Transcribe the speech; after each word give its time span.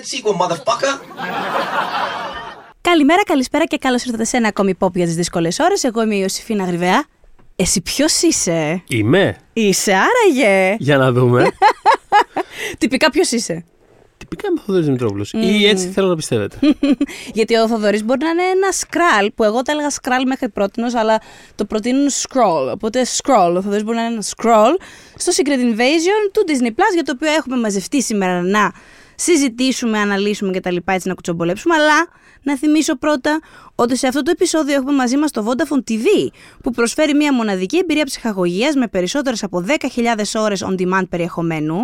that 0.00 0.06
sequel, 0.06 0.34
motherfucker. 0.34 1.00
Καλημέρα, 2.80 3.22
καλησπέρα 3.24 3.64
και 3.64 3.76
καλώς 3.76 4.04
ήρθατε 4.04 4.24
σε 4.24 4.36
ένα 4.36 4.48
ακόμη 4.48 4.74
pop 4.78 4.92
για 4.94 5.04
τις 5.04 5.14
δύσκολες 5.14 5.58
ώρες. 5.58 5.84
Εγώ 5.84 6.02
είμαι 6.02 6.14
η 6.14 6.18
Ιωσήφινα 6.20 6.64
Γρυβαία. 6.64 7.04
Εσύ 7.56 7.80
ποιος 7.80 8.22
είσαι, 8.22 8.82
Είμαι. 8.88 9.36
Είσαι 9.52 9.92
άραγε. 9.92 10.76
Για 10.78 10.96
να 10.96 11.12
δούμε. 11.12 11.50
Τυπικά 12.78 13.10
ποιος 13.10 13.30
είσαι; 13.30 13.64
Τυπικά 14.16 14.48
είμαι 14.48 14.60
ο 14.60 14.62
Θοδωρής 14.66 14.86
Δημητρόπουλος. 14.86 15.32
Ή 15.32 15.66
έτσι 15.66 15.88
θέλω 15.88 16.08
να 16.08 16.16
πιστεύετε. 16.16 16.58
Γιατί 17.38 17.56
ο 17.56 17.68
Θοδωρής 17.68 18.04
μπορεί 18.04 18.24
να 18.24 18.28
είναι 18.28 18.42
ένα 18.42 18.72
σκράλ, 18.72 19.30
που 19.34 19.44
εγώ 19.44 19.62
τα 19.62 19.72
έλεγα 19.72 19.90
σκράλ 19.90 20.26
μέχρι 20.26 20.48
πρώτη, 20.48 20.82
αλλά 20.98 21.20
το 21.54 21.64
προτείνουν 21.64 22.08
scroll. 22.08 22.72
Οπότε 22.72 23.06
scroll. 23.16 23.54
Ο 23.56 23.62
Θοδωρής 23.62 23.84
μπορεί 23.84 23.96
να 23.96 24.04
είναι 24.04 24.12
ένα 24.12 24.24
scroll 24.36 24.82
στο 25.16 25.32
Secret 25.36 25.58
Invasion 25.58 26.30
του 26.32 26.44
Disney 26.46 26.68
Plus, 26.68 26.92
για 26.94 27.02
το 27.04 27.12
οποίο 27.14 27.30
έχουμε 27.30 27.56
μαζευτεί 27.56 28.02
σήμερα 28.02 28.42
να 28.42 28.72
συζητήσουμε, 29.20 29.98
αναλύσουμε 29.98 30.52
κτλ. 30.58 30.76
έτσι 30.84 31.08
να 31.08 31.14
κουτσομπολέψουμε. 31.14 31.74
Αλλά 31.74 32.08
να 32.42 32.56
θυμίσω 32.56 32.96
πρώτα 32.96 33.40
ότι 33.74 33.96
σε 33.96 34.06
αυτό 34.06 34.22
το 34.22 34.30
επεισόδιο 34.30 34.74
έχουμε 34.74 34.92
μαζί 34.92 35.16
μας 35.16 35.30
το 35.30 35.46
Vodafone 35.46 35.90
TV, 35.90 36.04
που 36.62 36.70
προσφέρει 36.70 37.14
μια 37.14 37.34
μοναδική 37.34 37.76
εμπειρία 37.76 38.04
ψυχαγωγίας 38.04 38.74
με 38.74 38.88
περισσότερες 38.88 39.42
από 39.42 39.64
10.000 39.66 40.40
ώρες 40.40 40.64
on 40.68 40.80
demand 40.80 41.08
περιεχομένου, 41.08 41.78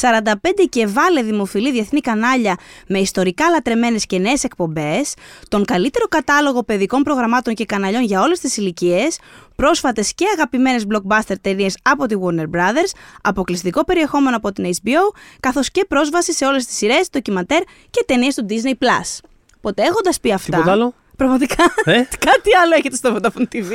45 0.00 0.22
και 0.68 0.86
βάλε 0.86 1.22
δημοφιλή 1.22 1.70
διεθνή 1.72 2.00
κανάλια 2.00 2.56
με 2.86 2.98
ιστορικά 2.98 3.48
λατρεμένες 3.48 4.06
και 4.06 4.18
νέες 4.18 4.44
εκπομπές, 4.44 5.14
τον 5.48 5.64
καλύτερο 5.64 6.06
κατάλογο 6.06 6.62
παιδικών 6.62 7.02
προγραμμάτων 7.02 7.54
και 7.54 7.64
καναλιών 7.64 8.02
για 8.02 8.20
όλες 8.20 8.40
τις 8.40 8.56
ηλικίες, 8.56 9.18
πρόσφατες 9.56 10.14
και 10.14 10.24
αγαπημένες 10.32 10.84
blockbuster 10.88 11.34
ταινίες 11.40 11.78
από 11.82 12.06
τη 12.06 12.14
Warner 12.22 12.58
Brothers, 12.58 12.92
αποκλειστικό 13.22 13.84
περιεχόμενο 13.84 14.36
από 14.36 14.52
την 14.52 14.64
HBO, 14.64 15.14
καθώς 15.40 15.70
και 15.70 15.84
πρόσβαση 15.88 16.32
σε 16.32 16.44
όλες 16.44 16.66
τις 16.66 16.76
σειρές, 16.76 17.08
ντοκιματέρ 17.10 17.62
και 17.90 18.04
ταινίες 18.06 18.34
του 18.34 18.46
Disney+. 18.48 19.31
Οπότε 19.64 19.82
έχοντας 19.82 20.20
πει 20.20 20.32
αυτά. 20.32 20.50
Τίποτα 20.50 20.72
άλλο. 20.72 20.94
Πραγματικά. 21.16 21.64
Ε; 21.84 21.92
Κάτι 22.28 22.56
άλλο 22.62 22.74
έχετε 22.74 22.96
στο 22.96 23.16
Vodafone 23.16 23.54
TV. 23.54 23.70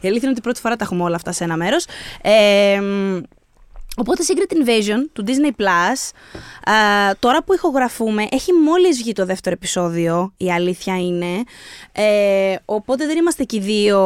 Η 0.00 0.08
αλήθεια 0.08 0.20
είναι 0.22 0.30
ότι 0.30 0.40
πρώτη 0.40 0.60
φορά 0.60 0.76
τα 0.76 0.84
έχουμε 0.84 1.02
όλα 1.02 1.16
αυτά 1.16 1.32
σε 1.32 1.44
ένα 1.44 1.56
μέρος. 1.56 1.86
Ε, 2.22 2.80
Οπότε 3.96 4.22
Secret 4.26 4.52
Invasion 4.52 5.06
του 5.12 5.24
Disney 5.26 5.60
Plus, 5.62 6.10
α, 6.72 6.74
τώρα 7.18 7.42
που 7.42 7.54
ηχογραφούμε, 7.54 8.26
έχει 8.30 8.52
μόλις 8.52 8.98
βγει 8.98 9.12
το 9.12 9.24
δεύτερο 9.26 9.54
επεισόδιο, 9.54 10.32
η 10.36 10.52
αλήθεια 10.52 10.98
είναι. 10.98 11.42
Ε, 11.92 12.56
οπότε 12.64 13.06
δεν 13.06 13.16
είμαστε 13.16 13.42
εκεί 13.42 13.58
δύο, 13.58 13.98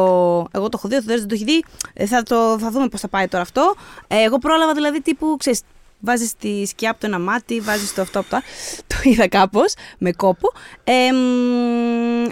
εγώ 0.51 0.69
το 0.69 0.77
έχω 0.77 0.87
δει, 0.87 0.95
ο 0.95 1.01
Θεοδόρης 1.01 1.19
δεν 1.19 1.27
το 1.27 1.35
έχει 1.35 1.43
δει, 1.43 1.63
ε, 1.93 2.05
θα, 2.05 2.23
το, 2.23 2.59
θα 2.59 2.71
δούμε 2.71 2.87
πώς 2.87 2.99
θα 2.99 3.07
πάει 3.07 3.27
τώρα 3.27 3.43
αυτό. 3.43 3.75
Ε, 4.07 4.23
εγώ 4.23 4.37
πρόλαβα 4.37 4.73
δηλαδή 4.73 5.01
τύπου, 5.01 5.35
ξέρεις, 5.39 5.61
Βάζεις 5.99 6.33
τη 6.35 6.65
σκιά 6.65 6.89
από 6.89 6.99
το 6.99 7.07
ένα 7.07 7.19
μάτι, 7.19 7.59
βάζεις 7.59 7.93
το 7.93 8.01
αυτό 8.01 8.19
από 8.19 8.29
το 8.29 8.41
Το 8.87 8.95
είδα 9.03 9.27
κάπως, 9.27 9.73
με 9.97 10.11
κόπο. 10.11 10.51
Ε, 10.83 11.07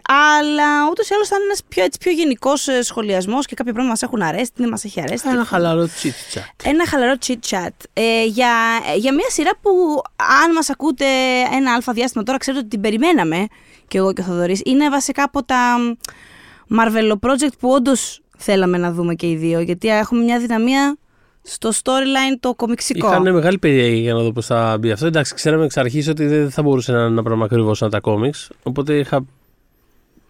αλλά 0.04 0.90
ούτως 0.92 1.10
ή 1.10 1.14
άλλως 1.14 1.28
θα 1.28 1.36
είναι 1.36 1.46
ένας 1.46 1.62
πιο, 1.68 1.86
πιο 2.00 2.12
γενικός 2.12 2.68
ε, 2.68 2.82
σχολιασμός 2.82 3.46
και 3.46 3.56
κάποια 3.56 3.74
πράγματα 3.74 3.90
μας 3.92 4.02
έχουν 4.02 4.22
αρέσει, 4.22 4.52
τι 4.54 4.62
δεν 4.62 4.70
μας 4.70 4.84
έχει 4.84 5.02
αρέσει. 5.02 5.24
Ένα 5.30 5.46
χαλαρό 5.46 5.90
chit 6.02 6.38
chat. 6.38 6.42
Ένα 6.64 6.88
χαλαρό 6.88 7.14
chit 7.28 7.38
chat. 7.50 7.70
Ε, 7.94 8.26
για, 8.26 8.50
για 8.98 9.14
μια 9.14 9.30
σειρά 9.30 9.52
που, 9.62 10.02
αν 10.44 10.52
μας 10.52 10.70
ακούτε 10.70 11.06
ένα 11.52 11.74
αλφα 11.74 11.94
διάστημα 11.94 12.24
τώρα, 12.24 12.38
ξέρετε 12.38 12.62
ότι 12.62 12.70
την 12.70 12.82
περιμέναμε 12.82 13.48
και 13.88 13.98
εγώ 13.98 14.14
και 14.14 14.22
ο 14.22 14.24
Θοδωρής. 14.24 14.62
Είναι 14.66 14.90
βασικά 14.90 15.24
από 15.24 15.44
τα 15.44 15.78
Marvel 16.78 17.12
Project 17.12 17.58
που 17.60 17.70
όντως 17.70 18.22
θέλαμε 18.38 18.78
να 18.78 18.92
δούμε 18.92 19.14
και 19.16 19.30
οι 19.30 19.36
δύο, 19.36 19.60
γιατί 19.60 19.88
έχουμε 19.88 20.24
μια 20.24 20.40
δυναμία 20.40 20.98
στο 21.48 21.70
storyline 21.70 22.38
το 22.40 22.54
κομιξικό. 22.54 23.08
Είχαν 23.08 23.34
μεγάλη 23.34 23.58
περιέργεια 23.58 24.02
για 24.02 24.14
να 24.14 24.22
δω 24.22 24.32
πώς 24.32 24.46
θα 24.46 24.78
μπει 24.80 24.92
αυτό. 24.92 25.06
Εντάξει, 25.06 25.34
ξέραμε 25.34 25.66
εξ 25.66 25.78
αρχής 25.78 26.08
ότι 26.08 26.26
δεν 26.26 26.50
θα 26.52 26.62
μπορούσε 26.62 26.92
να 26.92 26.98
είναι 26.98 27.08
ένα 27.08 27.24
πράγμα 27.24 27.46
ακριβώς 27.46 27.78
σαν 27.78 27.90
τα 27.90 28.00
κόμιξ. 28.00 28.50
Οπότε 28.64 28.98
είχα... 28.98 29.26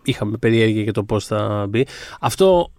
είχαμε 0.03 0.37
περιέργεια 0.37 0.81
για 0.81 0.93
το 0.93 1.03
πώς 1.03 1.25
θα 1.25 1.65
μπει. 1.69 1.87
Αυτό 2.19 2.71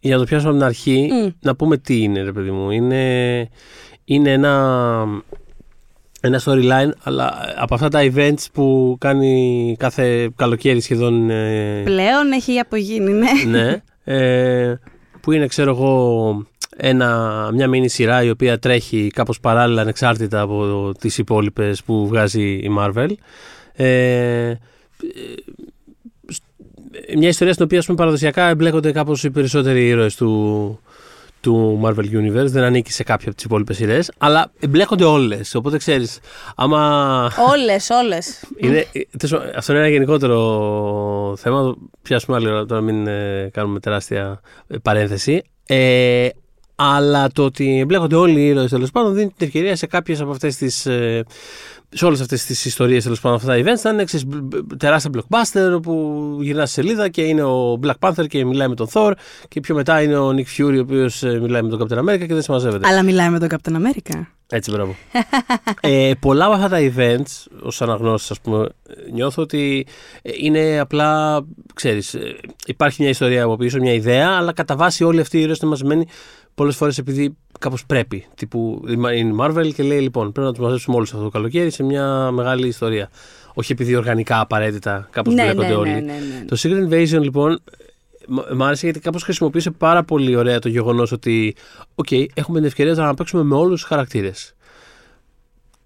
για 0.00 0.14
να 0.14 0.20
το 0.20 0.26
πιάσουμε 0.26 0.50
από 0.50 0.58
την 0.58 0.66
αρχή, 0.66 1.10
να 1.40 1.56
πούμε 1.56 1.76
τι 1.76 2.02
είναι, 2.02 2.22
ρε 2.22 2.32
παιδί 2.32 2.50
μου. 2.50 2.70
Είναι, 2.70 3.48
είναι 4.04 4.32
ένα, 4.32 5.06
ένα 6.20 6.40
storyline, 6.44 6.90
αλλά 7.02 7.54
από 7.56 7.74
αυτά 7.74 7.88
τα 7.88 8.10
events 8.12 8.44
που 8.52 8.96
κάνει 9.00 9.76
κάθε 9.78 10.30
καλοκαίρι 10.36 10.80
σχεδόν. 10.80 11.30
Ε, 11.30 11.82
Πλέον 11.84 12.32
έχει 12.32 12.58
απογίνει, 12.58 13.12
ναι. 13.12 13.30
ναι. 13.46 13.82
Ε, 14.04 14.74
που 15.24 15.32
είναι, 15.32 15.46
ξέρω 15.46 15.70
εγώ, 15.70 16.46
ένα, 16.76 17.50
μια 17.52 17.68
μίνι 17.68 17.88
σειρά 17.88 18.22
η 18.22 18.30
οποία 18.30 18.58
τρέχει 18.58 19.10
κάπως 19.14 19.40
παράλληλα 19.40 19.80
ανεξάρτητα 19.80 20.40
από 20.40 20.92
τις 20.98 21.18
υπόλοιπες 21.18 21.82
που 21.82 22.08
βγάζει 22.08 22.42
η 22.42 22.70
Marvel. 22.78 23.10
Ε, 23.72 24.54
μια 27.16 27.28
ιστορία 27.28 27.52
στην 27.52 27.64
οποία 27.64 27.82
πούμε, 27.84 27.96
παραδοσιακά 27.96 28.48
εμπλέκονται 28.48 28.92
κάπως 28.92 29.24
οι 29.24 29.30
περισσότεροι 29.30 29.88
ήρωες 29.88 30.16
του, 30.16 30.80
του 31.44 31.80
Marvel 31.84 32.04
Universe, 32.12 32.46
δεν 32.46 32.62
ανήκει 32.62 32.92
σε 32.92 33.02
κάποια 33.02 33.26
από 33.26 33.36
τις 33.36 33.44
υπόλοιπες 33.44 33.76
σειρές, 33.76 34.10
αλλά 34.18 34.50
εμπλέκονται 34.60 35.04
όλες. 35.04 35.54
Οπότε 35.54 35.76
ξέρεις, 35.76 36.18
άμα. 36.56 37.30
Όλες, 37.50 37.90
όλες. 37.90 38.44
αυτό 39.56 39.72
είναι 39.72 39.80
ένα 39.80 39.90
γενικότερο 39.90 41.36
θέμα. 41.38 41.76
Πιάσουμε 42.02 42.36
άλλη 42.36 42.48
ώρα, 42.48 42.66
τώρα 42.66 42.80
μην 42.80 43.06
ε, 43.06 43.48
κάνουμε 43.52 43.80
τεράστια 43.80 44.40
παρένθεση. 44.82 45.42
Ε, 45.66 46.28
αλλά 46.74 47.28
το 47.28 47.44
ότι 47.44 47.78
εμπλέκονται 47.78 48.16
όλοι 48.16 48.40
οι 48.40 48.46
ήρωες 48.46 48.70
τέλος 48.70 48.90
πάντων 48.90 49.14
δίνει 49.14 49.26
την 49.36 49.46
ευκαιρία 49.46 49.76
σε 49.76 49.86
κάποιες 49.86 50.20
από 50.20 50.30
αυτές 50.30 50.56
τις. 50.56 50.86
Ε, 50.86 51.24
σε 51.96 52.04
όλες 52.04 52.20
αυτές 52.20 52.44
τις 52.44 52.64
ιστορίες 52.64 53.02
τέλος 53.02 53.20
πάντων, 53.20 53.36
αυτά 53.36 53.48
τα 53.48 53.58
events, 53.58 53.80
να 53.82 53.90
είναι 53.90 54.04
ξέρεις, 54.04 54.26
τεράστια 54.76 55.10
blockbuster 55.14 55.72
όπου 55.74 56.36
γυρνά 56.40 56.66
στη 56.66 56.74
σελίδα 56.74 57.08
και 57.08 57.22
είναι 57.22 57.42
ο 57.42 57.80
Black 57.82 58.08
Panther 58.08 58.26
και 58.28 58.44
μιλάει 58.44 58.68
με 58.68 58.74
τον 58.74 58.88
Thor 58.92 59.12
και 59.48 59.60
πιο 59.60 59.74
μετά 59.74 60.02
είναι 60.02 60.18
ο 60.18 60.28
Nick 60.28 60.60
Fury 60.60 60.76
ο 60.76 60.80
οποίος 60.80 61.22
ε, 61.22 61.40
μιλάει 61.40 61.62
με 61.62 61.68
τον 61.68 61.88
Captain 61.88 61.98
America 61.98 62.18
και 62.18 62.34
δεν 62.34 62.42
συμμαζεύεται. 62.42 62.88
Αλλά 62.88 63.02
μιλάει 63.02 63.28
με 63.28 63.38
τον 63.38 63.48
Captain 63.50 63.72
America. 63.72 64.22
Έτσι, 64.48 64.70
μπράβο. 64.70 64.96
ε, 65.80 66.12
πολλά 66.20 66.44
από 66.44 66.54
αυτά 66.54 66.68
τα 66.68 66.78
events, 66.80 67.58
ως 67.62 67.82
αναγνώστη, 67.82 68.28
ας 68.32 68.40
πούμε, 68.40 68.68
νιώθω 69.12 69.42
ότι 69.42 69.86
είναι 70.22 70.78
απλά, 70.78 71.44
ξέρεις, 71.74 72.16
υπάρχει 72.66 73.00
μια 73.00 73.10
ιστορία 73.10 73.44
από 73.44 73.56
πίσω, 73.56 73.78
μια 73.78 73.92
ιδέα, 73.92 74.30
αλλά 74.30 74.52
κατά 74.52 74.76
βάση 74.76 75.04
όλοι 75.04 75.20
αυτοί 75.20 75.38
οι 75.38 75.40
ήρωες 75.40 75.58
είναι 75.58 75.70
μαζεμένοι 75.70 76.06
πολλές 76.54 76.76
φορές 76.76 76.98
επειδή 76.98 77.36
κάπως 77.58 77.86
πρέπει. 77.86 78.26
Τύπου 78.34 78.84
είναι 78.88 79.16
η 79.16 79.34
Marvel 79.40 79.70
και 79.74 79.82
λέει 79.82 80.00
λοιπόν 80.00 80.32
πρέπει 80.32 80.46
να 80.46 80.52
τους 80.52 80.62
μαζέψουμε 80.62 80.96
όλους 80.96 81.12
αυτό 81.12 81.24
το 81.24 81.30
καλοκαίρι 81.30 81.70
σε 81.70 81.82
μια 81.82 82.30
μεγάλη 82.30 82.66
ιστορία. 82.66 83.10
Όχι 83.54 83.72
επειδή 83.72 83.94
οργανικά 83.94 84.40
απαραίτητα 84.40 85.08
κάπως 85.10 85.34
ναι, 85.34 85.42
μπλέκονται 85.42 85.68
ναι, 85.68 85.74
όλοι. 85.74 85.90
Ναι, 85.90 86.00
ναι, 86.00 86.12
ναι. 86.12 86.44
Το 86.46 86.56
Secret 86.62 86.88
Invasion 86.88 87.22
λοιπόν 87.22 87.60
μ' 88.52 88.62
άρεσε 88.62 88.84
γιατί 88.84 89.00
κάπως 89.00 89.22
χρησιμοποίησε 89.22 89.70
πάρα 89.70 90.04
πολύ 90.04 90.36
ωραία 90.36 90.58
το 90.58 90.68
γεγονός 90.68 91.12
ότι, 91.12 91.56
OK, 91.94 92.26
έχουμε 92.34 92.58
την 92.58 92.66
ευκαιρία 92.66 92.92
να 92.92 93.14
παίξουμε 93.14 93.42
με 93.42 93.54
όλους 93.54 93.80
τους 93.80 93.88
χαρακτήρες 93.88 94.54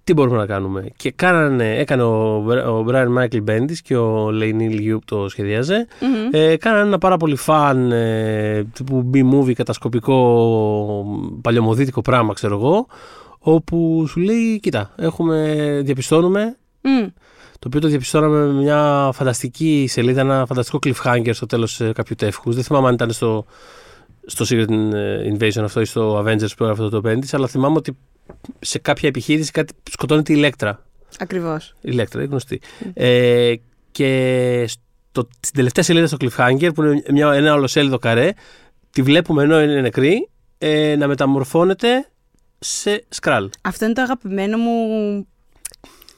τι 0.09 0.15
μπορούμε 0.15 0.37
να 0.37 0.47
κάνουμε. 0.47 0.91
Και 0.97 1.11
κάνανε, 1.11 1.77
έκανε 1.77 2.03
ο, 2.03 2.37
ο 2.79 2.85
Brian 2.89 3.19
Michael 3.19 3.45
Bendis 3.49 3.77
και 3.83 3.97
ο 3.97 4.29
Lane 4.29 4.71
Liu 4.71 4.93
που 4.93 5.05
το 5.05 5.29
σχεδιαζε 5.29 5.87
ε, 6.31 6.57
κάνανε 6.57 6.87
ένα 6.87 6.99
πάρα 6.99 7.17
πολύ 7.17 7.37
φαν 7.37 7.93
ε, 7.93 8.65
τύπου 8.73 9.11
B-movie 9.15 9.53
κατασκοπικό 9.53 10.19
παλιωμοδίτικο 11.43 12.01
πράγμα 12.01 12.33
ξέρω 12.33 12.55
εγώ 12.55 12.87
όπου 13.39 14.07
σου 14.09 14.21
λέει 14.21 14.61
κοίτα 14.61 14.93
έχουμε, 14.97 15.81
διαπιστώνουμε 15.85 16.57
το 17.59 17.67
οποίο 17.67 17.81
το 17.81 17.89
διαπιστώναμε 17.89 18.47
με 18.47 18.53
μια 18.53 19.11
φανταστική 19.13 19.87
σελίδα, 19.89 20.21
ένα 20.21 20.47
φανταστικό 20.47 20.79
cliffhanger 20.83 21.31
στο 21.33 21.47
τέλος 21.47 21.81
ε, 21.81 21.93
κάποιου 21.93 22.15
τεύχους. 22.19 22.55
Δεν 22.55 22.65
θυμάμαι 22.65 22.89
αν 22.89 22.95
ήταν 22.95 23.11
στο, 23.11 23.45
στο 24.27 24.45
Secret 24.49 24.69
Invasion 25.33 25.63
αυτό 25.63 25.81
ή 25.81 25.85
στο 25.85 26.25
Avengers 26.25 26.51
που 26.57 26.65
έγραφε 26.65 26.89
το 26.89 27.01
Bendis, 27.05 27.29
αλλά 27.33 27.47
θυμάμαι 27.47 27.77
ότι 27.77 27.97
σε 28.59 28.79
κάποια 28.79 29.09
επιχείρηση 29.09 29.51
κάτι 29.51 29.73
σκοτώνεται 29.91 30.33
η 30.33 30.37
ηλέκτρα. 30.39 30.87
Ακριβώς. 31.19 31.69
Η 31.69 31.81
ηλέκτρα, 31.83 32.21
είναι 32.21 32.29
γνωστή. 32.29 32.61
Ε, 32.95 33.55
και 33.91 34.65
στο, 34.69 35.29
στην 35.41 35.55
τελευταία 35.55 35.85
σελίδα 35.85 36.07
στο 36.07 36.17
Cliffhanger, 36.21 36.71
που 36.75 36.83
είναι 36.83 37.03
μια, 37.11 37.33
ένα 37.33 37.55
ολοσέλιδο 37.55 37.99
καρέ, 37.99 38.33
τη 38.91 39.03
βλέπουμε 39.03 39.43
ενώ 39.43 39.61
είναι 39.61 39.81
νεκρή 39.81 40.29
ε, 40.59 40.97
να 40.97 41.07
μεταμορφώνεται 41.07 42.09
σε 42.59 43.05
σκράλ. 43.09 43.51
Αυτό 43.63 43.85
είναι 43.85 43.95
το 43.95 44.03
αγαπημένο 44.03 44.57
μου 44.57 45.27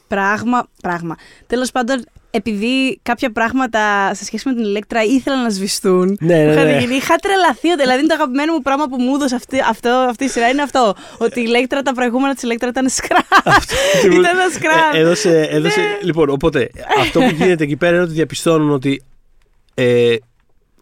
πράγμα. 0.08 0.68
πράγμα. 0.82 1.16
Τέλος 1.46 1.70
πάντων, 1.70 2.04
επειδή 2.30 3.00
κάποια 3.02 3.32
πράγματα 3.32 4.14
σε 4.14 4.24
σχέση 4.24 4.48
με 4.48 4.54
την 4.54 4.64
Ηλέκτρα 4.64 5.02
ήθελαν 5.02 5.42
να 5.42 5.50
σβηστούν. 5.50 6.16
Ναι, 6.20 6.44
ναι, 6.44 6.64
ναι. 6.64 6.94
Είχα 6.94 7.16
τρελαθεί. 7.16 7.76
Δηλαδή, 7.76 7.98
είναι 7.98 8.08
το 8.08 8.14
αγαπημένο 8.14 8.52
μου 8.52 8.62
πράγμα 8.62 8.86
που 8.88 8.96
μου 9.02 9.14
έδωσε 9.14 9.34
αυτή, 9.34 9.60
αυτό, 9.68 9.88
αυτή 9.88 10.24
η 10.24 10.28
σειρά 10.28 10.48
είναι 10.48 10.62
αυτό. 10.62 10.94
Ότι 11.18 11.40
η 11.40 11.44
Ηλέκτρα, 11.46 11.82
τα 11.82 11.92
προηγούμενα 11.92 12.34
της 12.34 12.42
Ηλέκτρα 12.42 12.68
ήταν 12.68 12.88
σκρά. 12.88 13.26
ήταν 14.04 14.24
ένα 14.24 14.50
σκρά. 14.54 14.90
Ε, 14.94 14.98
έδωσε, 14.98 15.48
έδωσε, 15.50 15.80
ναι. 15.80 15.98
Λοιπόν, 16.02 16.30
οπότε 16.30 16.70
αυτό 17.00 17.20
που 17.20 17.30
γίνεται 17.30 17.64
εκεί 17.64 17.76
πέρα 17.76 17.94
είναι 17.94 18.04
ότι 18.04 18.12
διαπιστώνουν 18.12 18.70
ότι. 18.70 19.02
Ε, 19.74 20.14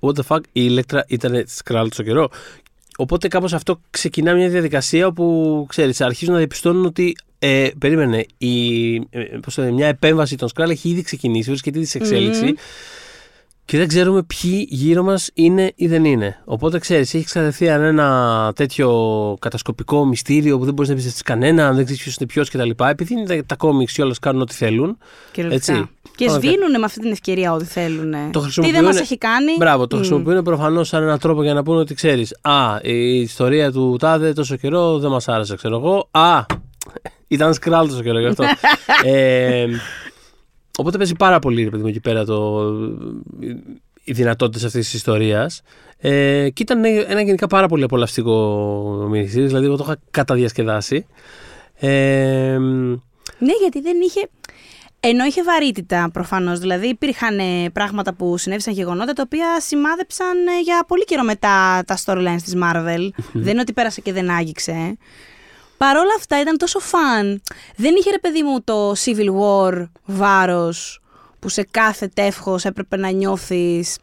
what 0.01 0.13
the 0.13 0.23
fuck, 0.29 0.41
η 0.41 0.51
Ηλέκτρα 0.53 1.05
ήταν 1.09 1.45
σκράλ 1.47 1.89
τόσο 1.89 2.03
καιρό. 2.03 2.29
Οπότε 2.97 3.29
κάπως 3.29 3.53
αυτό 3.53 3.81
ξεκινά 3.91 4.35
μια 4.35 4.49
διαδικασία 4.49 5.07
όπου, 5.07 5.67
ξέρεις, 5.69 6.01
αρχίζουν 6.01 6.33
να 6.33 6.39
διαπιστώνουν 6.39 6.85
ότι 6.85 7.17
Ε, 7.39 7.69
περίμενε. 7.79 8.25
Η, 8.39 8.95
ε, 8.95 9.21
πώς 9.43 9.55
το 9.55 9.63
λένε, 9.63 9.73
μια 9.75 9.87
επέμβαση 9.87 10.37
των 10.37 10.49
Σκράλ 10.49 10.71
έχει 10.71 10.89
ήδη 10.89 11.03
ξεκινήσει, 11.03 11.49
βρίσκεται 11.49 11.79
ήδη 11.79 11.87
σε 11.87 11.99
εξέλιξη. 11.99 12.55
Και 13.65 13.79
δεν 13.79 13.89
ξέρουμε 13.89 14.23
ποιοι 14.23 14.67
γύρω 14.71 15.03
μας 15.03 15.31
είναι 15.35 15.73
ή 15.75 15.87
δεν 15.87 16.05
είναι. 16.05 16.41
Οπότε 16.45 16.79
ξέρεις, 16.79 17.15
έχει 17.15 17.25
κατευθείαν 17.25 17.83
ένα 17.83 18.53
τέτοιο 18.55 18.91
κατασκοπικό 19.41 20.05
μυστήριο 20.07 20.59
που 20.59 20.65
δεν 20.65 20.75
μπορείς 20.75 20.89
να 20.91 20.97
εμπιστευτεί 20.97 21.23
κανένα, 21.23 21.73
δεν 21.73 21.85
ξέρεις 21.85 22.03
ποιος 22.03 22.17
είναι 22.17 22.27
ποιος 22.29 22.51
κτλ. 22.51 22.71
Επειδή 22.85 23.15
είναι 23.15 23.43
τα 23.43 23.57
κόμιξ 23.57 23.93
και 23.93 24.03
όλα 24.03 24.15
κάνουν 24.21 24.41
ό,τι 24.43 24.55
θέλουν. 24.55 24.99
Έτσι. 25.37 25.89
Και 26.17 26.25
Ωραία. 26.29 26.35
σβήνουν 26.41 26.71
με 26.79 26.85
αυτή 26.85 27.01
την 27.01 27.11
ευκαιρία 27.11 27.53
ό,τι 27.53 27.65
θέλουν. 27.65 28.11
Το 28.11 28.17
Τι 28.21 28.31
δεν 28.31 28.43
χρησιμοποιούν- 28.43 28.85
μας 28.85 29.01
έχει 29.01 29.19
κάνει; 29.19 29.53
Μπράβο, 29.59 29.87
το 29.87 29.97
Μμ. 29.97 29.99
χρησιμοποιούν 29.99 30.43
προφανώς 30.43 30.89
σαν 30.89 31.03
έναν 31.03 31.19
τρόπο 31.19 31.43
για 31.43 31.55
να 31.55 31.63
πούνε 31.63 31.79
ότι 31.79 31.95
ξέρεις. 31.95 32.37
Α, 32.41 32.79
η 32.83 33.21
ιστορία 33.21 33.73
του 33.73 33.97
Τάδε 33.99 34.33
τόσο 34.33 34.57
καιρό 34.57 34.99
δεν 34.99 35.11
μας 35.11 35.29
άρεσε, 35.29 35.57
ξέρω 35.57 35.77
εγώ. 35.77 36.09
Α, 36.11 36.45
ήταν 37.29 37.55
σκράλ 37.55 37.89
τόσο 37.89 38.03
καιρός 38.03 38.21
γι' 38.21 38.27
αυτό. 38.27 38.45
ε, 39.11 39.67
οπότε 40.79 40.97
παίζει 40.97 41.15
πάρα 41.15 41.39
πολύ, 41.39 41.65
ρε 41.65 41.71
παιδί 41.71 41.83
μου, 41.83 41.89
εκεί 41.89 42.01
πέρα 42.01 42.25
το, 42.25 42.69
οι 44.05 44.13
δυνατότητες 44.13 44.65
αυτής 44.65 44.85
της 44.85 44.95
ιστορίας. 44.95 45.63
Ε, 46.01 46.49
και 46.51 46.63
ήταν 46.63 46.85
ένα 46.85 47.21
γενικά 47.21 47.47
πάρα 47.47 47.69
πολύ 47.69 47.85
απολαυστικό 47.85 49.07
μυριστήρι, 49.11 49.47
δηλαδή 49.47 49.67
εγώ 49.67 49.77
το 49.77 49.85
είχα 49.87 49.97
καταδιασκεδάσει. 50.11 51.07
Ε, 51.75 52.59
Ναι, 53.39 53.53
γιατί 53.61 53.81
δεν 53.81 54.01
είχε. 54.01 54.29
Ενώ 55.01 55.25
είχε 55.25 55.43
βαρύτητα 55.43 56.11
προφανώς. 56.13 56.59
Δηλαδή 56.59 56.87
υπήρχαν 56.89 57.39
ε, 57.39 57.71
πράγματα 57.73 58.15
που 58.15 58.37
συνέβησαν 58.37 58.73
γεγονότα 58.73 59.13
τα 59.13 59.23
οποία 59.27 59.61
σημάδεψαν 59.61 60.47
ε, 60.47 60.61
για 60.63 60.85
πολύ 60.87 61.05
καιρό 61.05 61.23
μετά 61.23 61.83
τα 61.87 61.99
storylines 62.05 62.43
της 62.45 62.55
Marvel. 62.63 63.09
δεν 63.33 63.53
είναι 63.53 63.61
ότι 63.61 63.73
πέρασε 63.73 64.01
και 64.01 64.13
δεν 64.13 64.31
άγγιξε. 64.31 64.97
Ε. 65.79 65.85
Παρ' 65.85 65.97
όλα 65.97 66.15
αυτά 66.17 66.41
ήταν 66.41 66.57
τόσο 66.57 66.79
φαν. 66.79 67.43
Δεν 67.77 67.95
είχε 67.99 68.11
ρε 68.11 68.19
παιδί 68.19 68.43
μου 68.43 68.63
το 68.65 68.93
Civil 68.93 69.29
War 69.41 69.89
βάρος 70.05 71.01
που 71.39 71.49
σε 71.49 71.67
κάθε 71.71 72.11
τεύχος 72.15 72.65
έπρεπε 72.65 72.97
να 72.97 73.11
νιώθεις 73.11 73.97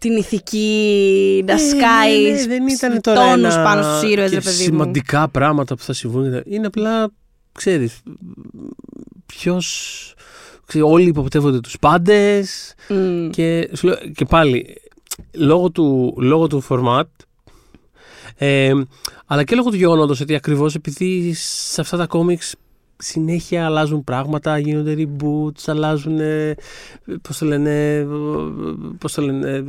την 0.00 0.16
ηθική, 0.16 1.44
να 1.46 1.58
σκάει 1.58 2.30
ναι, 2.30 2.46
δεν 2.46 2.66
ήταν 2.68 3.00
τώρα 3.00 3.30
τόνους 3.30 3.54
ένα- 3.54 3.62
πάνω 3.64 3.82
στους 3.82 4.10
ήρωες, 4.10 4.30
και 4.30 4.36
ρε 4.36 4.42
παιδί 4.42 4.56
μου. 4.56 4.62
σημαντικά 4.64 5.28
πράγματα 5.28 5.76
που 5.76 5.82
θα 5.82 5.92
συμβούν. 5.92 6.42
Είναι 6.46 6.66
απλά, 6.66 7.10
ξέρεις, 7.52 8.00
ποιος... 9.26 10.12
Ξέρεις, 10.66 10.88
όλοι 10.90 11.08
υποπτεύονται 11.08 11.60
τους 11.60 11.78
πάντες 11.78 12.74
Μμ. 12.88 13.28
και, 13.30 13.68
σου 13.76 13.86
λέω- 13.86 13.98
και 14.14 14.24
πάλι, 14.24 14.76
λόγω 15.32 15.70
του, 15.70 16.14
λόγω 16.18 16.46
του 16.46 16.64
format, 16.68 17.02
ε, 18.36 18.72
αλλά 19.30 19.44
και 19.44 19.54
λόγω 19.54 19.70
του 19.70 19.76
γεγονότος 19.76 20.20
ότι 20.20 20.34
ακριβώς 20.34 20.74
επειδή 20.74 21.32
σε 21.34 21.80
αυτά 21.80 21.96
τα 21.96 22.06
κόμιξ 22.06 22.54
συνέχεια 22.98 23.64
αλλάζουν 23.64 24.04
πράγματα, 24.04 24.58
γίνονται 24.58 24.94
reboots, 24.98 25.62
αλλάζουν, 25.66 26.20
ε, 26.20 26.54
πώς 27.22 27.38
το 27.38 27.46
λένε, 27.46 27.94
ε, 27.94 28.06
πώς 28.98 29.12
το 29.12 29.22
λένε, 29.22 29.50
ε, 29.50 29.64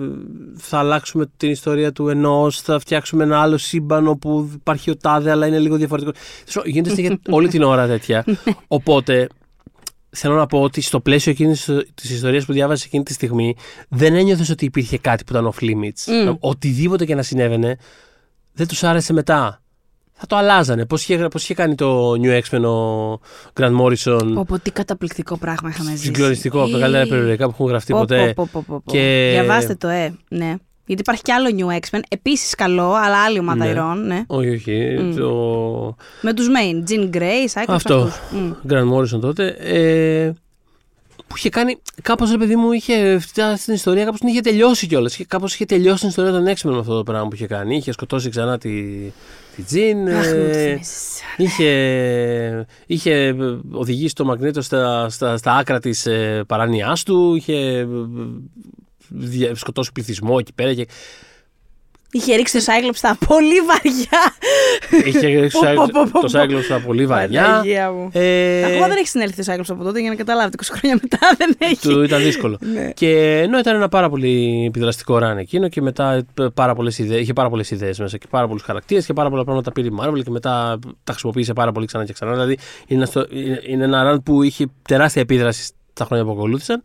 θα 0.56 0.78
αλλάξουμε 0.78 1.26
την 1.38 1.50
ιστορία 1.50 1.92
του 1.92 2.10
ενός, 2.10 2.62
θα 2.62 2.80
φτιάξουμε 2.80 3.24
ένα 3.24 3.42
άλλο 3.42 3.58
σύμπαν 3.58 4.08
όπου 4.08 4.50
υπάρχει 4.54 4.90
ο 4.90 4.98
τάδε 4.98 5.32
αλλά 5.32 5.48
είναι 5.48 5.60
λίγο 5.60 5.76
διαφορετικό. 5.76 6.18
Ξέρω, 6.46 6.66
Γίνεται 6.68 6.90
συνέχεια 6.90 7.20
όλη 7.38 7.48
την 7.48 7.64
ώρα 7.64 7.88
τέτοια. 7.88 8.26
Οπότε, 8.68 9.28
θέλω 10.10 10.36
να 10.36 10.46
πω 10.46 10.62
ότι 10.62 10.82
στο 10.82 11.00
πλαίσιο 11.00 11.32
εκείνης 11.32 11.70
της 11.94 12.10
ιστορίας 12.10 12.46
που 12.46 12.54
διάβασες 12.54 12.86
εκείνη 12.86 13.04
τη 13.04 13.14
στιγμή, 13.14 13.56
δεν 13.90 14.16
ένιωθες 14.16 14.50
ότι 14.50 14.66
υπήρχε 14.66 14.98
κάτι 14.98 15.24
που 15.24 15.32
ήταν 15.34 15.54
off 15.54 15.64
limits. 15.64 16.26
Μμ. 16.26 16.36
Οτιδήποτε 16.40 17.06
και 17.06 17.16
να 17.16 17.22
συνέβαινε, 17.22 17.78
δεν 18.60 18.68
τους 18.68 18.84
άρεσε 18.84 19.14
μετά. 19.14 19.62
Θα 20.22 20.28
το 20.28 20.36
αλλάζανε. 20.36 20.86
Πώς 20.86 21.02
είχε, 21.04 21.28
πώς 21.28 21.44
είχε 21.44 21.54
κάνει 21.54 21.76
το 21.76 22.12
New 22.12 22.40
X-Men 22.42 22.62
ο 22.64 23.12
Grant 23.60 23.80
Morrison; 23.82 24.32
Πω, 24.34 24.46
πω, 24.48 24.60
τι 24.60 24.72
καταπληκτικό 24.72 25.38
πράγμα 25.38 25.70
είχαμε 25.70 25.90
ζήσει. 25.90 26.04
Συγκλονιστικό, 26.04 26.62
από 26.62 26.70
τα 26.72 26.78
Ε, 26.78 26.80
καλύτερα 26.80 27.06
περιοδικά 27.06 27.46
που 27.46 27.52
έχουν 27.54 27.68
γραφτεί 27.68 27.92
πω, 27.94 28.00
ποτέ. 28.00 28.34
πω, 28.36 28.50
πω, 28.52 28.64
πω, 28.68 28.82
πω. 28.86 28.92
Και- 28.92 29.30
Διαβάστε 29.34 29.76
το, 29.76 29.88
ε. 29.88 30.14
Ναι. 30.30 30.56
Γιατί 30.86 31.02
υπάρχει 31.02 31.22
κι 31.22 31.32
άλλο 31.32 31.50
New 31.58 31.78
X-Men, 31.80 32.00
επίσης 32.10 32.56
καλό, 32.56 32.94
αλλά 32.94 33.24
άλλη 33.24 33.40
ομάδα 33.40 33.64
Ναι. 33.66 33.70
ηρών, 33.72 34.06
ναι. 34.06 34.24
Όχι, 34.28 34.50
όχι. 34.50 34.98
Μμ. 35.00 35.16
Το 35.16 35.96
Με 36.22 36.34
τους 36.34 36.48
main, 36.48 36.90
Jean 36.92 37.16
Grey, 37.16 37.22
Cyclops, 37.54 37.64
Αυτό. 37.68 37.96
αυτούς. 37.96 38.20
Μμ. 38.32 38.52
Grant 38.70 38.94
Morrison 38.94 39.20
τότε. 39.22 39.48
Ε, 39.48 40.34
που 41.30 41.36
είχε 41.38 41.50
κάνει. 41.50 41.78
Κάπως 42.02 42.32
ρε 42.32 42.38
παιδί 42.38 42.56
μου, 42.56 42.72
είχε 42.72 43.20
φτιάξει 43.20 43.66
την 43.66 43.74
ιστορία, 43.74 44.04
κάπως 44.04 44.20
την 44.20 44.30
είχε 44.30 44.42
τελειώσει 44.42 44.88
κιόλας. 44.88 45.20
Κάπως 45.28 45.54
είχε 45.54 45.66
τελειώσει 45.66 46.00
την 46.00 46.10
ιστορία 46.10 46.32
των 46.32 46.46
X-Men 46.46 46.72
με 46.72 46.80
αυτό 46.80 46.96
το 46.98 47.04
πράγμα 47.04 47.28
που 47.28 47.36
είχε 47.36 47.48
κάνει. 47.48 47.76
Είχε 47.76 47.92
σκοτώσει 47.92 48.30
ξανά 48.30 48.58
τη, 48.58 48.72
τη 49.56 49.64
Jean. 49.72 50.10
Αχ, 50.10 50.26
μου 50.26 50.32
το 50.32 50.38
ε, 50.38 50.54
θυμίζεις. 50.54 51.22
είχε, 51.38 52.66
είχε 52.86 53.36
οδηγήσει 53.72 54.16
το 54.16 54.26
Μαγνήτο 54.26 54.62
στα, 54.62 55.10
στα, 55.10 55.38
στα 55.38 55.54
άκρα 55.56 55.80
της 55.80 56.06
ε, 56.06 56.44
παράνοιάς 56.48 57.04
του. 57.04 57.36
Είχε 57.36 57.54
ε, 57.56 57.88
δια- 59.10 59.56
σκοτώσει 59.56 59.92
πληθυσμό 59.92 60.36
εκεί 60.40 60.54
πέρα. 60.54 60.74
Και, 60.74 60.88
Είχε 62.12 62.36
ρίξει 62.36 62.58
το 62.58 62.64
Cyclops 62.68 62.96
στα 62.96 63.18
πολύ 63.28 63.60
βαριά. 63.60 64.34
είχε 65.06 65.40
ρίξει 65.40 65.58
Πω, 65.60 65.74
πω, 65.76 65.86
πω, 65.94 66.10
πω, 66.12 66.20
το 66.20 66.28
πω. 66.32 66.40
Cyclops 66.40 66.64
στα 66.64 66.80
πολύ 66.80 67.06
βαριά. 67.06 67.42
Παναγία 67.44 67.92
μου. 67.92 68.10
Ε, 68.14 68.64
Ακόμα 68.66 68.88
δεν 68.88 68.98
έχει 68.98 69.08
συνέλθει 69.08 69.44
το 69.44 69.54
Cyclops 69.54 69.66
από 69.70 69.84
τότε 69.84 70.00
για 70.00 70.10
να 70.10 70.16
καταλάβετε. 70.16 70.58
20 70.64 70.68
χρόνια 70.72 71.00
μετά 71.02 71.20
δεν 71.38 71.56
έχει. 71.58 71.76
του 71.76 72.04
ήταν 72.04 72.22
δύσκολο. 72.22 72.58
Ναι. 72.74 72.92
Και 72.94 73.40
ενώ 73.40 73.60
ήταν 73.60 73.76
ένα 73.76 73.90
πάρα 73.90 74.10
πολύ 74.10 74.66
επιδραστικό 74.68 75.18
ραν 75.18 75.38
εκείνο 75.38 75.68
και 75.70 75.82
μετά 75.82 76.14
ε, 76.14 76.46
πάρα 76.54 76.76
πολλές 76.76 77.00
ιδέες, 77.00 77.22
είχε 77.22 77.34
πάρα 77.34 77.50
πολλές 77.50 77.72
ιδέες 77.72 78.00
μέσα 78.00 78.18
και 78.18 78.28
πάρα 78.30 78.48
πολλούς 78.48 78.62
χαρακτήρες 78.64 79.06
και 79.06 79.14
πάρα 79.14 79.30
πολλά 79.30 79.44
πράγματα 79.44 79.72
πήρε 79.72 79.88
η 79.88 79.92
Marvel 80.02 80.24
και 80.24 80.30
μετά 80.32 80.80
τα 81.04 81.12
χρησιμοποίησε 81.12 81.54
πάρα 81.54 81.72
πολύ 81.72 81.86
ξανά 81.86 82.06
και 82.06 82.14
ξανά. 82.14 82.32
Δηλαδή 82.32 82.58
είναι, 82.88 83.06
στο, 83.06 83.26
είναι, 83.30 83.62
είναι 83.68 83.84
ένα 83.84 84.14
run 84.16 84.24
που 84.24 84.44
είχε 84.44 84.66
τεράστια 84.88 85.22
επίδραση 85.22 85.64
στα 85.94 86.06
χρόνια 86.06 86.26
που 86.26 86.32
ακολούθησαν. 86.32 86.82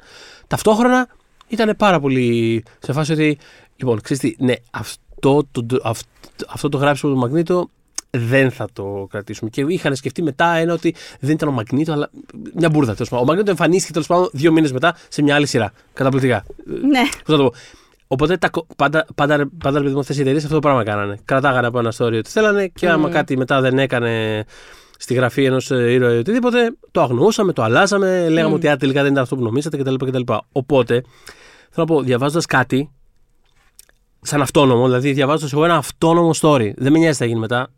Ταυτόχρονα 0.47 1.09
ήταν 1.49 1.75
πάρα 1.79 2.01
πολύ 2.01 2.63
σε 2.79 2.93
φάση 2.93 3.13
ότι. 3.13 3.39
Λοιπόν, 3.77 4.01
ξέρεις 4.01 4.23
τι, 4.23 4.45
ναι, 4.45 4.55
αυτό 4.71 5.03
το, 5.31 5.47
αυτό, 5.83 6.09
αυτό 6.49 6.69
το 6.69 6.79
γράψιμο 6.79 7.13
του 7.13 7.19
Μαγνήτο 7.19 7.71
δεν 8.11 8.51
θα 8.51 8.67
το 8.73 9.07
κρατήσουμε. 9.11 9.51
Και 9.51 9.65
είχαν 9.69 9.97
σκεφτεί 9.97 10.23
μετά 10.23 10.55
ένα 10.55 10.73
ότι 10.73 10.95
δεν 11.21 11.31
ήταν 11.31 11.49
ο 11.49 11.53
Μαγνήτο, 11.53 11.93
αλλά 11.93 12.11
μια 12.55 12.69
μπουρδα 12.71 12.93
τέλος 12.93 13.09
πάντων. 13.09 13.25
Ο 13.25 13.29
Μαγνήτο 13.29 13.51
εμφανίστηκε 13.51 13.93
τέλος 13.93 14.07
πάντων 14.07 14.29
δύο 14.33 14.53
μήνες 14.53 14.73
μετά 14.73 14.97
σε 15.09 15.23
μια 15.23 15.35
άλλη 15.35 15.47
σειρά. 15.47 15.73
Καταπληκτικά. 15.93 16.45
Ναι. 16.65 17.01
Πώς 17.25 17.37
να 17.37 17.45
το 17.45 17.51
πω. 17.51 17.53
Οπότε 18.07 18.37
τα, 18.37 18.49
κο- 18.49 18.67
πάντα, 18.77 19.07
πάντα, 19.15 19.49
πάντα, 19.59 19.79
πάντα 19.81 19.99
αυτές 20.01 20.17
οι 20.17 20.21
εταιρείες 20.21 20.43
αυτό 20.43 20.55
το 20.55 20.61
πράγμα 20.61 20.85
κάνανε. 20.85 21.19
Κρατάγανε 21.25 21.67
από 21.67 21.79
ένα 21.79 21.93
story 21.97 22.13
ότι 22.19 22.31
θέλανε 22.31 22.67
και 22.67 22.89
άμα 22.89 23.09
Mm. 23.09 23.13
κάτι 23.13 23.37
μετά 23.37 23.61
δεν 23.61 23.79
έκανε 23.79 24.45
στη 24.99 25.15
γραφή 25.15 25.45
ενός 25.45 25.71
ήρωα 25.71 26.15
ή 26.15 26.19
οτιδήποτε, 26.19 26.77
το 26.91 27.01
αγνοούσαμε, 27.03 27.53
το 27.53 27.63
αλλάζαμε, 27.63 28.29
λέγαμε 28.29 28.53
Mm. 28.53 28.57
ότι 28.57 28.69
α, 28.69 28.77
τελικά 28.77 29.03
δεν 29.03 29.11
ήταν 29.11 29.23
αυτό 29.23 29.37
που 29.37 29.43
νομίζατε 29.43 29.77
κτλ. 29.77 29.95
κτλ. 29.95 30.33
Οπότε, 30.53 30.95
θέλω 30.95 31.05
να 31.77 31.85
πω, 31.85 32.03
διαβάζοντας 32.03 32.47
κάτι, 32.47 32.91
σαν 34.27 34.43
αυτόνομο, 34.43 34.85
δηλαδή 34.85 35.13
διαβάζοντας 35.13 35.53
εγώ 35.53 35.65
ένα 35.65 35.77
αυτόνομο 35.77 36.31
story, 36.41 36.73
δεν 36.77 36.93
με 36.93 36.99
νοιάζει 36.99 37.13
τι 37.13 37.19
θα 37.19 37.25
γίνει 37.25 37.41
μετά, 37.41 37.69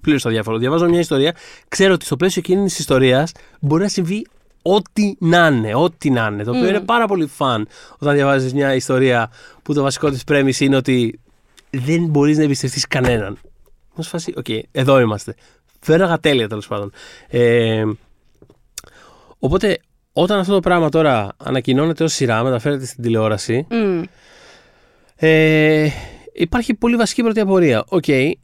πλήρως 0.00 0.22
το 0.22 0.28
διάφορο. 0.28 0.58
Διαβάζω 0.58 0.88
μια 0.88 0.98
ιστορία, 0.98 1.36
ξέρω 1.68 1.92
ότι 1.92 2.04
στο 2.04 2.16
πλαίσιο 2.16 2.42
εκείνης 2.44 2.70
της 2.70 2.78
ιστορίας 2.78 3.32
μπορεί 3.60 3.82
να 3.82 3.88
συμβεί 3.88 4.26
ό,τι 4.62 5.14
να 5.18 5.46
είναι, 5.46 5.74
ό,τι 5.74 6.10
να 6.10 6.28
είναι. 6.32 6.44
Το 6.44 6.50
οποίο 6.50 6.64
Mm. 6.64 6.68
είναι 6.68 6.80
πάρα 6.80 7.06
πολύ 7.06 7.26
φαν 7.26 7.68
όταν 7.98 8.14
διαβάζεις 8.14 8.54
μια 8.54 8.74
ιστορία 8.74 9.30
που 9.62 9.74
το 9.74 9.82
βασικό 9.82 10.10
της 10.10 10.24
πρέμιση 10.24 10.64
είναι 10.64 10.76
ότι 10.76 11.20
δεν 11.70 12.04
μπορείς 12.04 12.36
να 12.36 12.42
εμπιστευτείς 12.42 12.86
κανέναν. 12.86 13.38
Μου 13.94 14.04
φάση, 14.04 14.32
οκ, 14.36 14.46
εδώ 14.72 15.00
είμαστε. 15.00 15.34
Φέραγα 15.80 16.18
τέλεια 16.18 16.48
τέλος 16.48 16.66
πάντων. 16.66 16.92
Ε, 17.28 17.84
οπότε, 19.38 19.78
όταν 20.12 20.38
αυτό 20.38 20.52
το 20.52 20.60
πράγμα 20.60 20.88
τώρα 20.88 21.28
ανακοινώνεται 21.36 22.04
ως 22.04 22.12
σειρά, 22.12 22.42
μεταφέρεται 22.42 22.86
στην 22.86 23.02
τηλεόραση, 23.02 23.66
Μμ. 23.70 24.02
Ε, 25.24 25.88
υπάρχει 26.32 26.74
πολύ 26.74 26.96
βασική 26.96 27.22
πρώτη 27.22 27.40
απορία. 27.40 27.84
Οκ, 27.88 28.08
ε, 28.08 28.34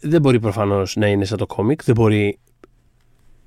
δεν 0.00 0.20
μπορεί 0.20 0.40
προφανώς 0.40 0.96
να 0.96 1.06
είναι 1.06 1.24
σαν 1.24 1.38
το 1.38 1.46
κόμικ, 1.46 1.84
δεν 1.84 1.94
μπορεί, 1.94 2.38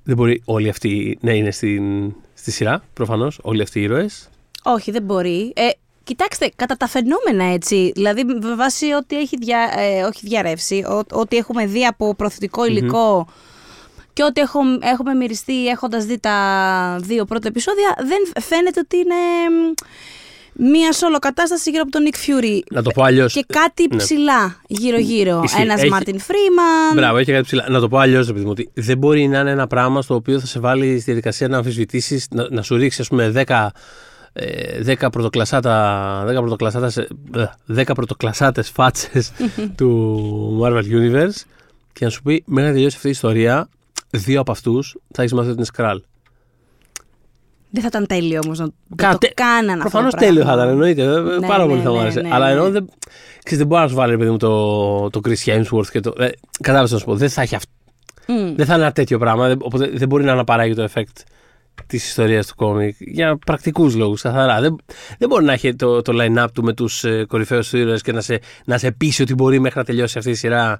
δεν 0.02 0.16
μπορεί 0.16 0.42
όλοι 0.44 0.68
αυτοί 0.68 1.18
να 1.20 1.32
είναι 1.32 1.50
στην, 1.50 2.14
στη 2.34 2.50
σειρά, 2.50 2.82
προφανώς, 2.92 3.38
όλοι 3.42 3.62
αυτοί 3.62 3.78
οι 3.78 3.82
ήρωες. 3.82 4.28
Όχι, 4.62 4.90
δεν 4.90 5.02
μπορεί. 5.02 5.52
Ε, 5.56 5.68
κοιτάξτε, 6.04 6.50
κατά 6.56 6.76
τα 6.76 6.86
φαινόμενα 6.86 7.44
έτσι, 7.44 7.92
δηλαδή 7.94 8.24
με 8.24 8.54
βάση 8.54 8.92
ό,τι 8.92 9.18
έχει 9.18 9.36
δια, 9.36 9.72
ε, 9.76 10.02
όχι 10.02 10.26
διαρρεύσει, 10.26 10.84
ό, 10.84 11.02
ό,τι 11.10 11.36
έχουμε 11.36 11.66
δει 11.66 11.86
από 11.86 12.14
προθετικό 12.14 12.66
υλικό 12.66 13.26
και 14.12 14.22
ό,τι 14.24 14.40
έχω, 14.40 14.60
έχουμε 14.80 15.14
μυριστεί 15.14 15.66
έχοντας 15.68 16.04
δει 16.04 16.18
τα 16.18 16.96
δύο 17.00 17.24
πρώτα 17.24 17.48
επεισόδια, 17.48 17.96
δεν 17.98 18.42
φαίνεται 18.42 18.80
ότι 18.80 18.96
είναι 18.96 19.14
μ, 19.50 19.72
μία 20.52 20.92
σόλο 20.92 21.18
κατάσταση 21.18 21.70
γύρω 21.70 21.82
από 21.82 21.90
τον 21.90 22.02
Nick 22.10 22.14
Fury. 22.16 22.58
Να 22.70 22.82
το 22.82 22.90
πω 22.90 23.02
αλλιώς. 23.02 23.32
Και 23.32 23.44
κάτι 23.52 23.86
ναι. 23.90 23.96
ψηλά 23.96 24.56
γύρω-γύρω. 24.66 25.40
Ισχύει. 25.44 25.60
Ένας 25.60 25.80
Έχει- 25.80 25.90
Μάρτιν 25.90 26.18
Φρήμαν. 26.20 26.94
Μπράβο, 26.94 27.16
έχει 27.16 27.30
κάτι 27.32 27.44
ψηλά. 27.44 27.66
Να 27.68 27.80
το 27.80 27.88
πω 27.88 27.98
αλλιώς, 27.98 28.28
επειδή 28.28 28.44
μου, 28.44 28.50
ότι 28.50 28.70
δεν 28.74 28.98
μπορεί 28.98 29.28
να 29.28 29.40
είναι 29.40 29.50
ένα 29.50 29.66
πράγμα 29.66 30.02
στο 30.02 30.14
οποίο 30.14 30.40
θα 30.40 30.46
σε 30.46 30.60
βάλει 30.60 30.92
στη 30.94 31.04
διαδικασία 31.04 31.48
να 31.48 31.56
αμφισβητήσεις, 31.56 32.26
να, 32.30 32.46
να 32.50 32.62
σου 32.62 32.76
ρίξει, 32.76 33.00
ας 33.00 33.08
πούμε, 33.08 33.30
10, 33.46 33.70
ε, 34.32 34.82
10 34.82 35.10
πρωτοκλασάτα, 35.10 36.24
10 36.26 36.34
πρωτοκλασάτες, 36.40 36.96
ε, 36.96 37.08
10 37.66 37.94
πρωτοκλασάτες 37.94 38.68
φάτσες 38.70 39.32
του 39.76 40.60
Marvel 40.62 40.82
Universe 40.82 41.42
και 41.92 42.04
να 42.04 42.10
σου 42.10 42.22
πει 42.22 42.42
μέχρι 42.46 42.68
να 42.68 42.74
τελειώσει 42.74 42.96
αυτή 42.96 43.08
η 43.08 43.10
ιστορία 43.10 43.68
δύο 44.10 44.40
από 44.40 44.50
αυτούς 44.52 44.96
θα 45.12 45.22
έχεις 45.22 45.32
μάθει 45.34 45.46
ότι 45.48 45.56
είναι 45.56 45.64
σκράλ. 45.66 46.02
Δεν 47.70 47.82
θα 47.82 47.88
ήταν 47.90 48.06
τέλειο 48.06 48.40
όμως 48.44 48.58
να 48.58 48.68
Κα- 48.96 49.10
το 49.12 49.18
τε- 49.18 49.34
κάναν 49.34 49.68
αυτό. 49.68 49.80
Προφανώς 49.80 50.12
το 50.12 50.18
τέλειο 50.18 50.44
θα 50.44 50.52
πράγμα. 50.52 50.62
ήταν, 50.62 50.72
εννοείται. 50.72 51.02
Ε, 51.02 51.38
Ναι, 51.38 51.46
Πάρα 51.46 51.62
ναι, 51.64 51.68
πολύ 51.70 51.82
θα 51.82 51.88
μου 51.90 51.96
ναι, 51.96 52.02
άρεσε. 52.02 52.20
ναι, 52.20 52.28
Αλλά 52.32 52.46
ναι. 52.46 52.52
ενώ 52.52 52.70
δεν. 52.70 52.88
Ξέρεις, 53.38 53.58
δεν 53.58 53.66
μπορεί 53.66 53.82
να 53.82 53.88
σου 53.88 53.94
βάλει, 53.94 54.16
παιδί 54.18 54.30
μου, 54.30 54.36
το, 54.36 55.10
το 55.10 55.20
Chris 55.24 55.44
Hemsworth 55.44 55.86
και 55.90 56.00
το. 56.00 56.12
Ε, 56.18 56.28
Κατάλαβες 56.60 56.90
να 56.92 56.98
σου 56.98 57.04
πω. 57.04 57.14
Δεν 57.16 57.28
θα 57.28 57.42
έχει 57.42 57.54
αυτό. 57.54 57.70
Μμ. 58.26 58.54
Δεν 58.56 58.66
θα 58.66 58.74
είναι 58.74 58.82
ένα 58.82 58.92
τέτοιο 58.92 59.18
πράγμα. 59.18 59.48
δεν- 59.48 59.58
Οπότε 59.62 59.90
δεν 59.94 60.08
μπορεί 60.08 60.24
να 60.24 60.32
αναπαράγει 60.32 60.74
το 60.74 60.88
effect 60.92 61.22
της 61.86 62.06
ιστορίας 62.08 62.46
του 62.46 62.54
κόμικ 62.56 62.96
για 62.98 63.38
πρακτικούς 63.46 63.94
λόγους. 63.94 64.20
Καθαρά. 64.22 64.60
Δεν, 64.60 64.76
δεν 65.18 65.28
μπορεί 65.28 65.44
να 65.44 65.52
έχει 65.52 65.74
το, 65.74 66.02
το 66.02 66.12
line-up 66.20 66.46
του 66.54 66.62
με 66.64 66.72
τους 66.72 67.04
ε, 67.04 67.24
κορυφαίους 67.28 67.68
του 67.68 67.76
ήρωε 67.76 67.96
και 67.98 68.12
να 68.12 68.20
σε, 68.20 68.40
να 68.64 68.78
σε 68.78 68.90
πείσει 68.90 69.22
ότι 69.22 69.34
μπορεί 69.34 69.58
μέχρι 69.60 69.78
να 69.78 69.84
τελειώσει 69.84 70.18
αυτή 70.18 70.30
η 70.30 70.34
σειρά. 70.34 70.78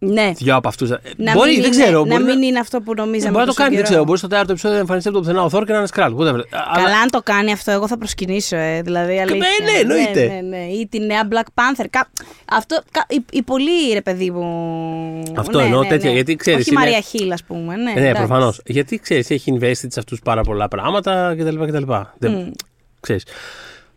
Ναι. 0.00 0.32
Δυο 0.36 0.56
από 0.56 0.68
αυτούς. 0.68 0.88
Να 1.16 1.32
μπορεί, 1.32 1.50
μην 1.52 1.62
δεν 1.62 1.72
είναι, 1.72 1.82
ξέρω. 1.82 2.04
να 2.04 2.06
μπορεί 2.20 2.24
μην 2.24 2.42
είναι 2.42 2.58
αυτό 2.58 2.80
που 2.80 2.94
νομίζαμε. 2.94 3.30
μπορεί 3.30 3.40
να 3.40 3.40
το 3.40 3.46
τόσο 3.46 3.58
κάνει, 3.62 3.68
δεν 3.74 3.78
καιρό. 3.78 3.88
ξέρω. 3.88 4.04
Μπορεί 4.04 4.18
στο 4.18 4.26
τέταρτο 4.28 4.50
επεισόδιο 4.52 4.74
να 4.76 4.80
εμφανιστεί 4.82 5.08
από 5.08 5.18
το 5.18 5.22
πουθενά 5.24 5.44
ο 5.44 5.48
Θόρ 5.48 5.64
και 5.64 5.72
να 5.72 5.78
είναι 5.78 5.86
σκράλ. 5.86 6.14
Whatever. 6.18 6.40
Αλλά- 6.50 6.82
Καλά, 6.82 6.98
αν 7.02 7.10
το 7.10 7.20
κάνει 7.22 7.52
αυτό, 7.52 7.70
εγώ 7.70 7.86
θα 7.88 7.98
προσκυνήσω. 7.98 8.56
Ε, 8.56 8.82
δηλαδή, 8.82 9.20
αλήθεια. 9.20 9.36
ναι, 9.38 9.78
εννοείται. 9.80 10.26
Ναι, 10.26 10.34
ναι, 10.34 10.40
ναι. 10.56 10.64
Ή 10.64 10.86
τη 10.86 10.98
νέα 10.98 11.28
Black 11.30 11.46
Panther. 11.54 11.84
Κα... 11.90 12.10
Αυτό, 12.50 12.82
κα... 12.90 13.04
η, 13.08 13.24
η 13.30 13.42
πολύ 13.42 13.92
ρε 13.92 14.02
παιδί 14.02 14.30
μου. 14.30 15.22
Αυτό 15.36 15.58
ναι, 15.58 15.64
εννοώ, 15.64 15.82
ναι, 15.82 15.88
τέτοια, 15.88 16.08
ναι. 16.08 16.14
γιατί 16.14 16.36
ξέρεις, 16.36 16.60
Όχι 16.60 16.70
είναι- 16.70 16.80
Μαρία 16.80 17.00
Χίλ, 17.00 17.32
ας 17.32 17.42
πούμε. 17.44 17.76
Ναι, 17.76 17.90
Ε, 17.90 17.94
ναι, 17.94 18.00
εντάξει. 18.00 18.26
προφανώς. 18.26 18.60
Γιατί 18.66 18.98
ξέρεις, 18.98 19.30
έχει 19.30 19.58
invested 19.60 19.72
σε 19.74 19.98
αυτούς 19.98 20.20
πάρα 20.24 20.42
πολλά 20.42 20.68
πράγματα 20.68 21.34
κτλ. 21.38 21.64
κτλ. 21.64 21.92
Δεν, 22.18 22.52
ξέρεις. 23.00 23.24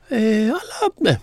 Ε, 0.07 0.17
αλλά 0.43 0.93
ναι, 0.99 1.19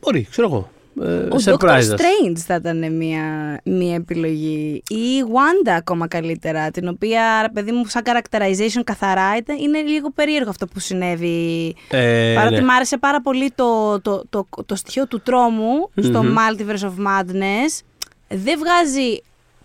μπορεί, 0.00 0.26
ξέρω 0.30 0.46
εγώ. 0.48 0.70
Ε, 1.00 1.04
Ο 1.04 1.36
Doctor 1.44 1.58
surprise 1.58 1.80
us. 1.80 1.94
Strange 1.94 2.36
θα 2.36 2.54
ήταν 2.54 2.92
μια, 2.96 3.60
μια 3.64 3.94
επιλογή. 3.94 4.82
Ή 4.88 4.94
η 4.94 5.24
Wanda 5.32 5.70
ακόμα 5.76 6.08
καλύτερα, 6.08 6.70
την 6.70 6.88
οποία, 6.88 7.38
ρε 7.42 7.48
παιδί 7.48 7.72
μου, 7.72 7.84
σαν 7.86 8.02
characterization 8.04 8.82
καθαρά 8.84 9.36
ήταν, 9.36 9.58
είναι 9.58 9.80
λίγο 9.80 10.10
περίεργο 10.10 10.50
αυτό 10.50 10.66
που 10.66 10.78
συνέβη. 10.78 11.74
Ε, 11.90 12.34
Παρότι 12.36 12.54
ναι. 12.54 12.62
μ' 12.62 12.70
άρεσε 12.70 12.98
πάρα 12.98 13.20
πολύ 13.20 13.52
το, 13.54 14.00
το, 14.00 14.24
το, 14.30 14.46
το 14.66 14.74
στοιχείο 14.74 15.06
του 15.06 15.20
τρόμου 15.20 15.90
στο 16.00 16.22
Multiverse 16.22 16.84
of 16.84 17.06
Madness, 17.06 17.80
δεν 18.28 18.58
βγάζει 18.58 19.22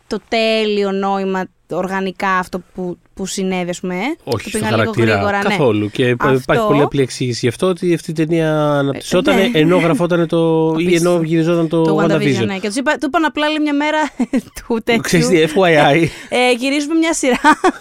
το 0.07 0.19
τέλειο 0.27 0.91
νόημα 0.91 1.45
οργανικά 1.69 2.29
αυτό 2.29 2.61
που, 2.73 2.97
που 3.17 3.25
συνέβη, 3.25 3.69
ας 3.69 3.79
πούμε. 3.79 3.95
Όχι 4.23 4.43
το 4.43 4.49
στο 4.49 4.57
πήγα 4.57 4.69
λίγο 4.69 4.77
χαρακτήρα 4.79 5.11
γρήγορα, 5.13 5.37
ναι. 5.37 5.43
καθόλου. 5.43 5.89
Και 5.91 6.03
υπά- 6.07 6.25
υπάρχει 6.33 6.51
Αυτό- 6.51 6.65
πολύ 6.67 6.81
απλή 6.81 7.01
εξήγηση 7.01 7.39
γι' 7.41 7.47
αυτό 7.47 7.67
ότι 7.67 7.93
αυτή 7.93 8.11
η 8.11 8.13
ταινία 8.13 8.53
αναπτυσσόταν 8.71 9.35
ναι. 9.35 9.49
ενώ 9.53 9.77
γραφόταν 9.77 10.27
το. 10.27 10.73
ή 10.77 10.83
Απίστευτο. 10.83 11.09
ενώ 11.09 11.21
γυριζόταν 11.23 11.67
το, 11.67 11.81
Το 11.83 11.97
WandaVision, 12.01 12.11
WandaVision. 12.11 12.45
ναι. 12.45 12.57
Και 12.57 12.67
τους 12.67 12.75
είπα, 12.75 12.91
του 12.97 13.05
είπαν 13.07 13.25
απλά 13.25 13.47
λέει 13.47 13.59
μια 13.59 13.73
μέρα 13.73 13.97
του 14.67 14.81
τέτοιου. 14.83 15.01
Ξέρεις 15.01 15.27
τι, 15.27 15.43
FYI. 15.55 16.05
Ε, 16.29 16.51
γυρίζουμε 16.57 16.93
μια 16.95 17.13
σειρά. 17.13 17.39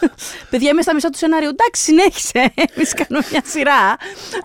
Παιδιά, 0.51 0.71
είμαι 0.71 0.83
στα 0.83 0.95
μισά 0.95 1.09
του 1.11 1.19
σενάριου. 1.19 1.49
Εντάξει, 1.49 1.83
συνέχισε. 1.83 2.53
Εμείς 2.75 2.93
κάνουμε 2.95 3.27
μια 3.31 3.43
σειρά. 3.45 3.97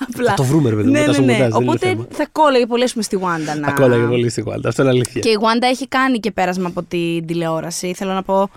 Απλά. 0.10 0.30
Θα 0.30 0.34
το 0.36 0.44
βρούμε, 0.44 0.70
ρε 0.70 0.76
παιδί 0.76 0.88
μου, 0.88 0.94
ναι, 0.94 1.00
μετά 1.00 1.12
ναι, 1.12 1.14
στο 1.18 1.24
ναι. 1.26 1.32
μοντάζ, 1.34 1.50
δεν 1.52 1.62
είναι 1.62 1.70
Οπότε 1.70 1.88
θέμα. 1.88 2.08
θα 2.12 2.28
κόλλαγε 2.32 2.66
πολύ 2.66 2.84
ας 2.84 2.92
πούμε, 2.92 3.04
στη 3.04 3.18
Wanda. 3.22 3.60
Να... 3.60 3.68
Ακόμα 3.68 3.96
και 3.96 4.02
πολύ 4.02 4.30
στην 4.30 4.44
κουάλτα. 4.44 4.70
Αυτό 4.70 4.82
είναι 4.82 4.92
αλήθεια. 4.92 5.22
Και 5.22 5.30
η 5.30 5.38
Wanda 5.42 5.64
έχει 5.72 5.88
κάνει 5.88 6.20
και 6.20 6.32
πέρασμα 6.32 6.68
από 6.68 6.84
την 6.84 7.26
τηλεόραση. 7.26 7.94
Θέλω 7.96 8.12
να 8.14 8.24
πω. 8.24 8.50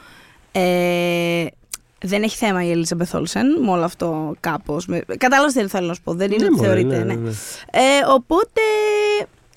Ε, 0.53 1.45
δεν 2.06 2.23
έχει 2.23 2.37
θέμα 2.37 2.64
η 2.64 2.73
Elizabeth 2.75 3.18
Olsen 3.18 3.46
με 3.64 3.70
όλο 3.70 3.84
αυτό 3.84 4.34
κάπως. 4.40 4.87
Κατάλαβες 5.18 5.52
τι 5.52 5.68
θέλω 5.68 5.87
να 5.87 5.94
σου 5.94 6.02
πω. 6.02 6.14
Δεν 6.14 6.30
είναι 6.32 6.37
Ναι, 6.42 6.44
ότι 6.44 6.54
μωρέ, 6.56 6.66
θεωρείται. 6.68 6.96
ναι, 6.99 7.04
Ναι, 7.04 7.14
ναι, 7.14 7.20
ναι. 7.20 7.30
Ε, 7.70 7.80
οπότε. 8.08 8.61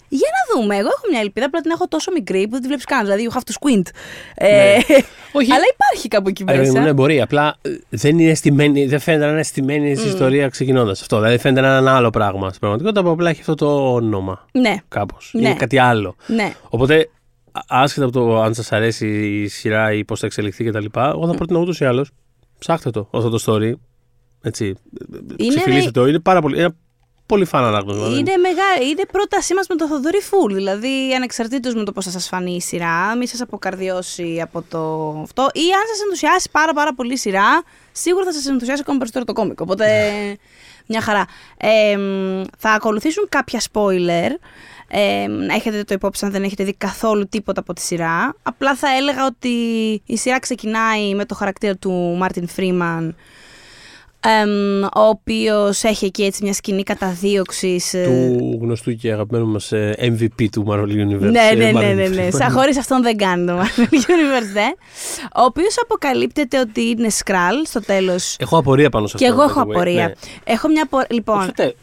Για 0.09 0.27
να 0.37 0.61
δούμε. 0.61 0.75
Εγώ 0.75 0.87
έχω 0.87 1.01
μια 1.11 1.19
ελπίδα. 1.19 1.45
Απλά 1.45 1.61
την 1.61 1.71
έχω 1.71 1.87
τόσο 1.87 2.11
μικρή 2.11 2.43
που 2.43 2.49
δεν 2.51 2.61
τη 2.61 2.67
βλέπεις 2.67 2.85
καν. 2.85 3.03
Δηλαδή, 3.03 3.27
you 3.29 3.33
have 3.37 3.41
to 3.41 3.53
squint. 3.59 3.87
Ε, 4.35 4.77
Όχι. 5.39 5.51
Αλλά 5.51 5.63
υπάρχει 5.73 6.07
κάπου 6.07 6.29
εκεί 6.29 6.43
Ρε 6.47 6.53
παιδί 6.53 6.67
μου, 6.67 6.73
μέσα. 6.73 6.85
ναι, 6.85 6.93
μπορεί. 6.93 7.21
Απλά 7.21 7.55
ε, 7.61 7.69
δεν, 7.89 8.19
είναι 8.19 8.33
στημένη, 8.33 8.85
δεν 8.85 8.99
φαίνεται 8.99 9.25
να 9.25 9.31
είναι 9.31 9.43
στημένη 9.43 9.93
Mm. 9.93 9.97
στην 9.97 10.09
ιστορία 10.09 10.49
ξεκινώντας 10.49 11.01
αυτό. 11.01 11.17
Δηλαδή 11.19 11.37
φαίνεται 11.37 11.61
να 11.61 11.67
είναι 11.67 11.77
ένα 11.77 11.95
άλλο 11.95 12.09
πράγμα 12.09 12.47
στην 12.47 12.59
πραγματικότητα 12.59 13.03
που 13.03 13.09
απλά 13.09 13.29
έχει 13.29 13.39
αυτό 13.39 13.55
το 13.55 13.93
όνομα. 13.93 14.45
Ναι, 14.51 14.75
Κάπως. 14.87 15.29
Ναι. 15.33 15.41
Είναι 15.47 15.57
κάτι 15.57 15.77
άλλο. 15.77 16.15
ναι. 16.27 16.53
Οπότε, 16.69 17.09
α- 17.51 17.61
άσχετα 17.81 18.05
από 18.05 18.13
το 18.19 18.41
αν 18.41 18.53
σας 18.53 18.71
αρέσει 18.71 19.07
η 19.43 19.47
σειρά 19.47 19.93
ή 19.93 20.05
πώς 20.05 20.19
θα 20.19 20.25
εξελιχθεί 20.25 20.63
κτλ., 20.63 20.85
εγώ 20.95 21.27
θα 21.27 21.33
πρότεινα 21.33 21.59
ούτως 21.59 21.79
ή 21.79 21.85
άλλως. 21.85 22.09
Ψάχτε 22.59 22.89
το 22.89 23.09
αυτό 23.13 23.29
το 23.29 23.43
story. 23.45 23.71
Έτσι. 24.41 24.65
Είναι 25.37 25.49
Ξεφυλίστε 25.49 25.85
με- 25.85 25.91
το. 25.91 26.07
Είναι 26.07 26.19
πάρα 26.19 26.41
πολύ. 26.41 26.57
Είναι 26.59 26.75
πολύ 27.25 27.45
φαν 27.45 27.63
ανάγνωσμα. 27.63 28.03
δεν 28.03 28.11
Είναι, 28.17 28.37
μεγάλη, 28.37 28.89
είναι 28.89 29.03
πρότασή 29.11 29.53
μας 29.53 29.67
με 29.67 29.75
το 29.75 29.87
Θοδωρή 29.87 30.19
Φουλ. 30.21 30.53
Δηλαδή, 30.53 31.13
ανεξαρτήτως 31.15 31.73
με 31.73 31.83
το 31.83 31.91
πώς 31.91 32.05
θα 32.05 32.11
σας 32.11 32.27
φανεί 32.27 32.55
η 32.55 32.61
σειρά, 32.61 33.15
μη 33.15 33.27
σας 33.27 33.41
αποκαρδιώσει 33.41 34.39
από 34.41 34.63
το 34.69 35.09
αυτό. 35.23 35.41
Ή 35.53 35.59
αν 35.73 35.81
σας 35.91 36.01
ενθουσιάσει 36.03 36.49
πάρα, 36.51 36.73
πάρα 36.73 36.93
πολύ 36.93 37.13
η 37.13 37.17
σειρά, 37.17 37.63
σίγουρα 37.91 38.25
θα 38.25 38.33
σας 38.33 38.45
ενθουσιάσει 38.45 38.81
ακόμα 38.81 38.97
περισσότερο 38.97 39.25
το 39.25 39.33
κόμικ. 39.33 39.61
Οπότε, 39.61 39.87
μια 40.87 41.01
χαρά. 41.01 41.25
Ε, 41.57 41.97
μ, 41.97 42.43
θα 42.57 42.71
ακολουθήσουν 42.71 43.25
κάποια 43.29 43.61
spoiler. 43.71 44.29
Ε, 44.89 45.27
να 45.27 45.53
έχετε 45.53 45.83
το 45.83 45.93
υπόψη 45.93 46.25
αν 46.25 46.31
δεν 46.31 46.43
έχετε 46.43 46.63
δει 46.63 46.73
καθόλου 46.73 47.27
τίποτα 47.29 47.59
από 47.59 47.73
τη 47.73 47.81
σειρά. 47.81 48.35
Απλά 48.43 48.75
θα 48.75 48.87
έλεγα 48.99 49.25
ότι 49.25 49.49
η 50.05 50.17
σειρά 50.17 50.39
ξεκινάει 50.39 51.15
με 51.15 51.25
το 51.25 51.35
χαρακτήρα 51.35 51.75
του 51.75 52.15
Μάρτιν 52.17 52.47
Φρήμαν 52.47 53.15
εμ, 54.19 54.83
ο 54.83 55.07
οποίος 55.07 55.83
έχει 55.83 56.05
εκεί 56.05 56.23
έτσι 56.23 56.43
μια 56.43 56.53
σκηνή 56.53 56.83
καταδίωξης 56.83 57.93
ε, 57.93 58.03
Του 58.03 58.59
γνωστού 58.61 58.95
και 58.95 59.11
αγαπημένου 59.11 59.47
μας 59.47 59.71
MVP 59.99 60.45
του 60.51 60.65
Marvel 60.69 60.83
Universe. 61.05 61.31
ναι, 61.31 61.39
ε, 61.51 61.55
ναι, 61.55 61.71
ναι, 61.71 61.79
Marvel 61.79 61.95
ναι, 61.95 62.07
ναι. 62.07 62.27
Universe. 62.27 62.33
Σαν 62.37 62.51
χωρίς 62.51 62.77
αυτόν 62.77 63.01
δεν 63.01 63.17
κάνει 63.17 63.45
το 63.45 63.57
Marvel 63.59 63.93
Universe, 64.11 64.51
δεν. 64.53 64.75
Ο 65.35 65.41
οποίος 65.41 65.75
αποκαλύπτεται 65.83 66.59
ότι 66.59 66.81
είναι 66.81 67.07
Skrull 67.23 67.61
στο 67.65 67.79
τέλος. 67.81 68.35
Έχω 68.39 68.57
απορία 68.57 68.89
πάνω 68.89 69.07
σε 69.07 69.17
Και 69.17 69.27
αυτό. 69.27 69.41
εγώ 69.41 69.45
by 69.45 69.49
έχω 69.51 69.61
the 69.61 69.67
way. 69.67 69.71
απορία. 69.75 70.05
Ναι. 70.07 70.13
Έχω 70.43 70.67
μια 70.67 70.83
απορία. 70.83 71.07
Όχι 71.09 71.19
Λοιπόν, 71.19 71.43
στο 71.43 71.51
τέλος. 71.53 71.73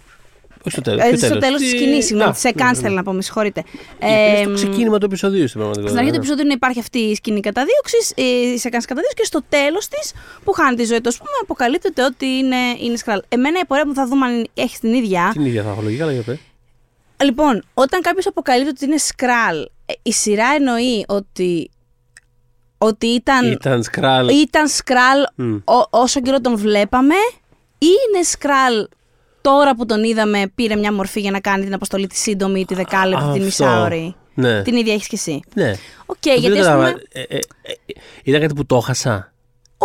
Όχι 0.66 0.70
στο 0.70 0.80
τέλος. 0.80 1.00
ε, 1.04 1.08
Ποιο 1.08 1.16
στο 1.18 1.26
τέλος; 1.26 1.42
τέλος 1.44 1.60
της 1.60 1.70
Τι- 1.70 1.76
σκηνής, 1.76 2.04
συγγνώμη, 2.04 2.30
Α, 2.30 2.32
της 2.32 2.42
ναι, 2.44 2.50
εκάνς 2.50 2.70
ναι, 2.76 2.82
θέλω 2.82 2.88
ναι. 2.94 2.96
να 3.00 3.02
πω, 3.02 3.12
με 3.12 3.22
συγχωρείτε. 3.22 3.62
Είναι 4.02 4.12
Ε, 4.38 4.42
στο 4.42 4.52
ξεκίνημα 4.54 4.98
του 4.98 5.04
επεισοδίου 5.06 5.48
στην 5.48 5.60
πραγματικότητα. 5.60 5.88
Στην 5.88 5.98
αρχή 5.98 6.10
του 6.10 6.24
ναι. 6.26 6.32
επεισόδου 6.34 6.52
υπάρχει 6.54 6.78
αυτή 6.78 6.98
η 6.98 7.14
σκηνή 7.14 7.40
καταδίωξης, 7.40 8.10
η 8.10 8.58
σεκάνη 8.58 8.82
καταδίωξη 8.82 9.14
και 9.16 9.24
στο 9.24 9.40
τέλος 9.48 9.88
της, 9.88 10.12
που 10.44 10.52
χάνει 10.52 10.76
τη 10.76 10.84
ζωή 10.84 11.00
του, 11.00 11.08
ας 11.08 11.16
πούμε, 11.16 11.30
αποκαλύπτεται 11.42 12.04
ότι 12.04 12.26
είναι, 12.26 12.56
είναι 12.80 12.96
Skrull. 13.04 13.18
Εμένα 13.28 13.58
η 13.62 13.64
πορεία 13.66 13.84
που 13.86 13.94
θα 13.94 14.06
δούμε 14.06 14.26
αν 14.26 14.46
έχεις 14.54 14.78
την 14.78 14.94
ίδια. 14.94 15.30
Την 15.32 15.44
ίδια 15.46 15.62
θα 15.62 15.70
έχω 15.70 15.80
λογικά, 15.82 16.02
αλλά 16.02 16.12
για 16.12 16.22
πες. 16.22 16.38
Λοιπόν, 17.24 17.62
όταν 17.74 18.00
κάποιος 18.00 18.26
αποκαλύπτει 18.26 18.70
ότι 18.70 18.84
είναι 18.84 18.96
Skrull, 19.08 19.64
ε, 19.86 19.92
η 20.02 20.12
σειρά 20.12 20.46
εννοεί 20.56 21.04
ότι, 21.08 21.70
ότι 22.78 23.06
ήταν, 23.06 23.52
Ήταν 23.52 23.82
Skrull. 23.82 24.28
ήταν 24.28 24.68
Skrull 24.68 25.32
Μμ. 25.34 25.54
ό- 25.64 25.86
όσο 25.90 26.20
καιρό 26.20 26.40
τον 26.40 26.56
βλέπαμε, 26.56 27.14
ή 27.78 27.86
είναι 27.86 28.24
Skrull 28.32 28.84
τώρα 29.44 29.74
που 29.74 29.86
τον 29.86 30.04
είδαμε, 30.04 30.50
πήρε 30.54 30.76
μια 30.76 30.92
μορφή 30.92 31.20
για 31.20 31.30
να 31.30 31.40
κάνει 31.40 31.64
την 31.64 31.74
αποστολή 31.74 32.06
τη 32.06 32.16
σύντομη, 32.16 32.64
τη 32.64 32.74
δεκάλεπτη, 32.74 33.22
την 33.22 33.30
Αυτό. 33.30 33.44
μισάωρη. 33.44 34.14
Ναι. 34.34 34.62
Την 34.62 34.76
ίδια 34.76 34.92
έχεις 34.92 35.06
κι 35.06 35.14
εσύ. 35.14 35.40
Ναι. 35.54 35.70
Οκ, 36.06 36.16
Το 36.22 36.30
οποίο 36.30 36.34
γιατί 36.34 36.56
δεν 36.56 36.66
ας 36.66 36.74
πούμε... 36.74 36.84
κατάλαβα. 36.84 37.00
Ε, 37.12 37.20
ε, 37.20 37.34
ε, 37.62 37.72
ε, 37.86 37.92
Ήταν 38.22 38.40
κάτι 38.40 38.54
που 38.54 38.66
το 38.66 38.76
έχασα. 38.76 39.32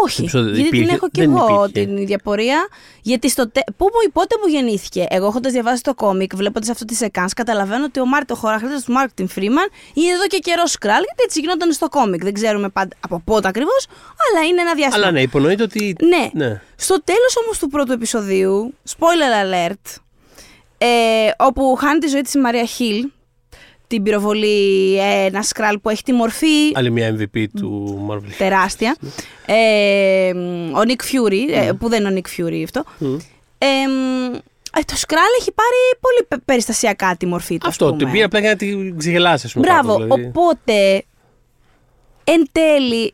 Όχι, 0.04 0.22
επεισόδιο 0.22 0.54
γιατί 0.54 0.70
την 0.70 0.78
υπήρχε, 0.78 0.96
έχω 0.96 1.10
κι 1.10 1.20
δεν 1.22 1.36
εγώ 1.36 1.66
υπήρχε. 1.66 1.88
την 1.88 1.98
ίδια 1.98 2.20
πορεία. 2.24 2.68
Γιατί 3.02 3.30
στο 3.30 3.50
τε... 3.50 3.60
πού 3.78 3.86
μου, 3.86 4.12
πότε 4.12 4.36
μου 4.44 4.52
γεννήθηκε; 4.52 5.06
Εγώ 5.10 5.26
έχοντας 5.26 5.52
διαβάσει 5.52 5.84
το 5.84 5.94
κόμικ, 5.94 6.36
βλέποντας 6.36 6.70
αυτό 6.70 6.86
τις 6.86 6.98
σεκάνς, 6.98 7.34
καταλαβαίνω 7.34 7.86
ότι 7.86 8.00
ο 8.00 8.06
Μάρτιν, 8.06 8.36
ο 8.36 8.40
χαρακτήρα 8.40 8.82
του 8.86 8.92
Μάρτιν 8.92 9.28
Φρήμαν 9.28 9.70
είναι 9.94 10.12
εδώ 10.12 10.28
και 10.28 10.38
καιρός 10.38 10.72
Skrull, 10.72 11.04
γιατί 11.04 11.24
έτσι 11.24 11.40
γινόταν 11.40 11.72
στο 11.72 11.90
κόμικ. 11.90 12.24
Δεν 12.24 12.34
ξέρουμε 12.34 12.70
πάντα 12.70 12.96
από 13.00 13.22
πότε 13.26 13.48
ακριβώς, 13.48 13.86
αλλά 14.26 14.48
είναι 14.48 14.62
ένα 14.62 14.74
διάστημα. 14.74 15.04
Αλλά 15.04 15.12
ναι, 15.12 15.22
υπονοείται 15.22 15.64
ότι. 15.64 15.96
Ναι. 16.00 16.46
ναι. 16.46 16.62
Στο 16.76 17.04
τέλος 17.04 17.38
όμως 17.44 17.60
του 17.60 17.68
πρώτου 17.68 17.92
επεισοδίου, 17.92 18.74
spoiler 18.98 19.46
alert, 19.46 19.96
ε, 20.78 20.88
όπου 21.38 21.76
χάνει 21.80 22.00
τη 22.00 22.08
ζωή 22.08 22.22
της 22.22 22.34
η 22.34 22.40
Μαρία 22.40 22.66
Χιλ, 22.66 23.06
την 23.90 24.04
πυροβολή 24.04 24.98
ε, 25.00 25.26
ένα 25.26 25.42
σκράλ 25.42 25.80
που 25.80 25.90
έχει 25.90 26.04
τη 26.04 26.14
μορφή 26.14 26.72
Άλλη 26.74 26.92
μια 26.92 27.16
MVP 27.20 27.46
του 27.60 28.08
Marvel. 28.12 28.32
τεράστια. 28.38 28.96
Ε, 29.46 30.32
ο 30.74 30.82
Nick 30.88 31.02
Fury, 31.12 31.50
ε, 31.52 31.72
που 31.80 31.90
δεν 31.90 32.06
είναι 32.06 32.20
ο 32.20 32.22
Nick 32.24 32.40
Fury 32.42 32.62
αυτό. 32.64 32.84
Μμ. 32.98 33.16
Ε, 33.58 33.68
μ, 33.88 34.34
ε, 34.78 34.82
το 34.86 34.96
Σκράλ 34.96 35.24
έχει 35.40 35.52
πάρει 35.52 35.76
πολύ 36.00 36.26
πε- 36.28 36.40
περιστασιακά 36.46 37.16
τη 37.18 37.26
μορφή 37.26 37.58
του. 37.58 37.68
ας 37.68 37.72
Αυτό. 37.72 37.86
πούμε. 37.86 37.98
Την 37.98 38.12
πήρα 38.12 38.26
απλά 38.26 38.40
για 38.40 38.50
να 38.50 38.56
την 38.56 38.98
ξεγελάσει, 38.98 39.46
ας 39.46 39.54
πούμε. 39.54 39.66
Μπράβο. 39.66 39.88
κάπως, 39.92 40.04
δηλαδή. 40.04 40.24
Οπότε, 40.28 41.04
εν 42.24 42.48
τέλει, 42.52 43.14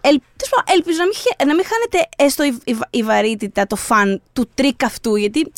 ελ, 0.00 0.20
τέλος 0.36 0.50
πάντων, 0.54 0.74
ελπίζω 0.76 0.98
να 0.98 1.04
μην, 1.04 1.14
χε- 1.14 1.44
να 1.46 1.54
μην 1.54 1.64
χάνεται 1.64 2.08
έστω 2.16 2.44
η, 2.44 2.58
η, 2.64 2.76
η 2.90 3.02
βαρύτητα, 3.02 3.66
το 3.66 3.76
fun 3.76 4.22
του 4.32 4.48
τρικ 4.54 4.84
αυτού. 4.84 5.16
Γιατί 5.16 5.52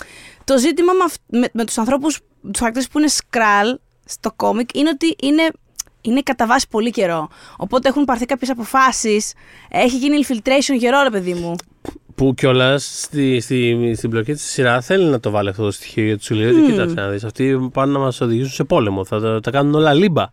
το 0.45 0.59
ζήτημα 0.59 0.93
με, 0.93 1.05
αυ- 1.05 1.23
με, 1.27 1.49
με 1.53 1.65
τους 1.65 1.79
ανθρώπους, 1.79 2.19
τους 2.43 2.59
χαρακτήρες 2.59 2.89
που 2.89 2.99
είναι 2.99 3.09
Skrull 3.09 3.79
στο 4.11 4.33
κόμικ, 4.37 4.75
είναι 4.75 4.89
ότι 4.89 5.17
είναι, 5.23 5.51
είναι 6.01 6.21
κατά 6.23 6.47
βάση 6.47 6.67
πολύ 6.71 6.91
καιρό. 6.91 7.29
Οπότε 7.57 7.89
έχουν 7.89 8.05
πάρθει 8.05 8.27
κάποιες 8.27 8.51
αποφάσεις, 8.51 9.33
έχει 9.69 9.97
γίνει 9.97 10.25
infiltration 10.27 10.79
καιρό, 10.79 11.03
ρε 11.03 11.11
παιδί 11.11 11.35
μου. 11.35 11.55
Που 12.15 12.35
κιόλας 12.35 13.01
στη, 13.03 13.41
στη, 13.41 13.93
στην 13.97 14.11
πλοκή 14.11 14.33
της 14.33 14.45
σειρά 14.51 14.81
θέλει 14.81 15.05
να 15.05 15.21
το 15.21 15.31
βάλει 15.31 15.49
αυτό 15.49 15.65
το 15.65 15.71
στοιχείο 15.71 16.05
γιατί 16.05 16.25
σου 16.25 16.35
λέει 16.35 16.49
ότι 16.49 16.61
κοίταξε 16.61 16.95
να 16.95 17.09
δεις. 17.09 17.25
Αυτοί 17.25 17.71
πάνε 17.73 17.93
να 17.93 17.99
μας 17.99 18.21
οδηγήσουν 18.21 18.53
σε 18.53 18.65
πόλεμο. 18.65 19.05
Θα 19.05 19.21
τα, 19.21 19.41
τα 19.41 19.51
κάνουν 19.51 19.75
όλα 19.75 19.93
λίμπα. 19.93 20.25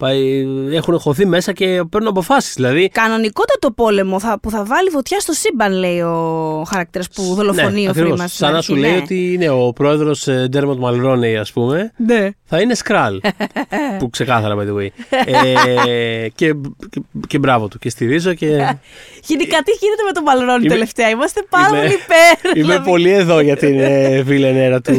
Πάει, 0.00 0.46
έχουν 0.72 0.98
χωθεί 0.98 1.26
μέσα 1.26 1.52
και 1.52 1.66
παίρνουν 1.90 2.08
αποφάσεις. 2.10 2.54
Δηλαδή, 2.54 2.88
Κανονικότατο 2.88 3.70
πόλεμο 3.70 4.20
θα, 4.20 4.38
που 4.42 4.50
θα 4.50 4.64
βάλει 4.64 4.90
φωτιά 4.90 5.20
στο 5.20 5.32
σύμπαν, 5.32 5.72
λέει 5.72 6.00
ο 6.00 6.64
χαρακτήρας 6.68 7.08
που 7.08 7.22
δολοφονεί 7.34 7.86
ο 7.86 7.90
ακριβώς. 7.90 8.10
Φρίμα. 8.12 8.26
Σαν 8.28 8.52
να 8.52 8.60
σου 8.62 8.74
λέει 8.76 8.96
ότι 8.96 9.32
είναι 9.32 9.48
ο 9.48 9.72
πρόεδρος 9.72 10.28
Ντέρμοντ 10.48 10.78
Μαλρόνεϊ, 10.78 11.36
ας 11.36 11.52
πούμε. 11.52 11.92
Ναι. 11.96 12.28
Θα 12.44 12.60
είναι 12.60 12.74
σκράλ. 12.74 13.20
που 13.98 14.10
ξεκάθαρα, 14.10 14.54
by 14.56 14.60
the 14.68 14.74
way. 14.76 14.88
ε, 15.26 16.28
και, 16.34 16.54
και, 16.90 17.00
και 17.26 17.38
μπράβο 17.38 17.68
του. 17.68 17.78
Και 17.78 17.90
στηρίζω 17.90 18.34
και. 18.34 18.46
Γενικά, 19.28 19.58
τι 19.62 19.72
γίνεται 19.80 20.02
με 20.06 20.12
τον 20.12 20.22
Μαλρόνι 20.22 20.60
Είμαι- 20.64 20.68
τελευταία; 20.74 21.08
Είμαστε 21.08 21.42
πάρα 21.50 21.68
Είμαι- 21.68 21.78
πολύ 21.80 21.92
υπέρ. 21.92 22.52
Είμαι 22.56 22.64
δηλαδή. 22.72 22.90
πολύ 22.90 23.10
εδώ 23.10 23.40
για 23.40 23.56
την 23.56 23.80
ε, 23.80 24.22
βιλενέρα 24.22 24.80
του 24.80 24.92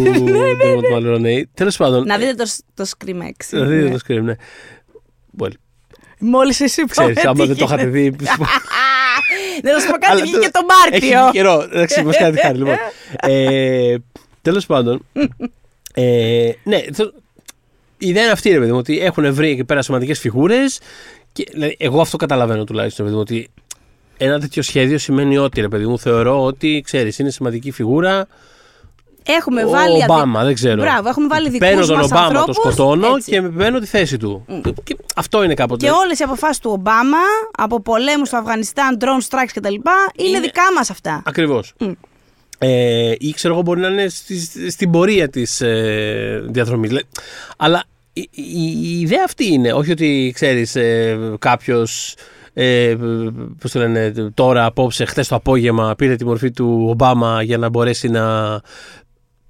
Ντέρμοντ 0.58 0.86
Μαλρόνεϊ. 0.92 1.50
Τέλος 1.54 1.78
πάντων. 1.78 2.06
Να 2.06 2.18
δείτε 2.18 2.34
το, 2.34 2.46
το 2.74 2.86
Scream 2.98 3.10
6. 3.10 3.60
Να 3.60 3.66
δείτε 3.66 3.90
το 3.90 4.00
scream, 4.08 4.22
ναι. 4.24 4.36
Well, 5.40 5.52
Μόλις 6.20 6.60
εσύ 6.62 6.86
ξέρεις, 6.86 7.26
άμα 7.26 7.46
δεν 7.46 7.58
το 7.58 7.64
είχατε 7.66 7.86
δει. 7.86 8.16
Να 9.64 9.80
σα 9.80 9.86
πω 9.86 9.92
κάτι, 9.92 10.06
Αλλά 10.06 10.22
βγήκε 10.22 10.38
το- 10.38 10.52
το 10.52 10.66
Έχει 10.92 11.14
Μάρτιο. 11.14 11.32
καιρό. 11.32 11.62
Εντάξει, 11.72 12.04
μας 12.04 12.18
κάνει 12.18 12.36
τη 12.36 12.42
χάρη. 12.42 12.58
Λοιπόν. 12.58 12.76
Ε, 13.32 13.96
Τέλος 14.42 14.66
πάντων. 14.66 15.06
Ε, 15.94 16.52
ναι, 16.64 16.82
θε- 16.94 17.14
η 17.98 18.08
ιδέα 18.08 18.24
είναι 18.24 18.32
αυτή, 18.32 18.50
ρε 18.50 18.60
παιδί 18.60 18.72
μου, 18.72 18.78
ότι 18.78 19.00
έχουν 19.00 19.34
βρει 19.34 19.50
εκεί 19.50 19.64
πέρα 19.64 19.82
σημαντικέ 19.82 20.14
φιγούρες. 20.14 20.80
Δηλαδή, 21.52 21.76
εγώ 21.80 22.02
αυτό 22.02 22.18
καταλαβαίνω 22.18 22.64
τουλάχιστον, 22.64 23.06
ρε 23.06 23.12
παιδί 23.12 23.24
μου, 23.24 23.28
ότι 23.30 23.50
ένα 24.18 24.40
τέτοιο 24.40 24.62
σχέδιο 24.62 24.98
σημαίνει 24.98 25.38
ότι, 25.38 25.62
ρε 25.62 25.68
παιδί 25.68 25.86
μου, 25.86 26.00
θεωρώ 26.00 26.44
ότι, 26.44 26.82
ξέρεις, 26.86 27.20
είναι 27.20 27.30
σημαντική 27.30 27.72
φιγούρα. 27.72 28.28
Έχουμε 29.26 29.64
ο 29.64 29.70
βάλει. 29.70 30.04
αδι- 30.04 30.10
Ομπάμα, 30.10 30.44
δεν 30.44 30.54
ξέρω. 30.54 30.82
Μπράβο, 30.82 31.10
έχουμε 31.10 31.28
βάλει 31.28 31.50
δικούς 31.50 31.68
Παίρνω 31.68 31.86
τον 31.86 31.96
μας 31.96 32.06
Ομπάμα, 32.06 32.28
τον 32.28 32.36
ανθρώπους, 32.38 32.56
σκοτώνω 32.74 33.16
έτσι. 33.16 33.32
και 33.32 33.42
παίρνω 33.42 33.80
τη 33.80 33.86
θέση 33.86 34.18
του. 34.18 34.46
Και 34.84 34.98
αυτό 35.16 35.44
είναι 35.44 35.54
κάποτε. 35.54 35.86
Και 35.86 35.92
όλες 35.92 36.20
οι 36.20 36.24
αποφάσεις 36.24 36.60
του 36.60 36.70
Ομπάμα 36.74 37.18
από 37.58 37.82
πολέμους 37.82 38.28
στο 38.28 38.38
Αφγανιστάν, 38.38 38.98
drone 39.02 39.28
strikes 39.30 39.50
κτλ. 39.54 39.68
είναι, 39.74 39.84
Είναι- 40.30 40.40
δικά 40.40 40.64
μας 40.76 40.90
αυτά. 40.90 41.22
Ακριβώς. 41.26 41.74
Ε, 42.58 43.14
ή 43.20 43.32
ξέρω 43.34 43.54
εγώ 43.54 43.64
μπορεί 43.64 43.80
να 43.80 43.88
είναι 43.88 44.08
στη- 44.10 44.72
στην 44.72 44.92
πορεία 44.92 45.30
της 45.30 45.62
ε, 45.62 46.42
διαδρομής. 46.46 46.92
Αλλά 47.58 47.84
η, 48.14 48.30
η- 48.32 48.42
η 48.82 49.00
ιδέα 49.00 49.22
αυτή 49.26 49.54
είναι. 49.54 49.74
Όχι 49.74 49.92
ότι 49.92 50.32
ξέρεις 50.36 50.76
ε, 50.76 51.18
κάποιος. 51.40 52.16
Ε, 52.54 52.96
πώς 53.62 53.72
το 53.72 53.80
λένε, 53.80 54.14
τώρα, 54.34 54.66
απόψε, 54.66 55.06
χθες 55.06 55.28
το 55.28 55.36
απόγευμα 55.36 55.96
πήρε 55.98 56.16
τη 56.16 56.26
μορφή 56.26 56.52
του 56.52 56.86
Ομπάμα 56.90 57.44
για 57.44 57.58
να 57.58 57.70
μπορέσει 57.70 58.08
να 58.10 58.60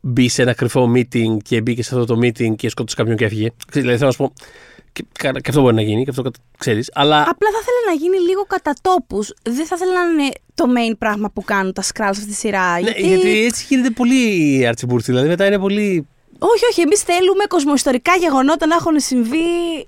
μπει 0.01 0.29
σε 0.29 0.41
ένα 0.41 0.53
κρυφό 0.53 0.91
meeting 0.95 1.37
και 1.43 1.61
μπήκε 1.61 1.83
σε 1.83 1.95
αυτό 1.95 2.13
το 2.13 2.19
meeting 2.23 2.55
και 2.55 2.69
σκότωσε 2.69 2.95
κάποιον 2.95 3.15
και 3.15 3.25
έφυγε. 3.25 3.49
Δηλαδή 3.71 3.97
θέλω 3.97 4.05
να 4.05 4.11
σου 4.11 4.17
πω. 4.17 4.33
Και, 4.93 5.05
και 5.21 5.49
αυτό 5.49 5.61
μπορεί 5.61 5.75
να 5.75 5.81
γίνει, 5.81 6.03
και 6.03 6.09
αυτό 6.09 6.31
ξέρεις. 6.57 6.89
Αλλά 6.93 7.21
Απλά 7.21 7.49
θα 7.51 7.57
ήθελα 7.61 7.79
να 7.87 7.93
γίνει 7.93 8.17
λίγο 8.29 8.43
κατά 8.47 8.73
τόπους. 8.81 9.33
Δεν 9.43 9.65
θα 9.65 9.75
ήθελα 9.75 9.93
να 9.93 10.23
είναι 10.23 10.31
το 10.53 10.65
main 10.67 10.95
πράγμα 10.97 11.31
που 11.33 11.43
κάνουν 11.43 11.73
τα 11.73 11.83
Skrulls 11.83 12.07
αυτή 12.09 12.25
τη 12.25 12.33
σειρά. 12.33 12.79
Ναι, 12.79 12.91
γιατί 12.95 13.45
έτσι 13.45 13.65
γίνεται 13.69 13.89
πολύ 13.89 14.65
αρτσιμπούρτη. 14.67 15.11
Δηλαδή 15.11 15.27
μετά 15.27 15.45
είναι 15.45 15.59
πολύ. 15.59 16.07
Όχι, 16.39 16.65
όχι. 16.69 16.81
Εμείς 16.81 17.01
θέλουμε 17.01 17.43
κοσμοϊστορικά 17.47 18.15
γεγονότα 18.15 18.65
να 18.65 18.75
έχουν 18.75 18.99
συμβεί 18.99 19.39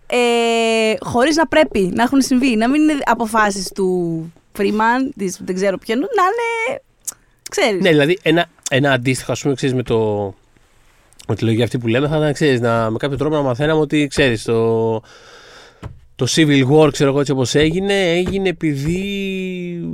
ε, 0.06 0.94
χωρίς 1.00 1.36
να 1.36 1.48
πρέπει 1.48 1.92
να 1.94 2.04
έχουν 2.04 2.22
συμβεί. 2.22 2.56
Να 2.56 2.70
μην 2.70 2.82
είναι 2.82 2.98
αποφάσεις 3.06 3.72
του 3.76 4.32
Freeman, 4.58 5.10
της, 5.18 5.40
δεν 5.46 5.56
ξέρω 5.56 5.78
ποιον, 5.78 6.00
να 6.00 6.06
είναι. 6.06 6.82
Ξέρεις. 7.50 7.82
Ναι, 7.82 7.90
δηλαδή 7.90 8.20
ένα, 8.22 8.50
ένα 8.76 8.92
αντίστοιχο, 8.92 9.32
ας 9.32 9.42
πούμε, 9.42 9.54
ξέρεις 9.54 9.76
με 9.76 9.84
το. 9.84 10.34
Με 11.28 11.36
τη 11.36 11.44
λογική 11.44 11.64
αυτή 11.64 11.78
που 11.78 11.88
λέμε, 11.88 12.08
θα 12.08 12.18
ήταν 12.18 12.34
ξέρεις, 12.34 12.60
να, 12.60 12.90
με 12.90 12.98
κάποιο 12.98 13.18
τρόπο 13.18 13.36
να 13.36 13.42
μαθαίναμε 13.42 13.80
ότι 13.80 14.08
ξέρεις 14.08 14.44
το. 14.44 15.02
Το 16.16 16.28
Civil 16.30 16.64
War, 16.72 16.92
ξέρω 16.92 17.10
εγώ 17.10 17.20
έτσι 17.20 17.32
όπως 17.32 17.56
έγινε, 17.56 18.12
έγινε 18.12 18.50
επειδή 18.50 19.00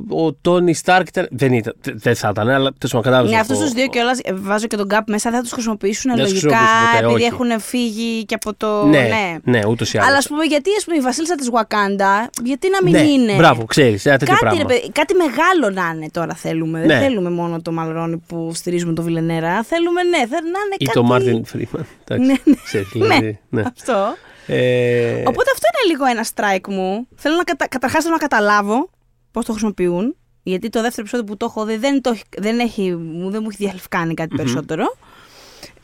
ο 0.10 0.34
Τόνι 0.34 0.74
Στάρκ 0.74 1.08
ήταν. 1.08 1.28
Δεν, 1.32 1.54
ήταν, 1.54 1.76
δεν 1.82 2.16
θα 2.16 2.30
ήταν, 2.32 2.50
αλλά 2.50 2.58
τέλος 2.58 2.80
πάντων 2.82 3.02
κατάλαβες. 3.02 3.32
Ναι, 3.32 3.40
αυτούς 3.40 3.58
τους 3.58 3.72
δύο 3.72 3.88
κιόλας 3.88 4.20
βάζω 4.34 4.68
και 4.68 4.76
τον 4.76 4.88
Gap 4.92 5.00
μέσα, 5.08 5.30
δεν 5.30 5.40
θα 5.40 5.44
τους 5.44 5.54
χρησιμοποιήσουν 5.54 6.16
Δεν 6.16 6.26
θα 6.26 6.32
τους 6.32 6.44
λογικά 6.44 6.60
χρησιμοποιήσουν 6.60 6.92
ποτέ, 6.92 7.06
επειδή 7.06 7.24
όχι. 7.24 7.34
έχουν 7.34 7.62
φύγει 7.62 8.26
και 8.26 8.34
από 8.34 8.54
το. 8.54 8.86
Ναι, 8.86 9.00
ναι. 9.00 9.38
ναι, 9.44 9.60
ούτως 9.68 9.94
ή 9.94 9.98
άλλως. 9.98 10.10
Αλλά 10.10 10.18
ας 10.18 10.28
πούμε, 10.28 10.44
γιατί 10.44 10.70
ας 10.78 10.84
πούμε, 10.84 10.98
η 10.98 11.02
Βασίλισσα 11.02 11.36
της 11.36 11.50
Wakanda, 11.54 12.30
γιατί 12.44 12.68
να 12.70 12.84
μην 12.84 12.94
ναι, 12.94 13.02
είναι; 13.12 13.36
Μπράβο, 13.36 13.66
ξέρεις, 13.66 14.06
ένα 14.06 14.18
τέτοιο 14.18 14.34
Κάτι, 14.34 14.46
πράγμα. 14.46 14.62
ρε 14.68 14.74
παιδί, 14.74 14.92
κάτι 14.92 15.14
μεγάλο 15.14 15.82
να 15.82 15.92
είναι 15.96 16.10
τώρα 16.12 16.34
θέλουμε. 16.34 16.80
Ναι. 16.80 16.86
Δεν 16.86 17.02
θέλουμε 17.02 17.30
μόνο 17.30 17.62
το 17.62 17.72
Μαλρόνι 17.72 18.18
που 18.28 18.52
στηρίζουμε 18.54 18.94
το 18.94 19.02
Βιλενέρα. 19.02 19.64
Θέλουμε, 19.64 20.04
ναι, 20.04 20.18
θέλουμε 20.18 20.50
να 20.50 20.60
είναι 20.66 20.76
Ή 20.78 20.86
κάτι. 20.86 20.98
το 20.98 21.04
Μάρτιν 21.04 21.46
Φρήμαν. 21.46 21.86
Ναι, 22.10 22.18
ναι. 22.18 22.54
Ξέρεις, 22.64 22.88
δηλαδή, 22.94 23.40
ναι. 23.50 23.62
Αυτό. 23.62 24.16
Ε, 24.52 25.24
Οπότε 25.28 25.50
αυτό 25.54 25.68
είναι 25.74 25.92
λίγο 25.94 26.06
ένα 26.06 26.26
strike 26.36 26.74
μου. 26.74 27.08
Θέλω 27.16 27.36
να 27.36 27.44
κατα... 27.44 27.68
καταρχάς 27.68 28.04
θέλω 28.04 28.14
να 28.16 28.28
καταλάβω 28.28 28.90
πώς 29.32 29.46
το 29.46 29.52
χρησιμοποιούν. 29.52 30.16
Γιατί 30.44 30.70
το 30.70 30.82
δεύτερο 30.82 31.02
επεισόδιο 31.02 31.26
που 31.26 31.38
το 31.38 31.46
έχω 31.50 31.66
δει 31.66 31.78
δεν, 31.78 32.02
το... 32.02 32.10
έχει- 32.10 32.24
δεν, 32.38 32.60
έχει... 32.60 32.96
μου- 32.96 33.30
δεν 33.30 33.40
μου 33.44 33.48
έχει 33.52 33.58
διαλευκάνει 33.64 34.14
κάτι 34.14 34.36
περισσότερο. 34.36 34.96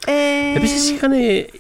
Ε... 0.08 0.58
Επίσης 0.58 0.90
είχαν, 0.92 1.12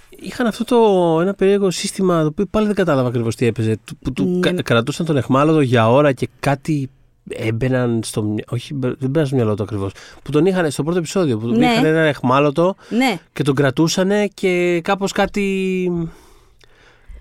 είχαν 0.10 0.48
αυτό 0.48 0.64
το 0.64 0.76
ένα 1.22 1.34
περίεργο 1.34 1.72
σύστημα 1.72 2.22
το 2.22 2.28
οποίο 2.28 2.46
πάλι 2.46 2.66
δεν 2.66 2.76
κατάλαβα 2.76 3.08
ακριβώς 3.08 3.36
τι 3.36 3.46
έπαιζε. 3.46 3.78
Του, 3.86 3.98
που 3.98 4.14
του 4.14 4.26
Ναι. 4.26 4.40
κα- 4.52 4.62
κρατούσαν 4.62 5.06
τον 5.06 5.18
εχμάλωτο 5.18 5.62
για 5.62 5.92
ώρα 5.92 6.12
και 6.12 6.30
κάτι 6.40 6.90
έμπαιναν 7.30 8.00
στο 8.04 8.22
μυαλό. 8.22 8.44
Όχι, 8.50 8.74
μπε- 8.74 8.96
δεν 9.00 9.10
μπαίναν 9.10 9.28
στο 9.28 9.36
μυαλό 9.36 9.54
του 9.56 9.64
ακριβώς. 9.64 9.92
Που 10.24 10.32
τον 10.32 10.46
είχαν 10.46 10.72
στο 10.72 10.84
πρώτο 10.84 10.98
επεισόδιο. 10.98 11.38
Που 11.38 11.48
τον 11.48 11.58
Ναι. 11.58 11.66
είχαν 11.66 11.86
ένα 11.86 12.00
εχμάλωτο 12.00 12.76
Ναι, 12.90 13.18
και 13.34 13.44
τον 13.44 13.56
κρατούσαν 13.56 14.12
και 14.34 14.82
κάπως 14.84 15.12
κάτι. 15.12 15.92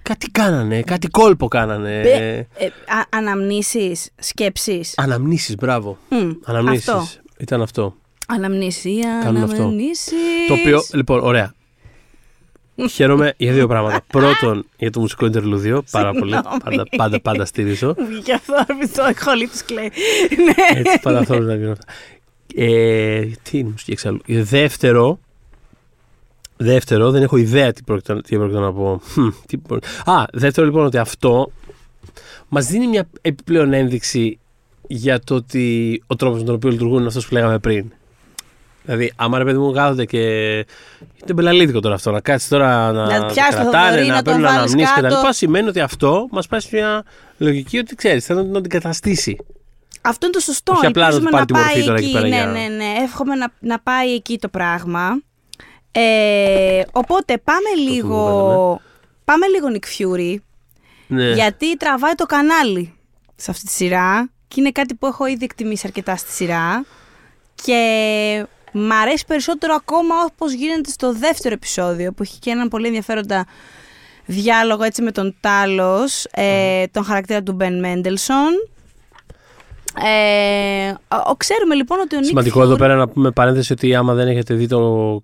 Κάτι 0.09 0.31
κάνανε, 0.31 0.83
κάτι 0.83 1.09
κόλπο 1.09 1.49
κάνανε. 1.49 2.01
ε, 2.01 2.39
α, 2.67 3.05
αναμνήσεις, 3.09 4.11
σκέψεις. 4.19 4.95
Αναμνήσεις, 4.97 5.55
μπράβο. 5.55 5.99
Μμ, 6.09 6.31
Αναμνήσεις. 6.45 6.89
Αυτό. 6.89 7.07
Ήταν 7.39 7.63
αυτό. 7.63 7.95
Αναμνήσεις, 8.27 9.05
Κάνουν 9.25 9.43
αυτό. 9.43 9.63
αναμνήσεις. 9.63 10.13
Το 10.49 10.55
οποίο, 10.55 10.83
λοιπόν, 10.93 11.21
ωραία. 11.21 11.55
Χαίρομαι 12.91 13.35
για 13.37 13.53
δύο 13.53 13.67
πράγματα. 13.67 14.01
Πρώτον, 14.13 14.67
για 14.77 14.91
το 14.91 15.01
μουσικό 15.01 15.27
interludio. 15.27 15.79
Πάρα 15.91 16.13
πολύ. 16.13 16.33
Συγγνώμη. 16.33 16.59
Πάντα, 16.65 16.85
πάντα, 16.97 17.21
πάντα 17.21 17.45
στηρίζω. 17.45 17.95
Μου 17.99 18.07
βγήκε 18.07 18.33
αυτό, 18.33 18.55
το 18.97 19.05
εχόλη 19.05 19.47
του 19.47 19.59
κλαίει. 19.67 19.91
Ναι. 20.45 20.79
Έτσι, 20.79 20.99
πάντα 21.03 21.25
θέλω 21.25 21.45
να 21.45 21.55
γίνω 21.55 21.73
αυτά. 21.73 21.85
Ε, 22.57 23.21
τι 23.43 23.59
είναι 23.59 23.69
η 23.69 23.71
μουσική 23.71 23.91
εξάλλου. 23.93 24.21
Ε, 24.27 24.43
Δεύτερο, 24.43 25.19
δεύτερο, 26.57 27.11
δεν 27.11 27.23
έχω 27.23 27.37
ιδέα 27.37 27.73
τι 27.73 27.83
πρόκειται, 27.83 28.21
τι 28.21 28.37
πρόκειται 28.37 28.59
να 28.59 28.73
πω. 28.73 29.01
Χμ, 29.13 29.29
τι 29.47 29.57
προ- 29.59 29.85
Α, 30.05 30.25
δεύτερο 30.33 30.67
λοιπόν 30.67 30.85
ότι 30.85 30.99
αυτό 30.99 31.51
μας 32.49 32.67
δίνει 32.67 32.87
μια 32.87 33.09
επιπλέον 33.21 33.73
ένδειξη 33.73 34.39
για 34.87 35.21
το 35.21 35.35
ότι 35.35 36.03
ο 36.07 36.17
τρόπος 36.17 36.39
με 36.39 36.45
τον 36.45 36.55
οποίο 36.55 36.71
λειτουργούν 36.71 36.99
είναι 36.99 37.07
αυτός 37.07 37.27
που 37.29 37.35
λέγαμε 37.35 37.59
πριν. 37.59 37.93
Δηλαδή, 38.85 39.13
άμα 39.17 39.39
ρε 39.39 39.45
παιδί 39.45 39.59
μου 39.59 39.73
κάθονται 39.73 40.05
και. 40.05 40.19
Είναι 41.23 41.33
μπελαλίδικο 41.35 41.81
τώρα 41.81 41.95
αυτό. 41.95 42.11
Να 42.11 42.21
κάτσεις 42.21 42.49
τώρα 42.49 42.93
να, 42.93 43.19
Να 43.19 43.27
πιάσεις 43.27 43.55
το 43.55 43.61
κρατάνε, 43.63 43.89
Θοδωρή, 43.89 44.07
να 44.07 44.15
να 44.15 44.23
τον 44.23 44.25
παίρνουν 44.25 44.43
βάλεις 44.43 44.59
αναμνήσεις 44.59 44.93
κτλ. 44.93 45.01
κάτω. 45.09 45.33
Σημαίνει 45.33 45.69
ότι 45.69 45.81
αυτό 45.81 46.29
μας 46.31 46.47
πάει 46.47 46.61
σε 46.61 46.69
μια 46.73 47.05
λογική 47.39 47.79
ότι 47.79 47.95
ξέρεις, 47.95 48.25
θέλει 48.25 48.39
να 48.39 48.45
τον 48.47 48.57
αντικαταστήσει. 48.57 49.37
Αυτό 50.03 50.27
είναι 50.27 50.35
το 50.35 50.41
σωστό. 50.41 50.73
Όχι 50.73 50.87
απλά 50.87 51.05
να 51.05 51.11
του 51.11 51.17
Ελπίζουμε 51.17 51.31
πάρει 51.31 51.45
τη 51.47 51.53
μορφή 51.53 51.73
πάει 51.75 51.85
τώρα 51.85 51.97
εκεί 51.99 52.05
εκεί. 52.05 52.13
πέρα 52.15 52.29
Ναι, 52.29 52.35
για- 52.37 52.47
ναι, 52.47 52.75
ναι. 52.77 53.03
Εύχομαι 53.05 53.35
να, 53.35 53.53
να 53.61 53.79
πάει 53.81 54.15
εκεί 54.15 54.39
το 54.39 54.49
πράγμα. 54.49 55.21
Ε, 55.97 56.83
οπότε 56.93 57.39
πάμε 57.39 57.91
λίγο. 57.91 58.17
λέγαμε. 58.17 58.81
Πάμε 59.25 59.47
λίγο 59.47 59.67
Nick 59.73 59.85
Fury. 59.99 60.37
Ναι. 61.07 61.31
Γιατί 61.33 61.77
τραβάει 61.77 62.15
το 62.15 62.27
κανάλι 62.27 62.95
σε 63.37 63.51
αυτή 63.51 63.65
τη 63.67 63.73
σειρά. 63.73 64.31
Και 64.49 64.61
είναι 64.61 64.71
κάτι 64.71 64.95
που 64.95 65.07
έχω 65.07 65.27
ήδη 65.27 65.45
εκτιμήσει 65.45 65.87
αρκετά 65.87 66.17
στη 66.17 66.33
σειρά. 66.33 66.85
Και 67.65 68.47
μ' 68.73 68.93
αρέσει 68.93 69.25
περισσότερο 69.27 69.75
ακόμα 69.75 70.15
όπως 70.25 70.53
γίνεται 70.53 70.91
στο 70.91 71.13
δεύτερο 71.13 71.55
επεισόδιο 71.55 72.13
που 72.13 72.23
έχει 72.23 72.39
και 72.39 72.51
έναν 72.51 72.69
πολύ 72.69 72.87
ενδιαφέροντα 72.87 73.47
διάλογο 74.27 74.83
έτσι 74.83 75.03
με 75.03 75.13
τον 75.13 75.37
Τάλος, 75.41 76.25
ε, 76.31 76.85
τον 76.87 77.05
χαρακτήρα 77.05 77.43
του 77.43 77.53
Μπεν 77.53 77.79
Μέντελσον. 77.79 78.53
Ε, 80.03 80.91
ο- 80.91 81.31
ο- 81.31 81.37
ξέρουμε 81.37 81.75
λοιπόν 81.75 81.99
ότι 82.01 82.17
ο 82.17 82.19
Nick 82.19 82.25
Σημαντικό 82.25 82.61
Fury- 82.61 82.63
εδώ 82.65 82.77
πέρα 82.77 82.95
να 82.97 83.09
πούμε 83.09 83.31
παρένθεση 83.31 83.73
ότι 83.73 83.95
άμα 83.95 84.15
δεν 84.15 84.29
έχετε 84.29 84.55
δει 84.55 84.67
το, 84.67 85.23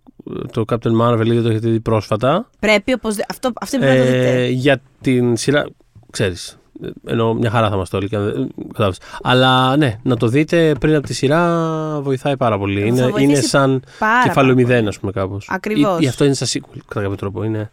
το 0.53 0.65
Captain 0.73 1.01
Marvel 1.03 1.27
ή 1.27 1.31
δεν 1.33 1.43
το 1.43 1.49
έχετε 1.49 1.69
δει 1.69 1.81
πρόσφατα. 1.81 2.49
Πρέπει 2.61 2.93
οπωσδήποτε. 2.93 3.27
Αυτό, 3.33 3.51
αυτή 3.61 3.79
πρέπει 3.79 3.99
να 3.99 4.05
το 4.05 4.11
Ε, 4.11 4.17
δείτε. 4.21 4.47
για 4.47 4.81
την 5.01 5.37
σειρά. 5.37 5.67
Ξέρεις, 6.11 6.59
Ενώ 7.07 7.35
μια 7.35 7.51
χαρά 7.51 7.69
θα 7.69 7.75
είμαστε 7.75 7.97
όλοι. 7.97 8.09
και 8.09 8.17
αν 8.17 8.25
δεν- 8.33 8.49
κατάλαβες. 8.69 8.99
Αλλά 9.23 9.77
ναι, 9.77 9.99
να 10.03 10.17
το 10.17 10.27
δείτε 10.27 10.75
πριν 10.81 10.95
από 10.95 11.07
τη 11.07 11.15
σειρά 11.15 12.01
βοηθάει 12.03 12.37
πάρα 12.37 12.59
πολύ. 12.59 12.81
Θα 12.81 12.87
Είναι, 12.87 13.03
βοηθήσει 13.03 13.25
είναι 13.25 13.41
σαν 13.41 13.83
Πάρα, 13.99 14.23
κεφάλαιο 14.23 14.55
πάρα 14.55 14.67
μηδέν, 14.69 14.89
ας 14.89 14.99
πούμε, 14.99 15.13
κάπως. 15.13 15.49
Ακριβώς. 15.51 16.01
Ή, 16.01 16.05
ή 16.05 16.07
αυτό 16.09 16.25
είναι 16.25 16.35
σαν 16.35 16.49
sequel, 16.53 16.79
κατά 16.89 17.01
κάποιο 17.01 17.17
τρόπο. 17.17 17.45
Είναι... 17.45 17.71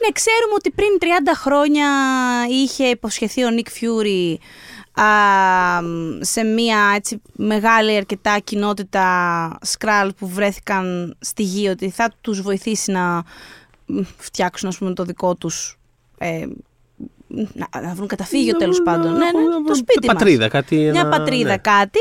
Ναι, 0.00 0.12
ξέρουμε 0.12 0.54
ότι 0.56 0.70
πριν 0.70 0.88
30 1.00 1.04
χρόνια 1.36 1.86
είχε 2.50 2.84
υποσχεθεί 2.84 3.44
ο 3.44 3.50
Nick 3.50 3.68
Fury 3.70 4.38
α, 4.40 4.77
σε 6.20 6.42
μια 6.44 6.92
έτσι 6.94 7.22
μεγάλη 7.32 7.96
αρκετά 7.96 8.38
κοινότητα 8.38 9.58
Skrull 9.62 10.12
που 10.14 10.28
βρέθηκαν 10.28 11.16
στη 11.20 11.42
γη 11.42 11.68
ότι 11.68 11.90
θα 11.90 12.12
τους 12.20 12.40
βοηθήσει 12.42 12.90
να 12.92 13.22
μ, 13.86 14.00
φτιάξουν 14.16 14.68
ας 14.68 14.78
πούμε 14.78 14.92
το 14.94 15.04
δικό 15.04 15.34
τους 15.34 15.78
ε, 16.18 16.46
να, 17.28 17.80
να 17.80 17.94
βρουν 17.94 18.08
καταφύγιο 18.08 18.56
τέλος 18.56 18.78
Να- 18.78 18.84
πάντων. 18.84 19.12
να- 19.12 19.18
Ναι, 19.18 19.24
ναι, 19.24 19.48
να- 19.48 19.62
το 19.66 19.74
σπίτι 19.74 20.06
μας. 20.06 20.16
Πατρίδα, 20.16 20.48
κάτι. 20.48 20.76
Μια 20.76 21.00
ένα- 21.00 21.08
πατρίδα 21.08 21.50
ναι. 21.50 21.56
κάτι. 21.58 21.98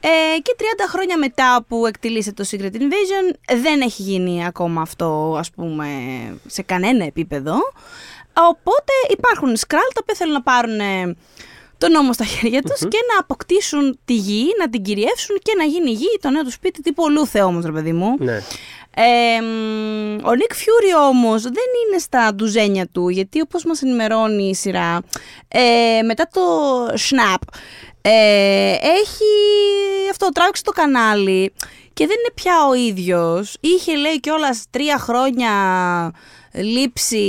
Ε, 0.00 0.38
και 0.42 0.54
30 0.58 0.62
χρόνια 0.88 1.18
μετά 1.18 1.64
που 1.68 1.86
εκτυλίσσεται 1.86 2.42
το 2.42 2.48
Secret 2.52 2.74
Invasion 2.76 3.36
δεν 3.62 3.80
έχει 3.80 4.02
γίνει 4.02 4.46
ακόμα 4.46 4.80
αυτό 4.82 5.36
ας 5.38 5.50
πούμε 5.50 5.86
σε 6.46 6.62
κανένα 6.62 7.04
επίπεδο. 7.04 7.54
Οπότε 8.50 8.92
υπάρχουν 9.10 9.56
Skrull 9.56 9.82
τα 9.94 10.00
οποία 10.02 10.14
θέλουν 10.14 10.32
να 10.32 10.42
πάρουν 10.42 10.80
ε, 10.80 11.16
το 11.82 11.88
νόμο 11.88 12.12
στα 12.12 12.24
χέρια 12.24 12.62
τους 12.62 12.80
και 12.80 12.98
να 13.12 13.18
αποκτήσουν 13.18 13.98
τη 14.04 14.14
γη, 14.14 14.44
να 14.58 14.68
την 14.70 14.82
κυριεύσουν 14.82 15.36
και 15.42 15.52
να 15.58 15.64
γίνει 15.64 15.90
η 15.90 15.94
γη 15.94 16.18
το 16.20 16.30
νέο 16.30 16.42
τους 16.42 16.50
σπίτι 16.50 16.82
τύπου 16.82 17.02
ολούθε 17.02 17.42
όμως 17.42 17.64
ρε 17.64 17.72
παιδί 17.72 17.92
μου. 17.92 18.16
Ναι. 18.18 18.42
Ε, 18.94 19.40
μ, 19.40 20.26
ο 20.26 20.34
Nick 20.34 20.54
Fury 20.54 20.94
όμως 21.08 21.42
δεν 21.42 21.70
είναι 21.86 21.98
στα 21.98 22.34
ντουζένια 22.34 22.86
του 22.92 23.08
γιατί 23.08 23.40
όπως 23.40 23.64
μας 23.64 23.82
ενημερώνει 23.82 24.48
η 24.48 24.54
σειρά 24.54 25.00
ε, 25.48 26.02
μετά 26.04 26.28
το 26.32 26.40
Snap 26.86 27.42
ε, 28.02 28.72
έχει 28.72 29.32
αυτό 30.10 30.28
τράβηξε 30.28 30.62
το 30.62 30.70
κανάλι 30.70 31.52
και 31.92 32.06
δεν 32.06 32.16
είναι 32.18 32.32
πια 32.34 32.54
ο 32.70 32.74
ίδιος 32.74 33.56
είχε 33.60 33.96
λέει 33.96 34.20
κιόλας 34.20 34.64
τρία 34.70 34.98
χρόνια 34.98 35.50
λήψη 36.52 37.26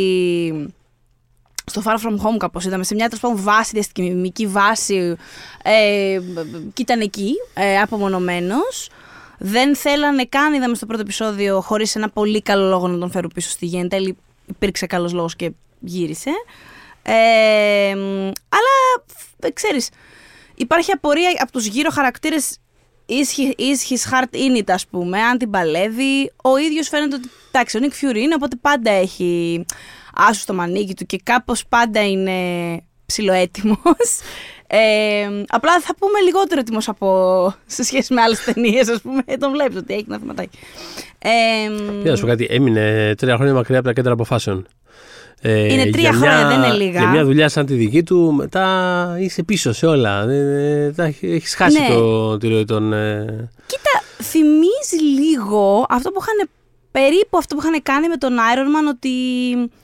στο 1.66 1.82
Far 1.86 1.94
From 1.96 2.16
Home 2.16 2.38
κάπως 2.38 2.66
είδαμε, 2.66 2.84
σε 2.84 2.96
μια 2.96 3.06
τέλος 3.06 3.20
πάντων 3.22 3.38
βάση, 3.44 3.72
διαστημική 3.74 4.48
βάση 4.48 5.16
ε, 5.64 6.20
και 6.74 6.82
ήταν 6.82 7.00
εκεί, 7.02 7.34
ε, 7.54 7.80
απομονωμένος. 7.80 8.90
Δεν 9.38 9.76
θέλανε 9.76 10.26
καν, 10.26 10.54
είδαμε 10.54 10.76
στο 10.76 10.86
πρώτο 10.86 11.02
επεισόδιο, 11.02 11.62
χωρίς 11.62 11.96
ένα 11.96 12.10
πολύ 12.10 12.42
καλό 12.42 12.68
λόγο 12.70 12.88
να 12.88 12.98
τον 12.98 13.12
φέρουν 13.12 13.32
πίσω 13.34 13.50
στη 13.50 13.66
γη. 13.66 13.78
Εν 13.78 13.90
τέλει 13.90 14.18
υπήρξε 14.46 14.86
καλός 14.86 15.14
λόγος 15.14 15.36
και 15.36 15.52
γύρισε. 15.80 16.30
Ε, 17.04 17.96
μ, 17.96 18.32
αλλά, 18.50 19.04
φ- 19.08 19.54
ξέρεις, 19.54 19.90
υπάρχει 20.56 20.92
απορία 20.92 21.30
από 21.40 21.52
τους 21.52 21.66
γύρω 21.66 21.90
χαρακτήρες 21.92 22.58
is, 23.10 23.40
he- 23.40 23.60
is 23.60 23.94
his 23.94 24.12
heart 24.14 24.36
in 24.36 24.58
it, 24.62 24.72
ας 24.72 24.88
πούμε, 24.88 25.22
αν 25.22 25.38
την 25.38 25.50
παλεύει. 25.50 26.32
Ο 26.44 26.58
ίδιος 26.58 26.88
φαίνεται 26.88 27.16
ότι, 27.16 27.30
εντάξει, 27.52 27.78
ο 27.78 27.80
Nick 27.84 28.06
Fury 28.06 28.16
είναι, 28.16 28.34
οπότε 28.36 28.56
πάντα 28.62 28.92
έχει 28.92 29.66
άσου 30.16 30.40
στο 30.40 30.54
μανίκι 30.54 30.94
του 30.94 31.06
και 31.06 31.20
κάπως 31.24 31.66
πάντα 31.70 32.08
είναι 32.08 32.32
ψιλοέτοιμος. 33.06 34.20
Ε, 34.68 35.44
απλά 35.48 35.80
θα 35.80 35.96
πούμε 35.96 36.20
λιγότερο 36.20 36.60
έτοιμος 36.60 36.88
από 36.88 37.54
σε 37.66 37.84
σχέση 37.84 38.14
με 38.14 38.22
άλλες 38.22 38.44
ταινίες, 38.44 38.88
ας 38.90 39.02
πούμε. 39.02 39.22
Τον 39.40 39.52
βλέπεις 39.52 39.78
ότι 39.78 39.94
έχει 39.94 40.06
ένα 40.08 40.18
θεματάκι. 40.20 40.58
Ε, 41.20 41.30
Κοίτα, 41.98 42.10
να 42.10 42.16
σου 42.16 42.22
πω 42.22 42.28
κάτι, 42.28 42.48
έμεινε 42.50 43.14
τρία 43.18 43.36
χρόνια 43.36 43.54
μακριά 43.54 43.78
από 43.78 43.88
τα 43.88 43.94
κέντρα 43.94 44.12
αποφάσεων. 44.14 44.68
Ε, 45.42 45.74
Είναι 45.74 45.90
τρία 45.92 46.10
για 46.10 46.12
μια- 46.20 46.32
χρόνια, 46.32 46.48
δεν 46.48 46.58
είναι 46.58 46.74
λίγα. 46.86 47.00
Για 47.00 47.10
μια 47.10 47.24
δουλειά 47.26 47.50
σαν 47.50 47.66
τη 47.66 47.74
δική 47.74 48.04
του, 48.04 48.34
μετά 48.34 49.16
είσαι 49.20 49.44
πίσω 49.44 49.74
σε 49.74 49.86
όλα. 49.86 50.26
Έχει 51.22 51.42
χάσει 51.56 51.80
Ναι. 51.80 51.88
το, 51.88 52.38
τη 52.38 52.48
ροή 52.48 52.66
των. 52.66 52.94
ε, 52.94 53.50
Κοίτα, 53.66 54.04
θυμίζει 54.24 55.04
λίγο 55.22 55.86
αυτό 55.90 56.10
που 56.12 56.20
είχαν 56.22 56.50
περίπου 56.92 57.38
αυτό 57.38 57.56
που 57.56 57.62
είχαν 57.62 57.82
κάνει 57.84 58.08
με 58.08 58.16
τον 58.18 58.32
Iron 58.34 58.68
Man 58.68 58.90
ότι 58.90 59.10
ε, 59.52 59.66
σ- 59.66 59.82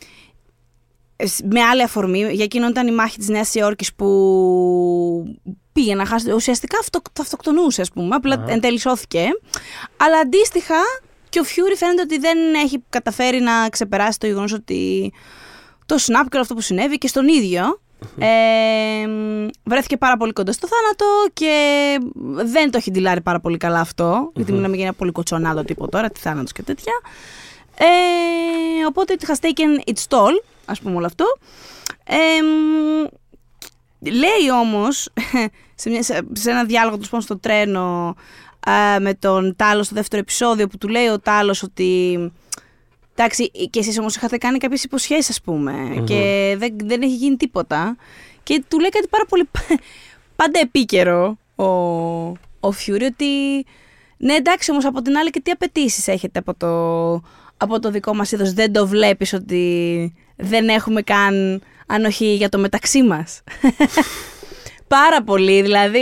με 1.43 1.61
άλλη 1.61 1.83
αφορμή, 1.83 2.27
για 2.31 2.43
εκείνον 2.43 2.69
ήταν 2.69 2.87
η 2.87 2.91
μάχη 2.91 3.17
της 3.17 3.27
Νέας 3.27 3.55
Υόρκης 3.55 3.93
που 3.93 5.35
πήγε 5.73 5.95
να 5.95 6.05
χάσει, 6.05 6.31
ουσιαστικά 6.31 6.77
αυτο, 6.79 7.01
το 7.13 7.21
αυτοκτονούσε 7.21 7.81
ας 7.81 7.91
πούμε, 7.91 8.15
απλά 8.15 8.45
εν 8.47 8.59
τέλει 8.59 8.79
σώθηκε. 8.79 9.25
Αλλά 9.97 10.17
αντίστοιχα 10.17 10.75
και 11.29 11.39
ο 11.39 11.43
Fury 11.43 11.75
φαίνεται 11.75 12.01
ότι 12.01 12.17
δεν 12.17 12.37
έχει 12.63 12.83
καταφέρει 12.89 13.39
να 13.39 13.69
ξεπεράσει 13.69 14.19
το 14.19 14.25
γεγονός 14.25 14.53
ότι 14.53 15.13
το 15.85 15.95
snap 15.95 16.23
και 16.29 16.33
όλο 16.33 16.41
αυτό 16.41 16.53
που 16.53 16.61
συνέβη 16.61 16.97
και 16.97 17.07
στον 17.07 17.27
ίδιο. 17.27 17.81
Ε, 18.17 19.07
μ, 19.07 19.47
βρέθηκε 19.63 19.97
πάρα 19.97 20.17
πολύ 20.17 20.33
κοντά 20.33 20.51
στο 20.51 20.67
θάνατο 20.67 21.05
και 21.33 21.53
δεν 22.51 22.71
το 22.71 22.77
έχει 22.77 22.91
ντυλάρει 22.91 23.21
πάρα 23.21 23.39
πολύ 23.39 23.57
καλά 23.57 23.79
αυτό. 23.79 24.31
Γιατί 24.35 24.51
μιλάμε 24.51 24.75
για 24.75 24.85
ένα 24.85 24.93
πολύ 24.93 25.11
κοτσονάδο 25.11 25.63
τύπο 25.63 25.87
τώρα, 25.87 26.09
τι 26.09 26.19
θάνατος 26.19 26.51
και 26.51 26.63
τέτοια. 26.63 26.93
Ε, 27.77 28.85
οπότε 28.87 29.15
it 29.19 29.25
has 29.29 29.35
taken 29.41 29.93
its 29.93 30.17
toll, 30.17 30.43
ας 30.69 30.79
πούμε 30.79 30.95
όλο 30.95 31.05
αυτό. 31.05 31.25
Ε, 32.03 32.41
μ, 32.41 33.07
λέει 34.09 34.51
όμως, 34.61 35.09
σε, 35.75 35.89
μια, 35.89 36.03
σε, 36.03 36.21
σε 36.31 36.49
ένα 36.49 36.65
διάλογο 36.65 36.97
τους 36.97 37.09
πάνω 37.09 37.23
στο 37.23 37.39
τρένο 37.39 38.15
α, 38.69 38.99
με 38.99 39.13
τον 39.13 39.55
Τάλος 39.55 39.85
στο 39.85 39.95
δεύτερο 39.95 40.21
επεισόδιο 40.21 40.67
που 40.67 40.77
του 40.77 40.87
λέει 40.87 41.07
ο 41.07 41.19
Τάλος 41.19 41.63
ότι 41.63 42.17
εντάξει 43.15 43.51
και 43.69 43.79
εσείς 43.79 43.99
όμως 43.99 44.15
είχατε 44.15 44.37
κάνει 44.37 44.57
κάποιες 44.57 44.83
υποσχέσεις 44.83 45.29
ας 45.29 45.41
πούμε 45.41 46.03
και 46.05 46.55
δεν, 46.57 46.75
δεν 46.83 47.01
έχει 47.01 47.15
γίνει 47.15 47.35
τίποτα 47.35 47.95
και 48.43 48.63
του 48.67 48.79
λέει 48.79 48.89
κάτι 48.89 49.07
πάρα 49.07 49.25
πολύ 49.25 49.49
πάντα 50.35 50.59
επίκαιρο 50.59 51.37
ο, 51.55 51.65
ο 52.59 52.71
Φιούρι 52.71 53.05
ότι 53.05 53.25
ναι 54.17 54.33
εντάξει 54.33 54.71
όμως 54.71 54.85
από 54.85 55.01
την 55.01 55.17
άλλη 55.17 55.29
και 55.29 55.41
τι 55.41 55.51
απαιτήσεις 55.51 56.07
έχετε 56.07 56.39
από 56.39 56.53
το, 56.53 57.13
από 57.57 57.79
το 57.79 57.91
δικό 57.91 58.15
μας 58.15 58.31
είδος; 58.31 58.53
Δεν 58.53 58.73
το 58.73 58.87
βλέπεις 58.87 59.33
ότι 59.33 60.13
δεν 60.39 60.69
έχουμε 60.69 61.01
καν 61.01 61.61
ανοχή 61.87 62.33
για 62.35 62.49
το 62.49 62.57
μεταξύ 62.59 63.03
μας 63.03 63.41
Πάρα 64.87 65.23
πολύ, 65.23 65.61
δηλαδή 65.61 66.01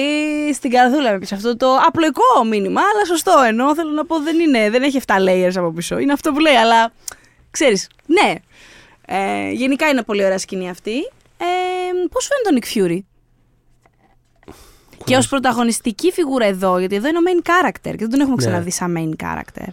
στην 0.53 0.71
καρδούλα 0.71 1.11
με 1.11 1.19
πίσω. 1.19 1.35
Αυτό 1.35 1.57
το 1.57 1.75
απλοϊκό 1.87 2.43
μήνυμα, 2.49 2.81
αλλά 2.93 3.05
σωστό 3.05 3.43
ενώ 3.47 3.75
θέλω 3.75 3.91
να 3.91 4.05
πω 4.05 4.19
δεν 4.19 4.39
είναι, 4.39 4.69
δεν 4.69 4.83
έχει 4.83 4.99
7 5.05 5.13
layers 5.29 5.51
από 5.55 5.71
πίσω. 5.71 5.97
Είναι 5.97 6.13
αυτό 6.13 6.31
που 6.31 6.39
λέει, 6.39 6.55
αλλά 6.55 6.91
ξέρεις, 7.51 7.89
ναι. 8.05 8.33
Ε, 9.07 9.49
γενικά 9.51 9.87
είναι 9.87 10.03
πολύ 10.03 10.23
ωραία 10.25 10.37
σκηνή 10.37 10.69
αυτή. 10.69 10.95
Ε, 11.37 11.45
πώς 12.11 12.27
φαίνεται 12.27 12.49
ο 12.53 12.57
Nick 12.59 12.77
Fury? 12.77 12.99
Και 15.03 15.15
ως 15.15 15.27
πρωταγωνιστική 15.27 16.11
φιγούρα 16.11 16.45
εδώ, 16.45 16.77
γιατί 16.79 16.95
εδώ 16.95 17.07
είναι 17.07 17.17
ο 17.17 17.21
main 17.25 17.47
character 17.49 17.91
και 17.91 17.97
δεν 17.97 18.09
τον 18.09 18.19
έχουμε 18.19 18.35
Ναι. 18.35 18.45
ξαναδεί 18.45 18.71
σαν 18.71 18.95
main 18.97 19.23
character. 19.25 19.67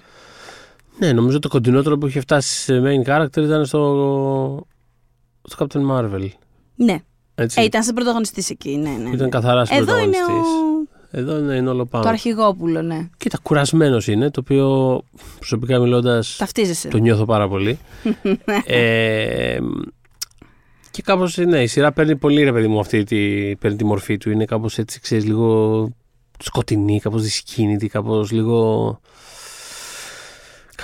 Ναι, 0.99 1.13
νομίζω 1.13 1.39
το 1.39 1.49
κοντινότερο 1.49 1.99
που 1.99 2.07
είχε 2.07 2.21
φτάσει 2.21 2.55
σε 2.55 2.83
main 2.85 3.09
character 3.09 3.37
ήταν 3.37 3.67
στο, 3.67 4.67
στο 5.43 5.67
Captain 5.67 5.91
Marvel. 5.91 6.29
Ναι, 6.77 6.99
Έτσι. 7.35 7.61
ε, 7.61 7.65
ήταν 7.65 7.83
σε 7.83 7.93
πρωταγωνιστής 7.93 8.51
εκεί, 8.51 8.77
ναι, 8.77 8.91
ναι. 8.91 9.09
Ήταν 9.09 9.17
ναι. 9.17 9.29
καθαράς 9.29 9.71
Εδώ 9.71 9.99
είναι 9.99 10.17
πρωταγωνιστής. 10.17 10.53
ο... 10.53 10.75
Εδώ 11.17 11.39
είναι, 11.39 11.55
είναι 11.55 11.69
όλο 11.71 11.87
πάνω. 11.87 12.05
το 12.05 12.11
αρχηγόπουλο, 12.11 12.83
ναι. 12.83 13.09
Κοίτα, 13.17 13.39
κουρασμένος 13.43 14.07
είναι, 14.07 14.31
το 14.31 14.41
οποίο 14.41 15.01
προσωπικά 15.39 15.79
μιλώντας. 15.79 16.37
Ταυτίζεσαι. 16.37 16.89
Το 16.89 16.99
νιώθω 16.99 17.25
πάρα 17.25 17.49
πολύ. 17.49 17.79
ε, 18.67 19.59
και 20.91 21.03
κάπως 21.03 21.37
ναι, 21.37 21.63
η 21.63 21.67
σειρά 21.67 21.93
παίρνει 21.93 22.17
πολύ 22.17 22.43
ρε 22.43 22.53
παιδί 22.53 22.67
μου 22.67 22.79
αυτή 22.79 23.05
τη, 23.05 23.53
παίρνει 23.57 23.77
τη 23.77 23.85
μορφή 23.85 24.17
του. 24.17 24.31
Είναι 24.31 24.45
κάπως 24.45 24.79
έτσι, 24.79 25.01
ξέρεις, 25.01 25.25
λίγο 25.25 25.89
σκοτεινή, 26.39 27.01
κάπως 27.01 27.23
δυσκίνητη, 27.23 27.89
κάπως 27.89 28.31
λίγο. 28.31 29.01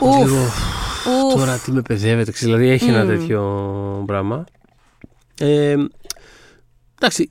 Κάπως 0.01 0.17
Ουφ. 0.17 0.25
λίγο. 0.25 0.43
Ουφ. 1.27 1.35
Τώρα 1.35 1.57
τι 1.59 1.73
με 1.73 1.83
παιδεύεται, 1.83 2.31
ξέρεις, 2.33 2.55
δηλαδή 2.55 2.73
έχει 2.73 2.89
ένα 2.89 3.05
Μμμ. 3.05 3.09
τέτοιο 3.09 4.03
πράγμα. 4.07 4.45
Ε, 5.39 5.77
εντάξει. 6.99 7.29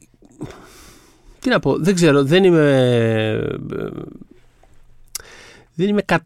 Τι 1.39 1.49
να 1.49 1.59
πω, 1.59 1.77
δεν 1.77 1.95
ξέρω, 1.95 2.23
δεν 2.23 2.43
είμαι. 2.43 2.61
ε, 3.31 3.57
Δεν 5.75 5.87
είμαι. 5.87 6.01
Κα... 6.01 6.25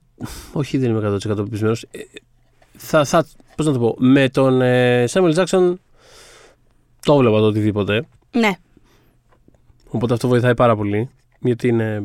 Όχι, 0.53 0.77
δεν 0.77 0.89
είμαι 0.89 1.17
100% 1.29 1.35
πεπισμένος. 1.35 1.85
Ε, 1.91 1.99
Θα, 2.77 3.05
θα, 3.05 3.25
πώς 3.55 3.65
να 3.65 3.73
το 3.73 3.79
πω, 3.79 3.95
με 3.99 4.29
τον 4.29 4.61
ε, 4.61 5.05
Samuel 5.09 5.33
Jackson 5.35 5.73
το 7.05 7.13
έβλεπα 7.13 7.37
το 7.39 7.45
οτιδήποτε. 7.45 8.05
Ναι, 8.31 8.51
Οπότε 9.89 10.13
αυτό 10.13 10.27
βοηθάει 10.27 10.55
πάρα 10.55 10.75
πολύ. 10.75 11.09
Γιατί 11.39 11.67
είναι. 11.67 12.03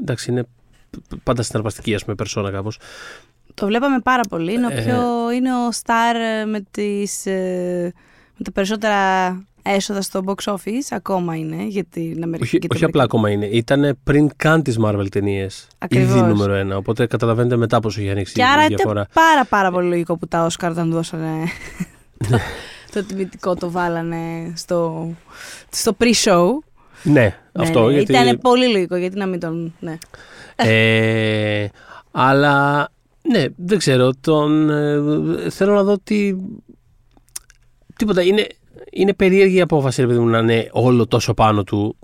Εντάξει, 0.00 0.30
είναι 0.30 0.46
πάντα 1.22 1.42
συναρπαστική, 1.42 1.94
ας 1.94 2.02
πούμε, 2.04 2.14
περσόνα 2.16 2.50
κάπως. 2.50 2.78
Το 3.54 3.66
βλέπαμε 3.66 3.98
πάρα 4.00 4.22
πολύ. 4.28 4.52
Είναι, 4.52 4.66
ο 4.66 4.70
Ε. 4.72 4.82
πιο, 4.82 5.30
είναι 5.30 5.50
ο 5.54 5.68
Star 5.82 6.14
ε, 6.40 6.44
με, 6.44 6.60
τις, 6.70 7.26
ε, 7.26 7.92
με 8.36 8.44
τα 8.44 8.52
περισσότερα 8.52 8.96
έσοδα 9.62 10.02
στο 10.02 10.22
box 10.26 10.52
office. 10.52 10.86
Ακόμα 10.90 11.36
είναι 11.36 11.64
για 11.66 11.84
την 11.84 12.22
Αμερική. 12.22 12.42
Όχι, 12.42 12.58
και 12.58 12.66
την 12.66 12.76
όχι 12.76 12.84
απλά 12.84 13.02
Αμερική. 13.02 13.16
ακόμα 13.16 13.30
είναι. 13.30 13.56
Ήταν 13.56 13.98
πριν 14.04 14.30
καν 14.36 14.62
τις 14.62 14.78
Marvel 14.84 15.06
ταινίες. 15.10 15.66
Ακριβώς. 15.78 16.10
Ήδη 16.10 16.20
νούμερο 16.20 16.52
ένα. 16.52 16.76
Οπότε 16.76 17.06
καταλαβαίνετε 17.06 17.56
μετά 17.56 17.80
πόσο 17.80 18.00
έχει 18.00 18.10
ανοίξει 18.10 18.32
Και 18.34 18.44
άρα 18.44 18.62
η 18.62 18.64
ήταν 18.64 18.76
διαφορά. 18.76 19.06
πάρα 19.12 19.44
πάρα 19.44 19.70
πολύ 19.70 19.88
λογικό 19.88 20.16
που 20.16 20.26
τα 20.28 20.46
Oscar 20.50 20.70
δεν 20.72 20.90
δώσανε 20.90 21.28
το, 22.18 22.26
Ναι. 22.28 22.38
το 22.92 23.04
τιμητικό 23.04 23.54
το 23.54 23.70
βάλανε 23.70 24.52
στο, 24.56 25.08
στο 25.70 25.96
pre-show. 26.00 26.46
Ναι, 27.02 27.36
αυτό. 27.52 27.86
ναι, 27.86 27.92
γιατί, 27.92 28.12
Ήταν 28.12 28.38
πολύ 28.38 28.66
λογικό, 28.72 28.96
γιατί 28.96 29.16
να 29.18 29.26
μην 29.26 29.40
τον... 29.40 29.74
Ναι. 29.80 29.98
Ε, 30.66 31.66
αλλά 32.10 32.88
ναι, 33.22 33.44
δεν 33.56 33.78
ξέρω. 33.78 34.10
Τον, 34.20 34.70
ε, 34.70 35.50
θέλω 35.50 35.74
να 35.74 35.82
δω 35.82 35.98
τι. 35.98 36.34
Τίποτα. 37.96 38.22
Είναι, 38.22 38.46
είναι 38.92 39.14
περίεργη 39.14 39.56
η 39.56 39.60
απόφαση, 39.60 40.00
ρε 40.00 40.06
παιδί 40.06 40.18
μου, 40.18 40.26
να 40.26 40.38
είναι 40.38 40.68
όλο 40.72 41.06
τόσο 41.06 41.34
πάνω 41.34 41.64
του. 41.64 41.96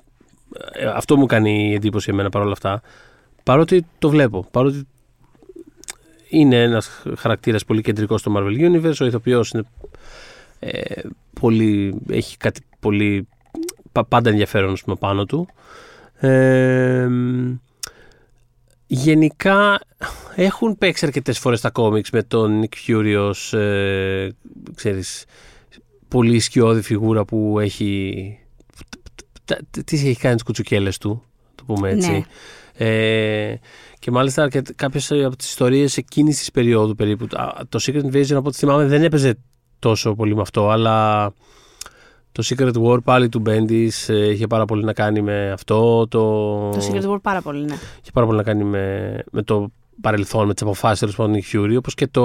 Ε, 0.72 0.86
αυτό 0.86 1.16
μου 1.16 1.26
κάνει 1.26 1.74
εντύπωση 1.74 2.10
εμένα 2.10 2.28
παρόλα 2.28 2.52
αυτά. 2.52 2.80
Παρότι 3.42 3.86
το 3.98 4.08
βλέπω. 4.08 4.46
Παρότι 4.50 4.86
είναι 6.28 6.62
ένας 6.62 7.02
χαρακτήρας 7.16 7.64
πολύ 7.64 7.80
κεντρικός 7.82 8.20
στο 8.20 8.32
Marvel 8.36 8.58
Universe. 8.70 8.96
Ο 9.00 9.04
ηθοποιός 9.04 9.50
είναι 9.50 9.62
Ε, 10.58 11.00
πολύ, 11.40 12.00
έχει 12.08 12.36
κάτι 12.36 12.60
πολύ 12.80 13.28
πα- 13.92 14.04
πάντα 14.04 14.30
ενδιαφέρον 14.30 14.72
ας 14.72 14.82
πούμε, 14.82 14.96
πάνω 14.96 15.24
του. 15.24 15.48
Ε, 16.18 17.08
γενικά 18.86 19.80
έχουν 20.34 20.78
παίξει 20.78 21.06
αρκετές 21.06 21.38
φορές 21.38 21.60
τα 21.60 21.70
κόμιξ 21.70 22.10
με 22.10 22.22
τον 22.22 22.62
Nick 22.64 22.74
Furious, 22.88 23.58
ε, 23.58 24.28
ξέρεις, 24.74 25.24
πολύ 26.08 26.40
σκιώδη 26.40 26.82
φιγούρα 26.82 27.24
που 27.24 27.58
έχει... 27.60 28.38
Τις 29.84 30.04
έχει 30.04 30.16
κάνει 30.16 30.34
τις 30.34 30.42
κουτσουκέλες 30.44 30.98
του, 30.98 31.22
το 31.54 31.64
πούμε 31.64 31.90
έτσι. 31.90 32.10
Ναι. 32.10 32.22
Ε, 32.78 33.60
και 33.98 34.10
μάλιστα 34.10 34.42
αρκετ- 34.42 34.72
κάποιες 34.76 35.10
από 35.10 35.36
τις 35.36 35.48
ιστορίες 35.48 35.96
εκείνης 35.96 36.38
της 36.38 36.50
περίοδου 36.50 36.94
περίπου. 36.94 37.26
α, 37.32 37.52
Το 37.68 37.78
Secret 37.82 38.02
Invasion 38.02 38.32
από 38.32 38.48
ό,τι 38.48 38.56
θυμάμαι 38.56 38.86
δεν 38.86 39.02
έπαιζε 39.02 39.38
τόσο 39.78 40.14
πολύ 40.14 40.34
με 40.34 40.40
αυτό, 40.40 40.68
αλλά 40.70 41.32
το 42.36 42.42
Secret 42.46 42.72
War 42.82 42.98
πάλι 43.04 43.28
του 43.28 43.42
Bendis 43.46 43.88
ε, 44.06 44.30
είχε 44.30 44.46
πάρα 44.46 44.64
πολύ 44.64 44.84
να 44.84 44.92
κάνει 44.92 45.22
με 45.22 45.50
αυτό. 45.52 46.06
Το, 46.08 46.20
Το 46.70 46.78
Secret 46.90 47.12
War 47.12 47.18
πάρα 47.22 47.40
πολύ, 47.40 47.64
ναι. 47.64 47.74
είχε 47.74 48.10
πάρα 48.12 48.26
πολύ 48.26 48.38
να 48.38 48.44
κάνει 48.44 48.64
με, 48.64 49.18
με 49.30 49.42
το 49.42 49.70
παρελθόν, 50.00 50.46
με 50.46 50.52
τις 50.52 50.62
αποφάσεις 50.62 50.98
τέλος 50.98 51.16
πάντων 51.16 51.34
Nick 51.34 51.56
Fury, 51.56 51.74
όπως 51.78 51.94
και, 51.94 52.06
το, 52.06 52.22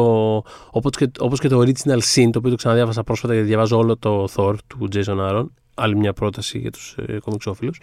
όπως 0.71 0.95
και, 0.97 1.11
όπως 1.19 1.39
και 1.39 1.47
το 1.47 1.59
Original 1.59 1.99
Sin, 2.13 2.29
το 2.31 2.37
οποίο 2.37 2.49
το 2.49 2.55
ξαναδιάβασα 2.55 3.03
πρόσφατα 3.03 3.33
γιατί 3.33 3.47
διαβάζω 3.47 3.77
όλο 3.77 3.97
το 3.97 4.27
Thor 4.35 4.55
του 4.67 4.87
Jason 4.93 5.17
Aaron. 5.17 5.45
Άλλη 5.73 5.95
μια 5.95 6.13
πρόταση 6.13 6.57
για 6.57 6.71
τους 6.71 6.95
ε, 7.07 7.19
κομιξόφιλους. 7.19 7.79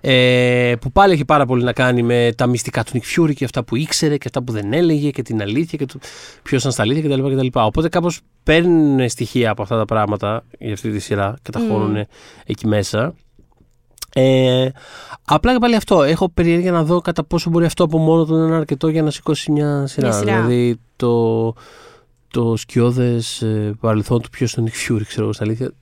Ε, 0.00 0.74
που 0.80 0.92
πάλι 0.92 1.12
έχει 1.12 1.24
πάρα 1.24 1.46
πολύ 1.46 1.64
να 1.64 1.72
κάνει 1.72 2.02
με 2.02 2.32
τα 2.36 2.46
μυστικά 2.46 2.84
του 2.84 2.92
Nick 2.92 3.20
Fury 3.20 3.34
και 3.34 3.44
αυτά 3.44 3.64
που 3.64 3.76
ήξερε 3.76 4.16
και 4.16 4.24
αυτά 4.26 4.42
που 4.42 4.52
δεν 4.52 4.72
έλεγε 4.72 5.10
και 5.10 5.22
την 5.22 5.42
αλήθεια 5.42 5.78
και 5.78 5.98
ποιος 6.42 6.60
ήταν 6.60 6.72
στα 6.72 6.82
αλήθεια 6.82 7.16
κτλ. 7.16 7.34
κτλ. 7.34 7.46
Οπότε 7.52 7.88
κάπως 7.88 8.20
παίρνουν 8.42 9.08
στοιχεία 9.08 9.50
από 9.50 9.62
αυτά 9.62 9.76
τα 9.76 9.84
πράγματα 9.84 10.44
για 10.58 10.72
αυτή 10.72 10.90
τη 10.90 10.98
σειρά 10.98 11.36
και 11.42 11.50
τα 11.50 11.60
Μμμ. 11.60 11.68
χώνουν 11.68 12.06
εκεί 12.46 12.66
μέσα. 12.66 13.14
Ε, 14.14 14.68
απλά 15.24 15.52
και 15.52 15.58
πάλι 15.58 15.74
αυτό. 15.74 16.02
Έχω 16.02 16.28
περιέργεια 16.28 16.72
να 16.72 16.84
δω 16.84 17.00
κατά 17.00 17.24
πόσο 17.24 17.50
μπορεί 17.50 17.64
αυτό 17.64 17.84
από 17.84 17.98
μόνο 17.98 18.24
του 18.24 18.34
να 18.36 18.46
είναι 18.46 18.54
αρκετό 18.54 18.88
για 18.88 19.02
να 19.02 19.10
σηκώσει 19.10 19.52
μια 19.52 19.86
σειρά. 19.86 20.06
Μια 20.06 20.16
σειρά. 20.16 20.42
Δηλαδή 20.42 20.80
το, 20.96 21.54
το 22.30 22.56
σκιώδες 22.56 23.44
παρελθόν 23.80 24.22
του 24.22 24.30
ποιος 24.30 24.54
είναι 24.54 24.70
ο 24.70 24.72
Nick 24.72 24.92
Fury, 24.92 25.02
ξέρω 25.06 25.22
εγώ 25.22 25.32
στα 25.32 25.44
αλήθεια. 25.44 25.72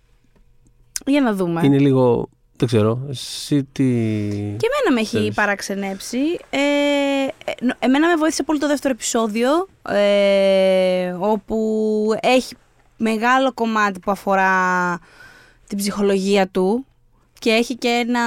Για 1.06 1.20
να 1.20 1.32
δούμε. 1.34 1.60
Είναι 1.64 1.78
λίγο. 1.78 2.28
Δεν 2.56 2.68
ξέρω. 2.68 3.06
Εσύ 3.08 3.64
τι. 3.64 3.84
Και 4.32 4.66
εμένα 4.70 4.92
με 4.94 5.00
έχει 5.00 5.08
Ξέρεις. 5.16 5.34
παραξενέψει. 5.34 6.18
Ε, 6.50 6.58
ε, 7.44 7.52
νο- 7.64 7.76
εμένα 7.78 8.08
με 8.08 8.14
βοήθησε 8.16 8.42
πολύ 8.42 8.58
το 8.58 8.66
δεύτερο 8.66 8.94
επεισόδιο, 8.94 9.68
ε, 9.88 11.14
όπου 11.18 11.56
έχει 12.22 12.54
μεγάλο 12.96 13.52
κομμάτι 13.52 13.98
που 14.00 14.10
αφορά 14.10 14.52
την 15.66 15.78
ψυχολογία 15.78 16.48
του 16.48 16.86
και 17.38 17.50
έχει 17.50 17.76
και 17.76 17.88
ένα 18.08 18.20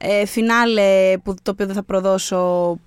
ε, 0.00 0.26
φινάλε 0.26 1.18
που, 1.22 1.34
το 1.42 1.50
οποίο 1.50 1.66
δεν 1.66 1.74
θα 1.74 1.82
προδώσω 1.82 2.78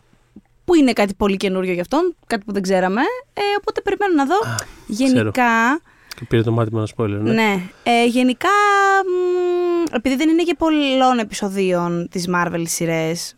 που 0.66 0.76
είναι 0.76 0.94
κάτι 0.94 1.14
πολύ 1.14 1.38
καινούριο 1.38 1.74
για 1.74 1.82
αυτόν, 1.82 2.16
κάτι 2.28 2.44
που 2.46 2.52
δεν 2.54 2.62
ξέραμε. 2.62 3.02
Ε, 3.34 3.42
οπότε 3.60 3.82
περιμένω 3.82 4.14
να 4.16 4.26
δω. 4.26 4.36
Α, 4.36 4.56
Γενικά, 4.88 5.82
Και 6.22 6.28
πήρε 6.28 6.42
το 6.44 6.52
μάτι 6.52 6.74
με 6.74 6.80
ένα 6.80 6.88
spoiler, 6.96 7.22
ναι. 7.22 7.34
ναι. 7.34 7.62
Ε, 7.84 8.06
γενικά, 8.06 8.50
μ, 9.06 9.94
επειδή 9.96 10.16
δεν 10.16 10.30
είναι 10.30 10.44
και 10.44 10.56
πολλών 10.58 11.20
επεισοδίων 11.20 12.08
της 12.12 12.30
Marvel 12.36 12.60
οι 12.60 12.68
σειρές, 12.68 13.36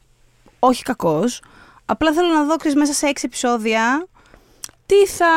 όχι 0.60 0.84
κακός, 0.84 1.41
απλά 1.86 2.13
θέλω 2.13 2.28
να 2.28 2.43
δω 2.43 2.56
ξέρεις, 2.56 2.78
μέσα 2.78 2.93
σε 2.93 3.06
έξι 3.06 3.26
επεισόδια 3.26 4.08
τι 4.86 5.06
θα, 5.06 5.28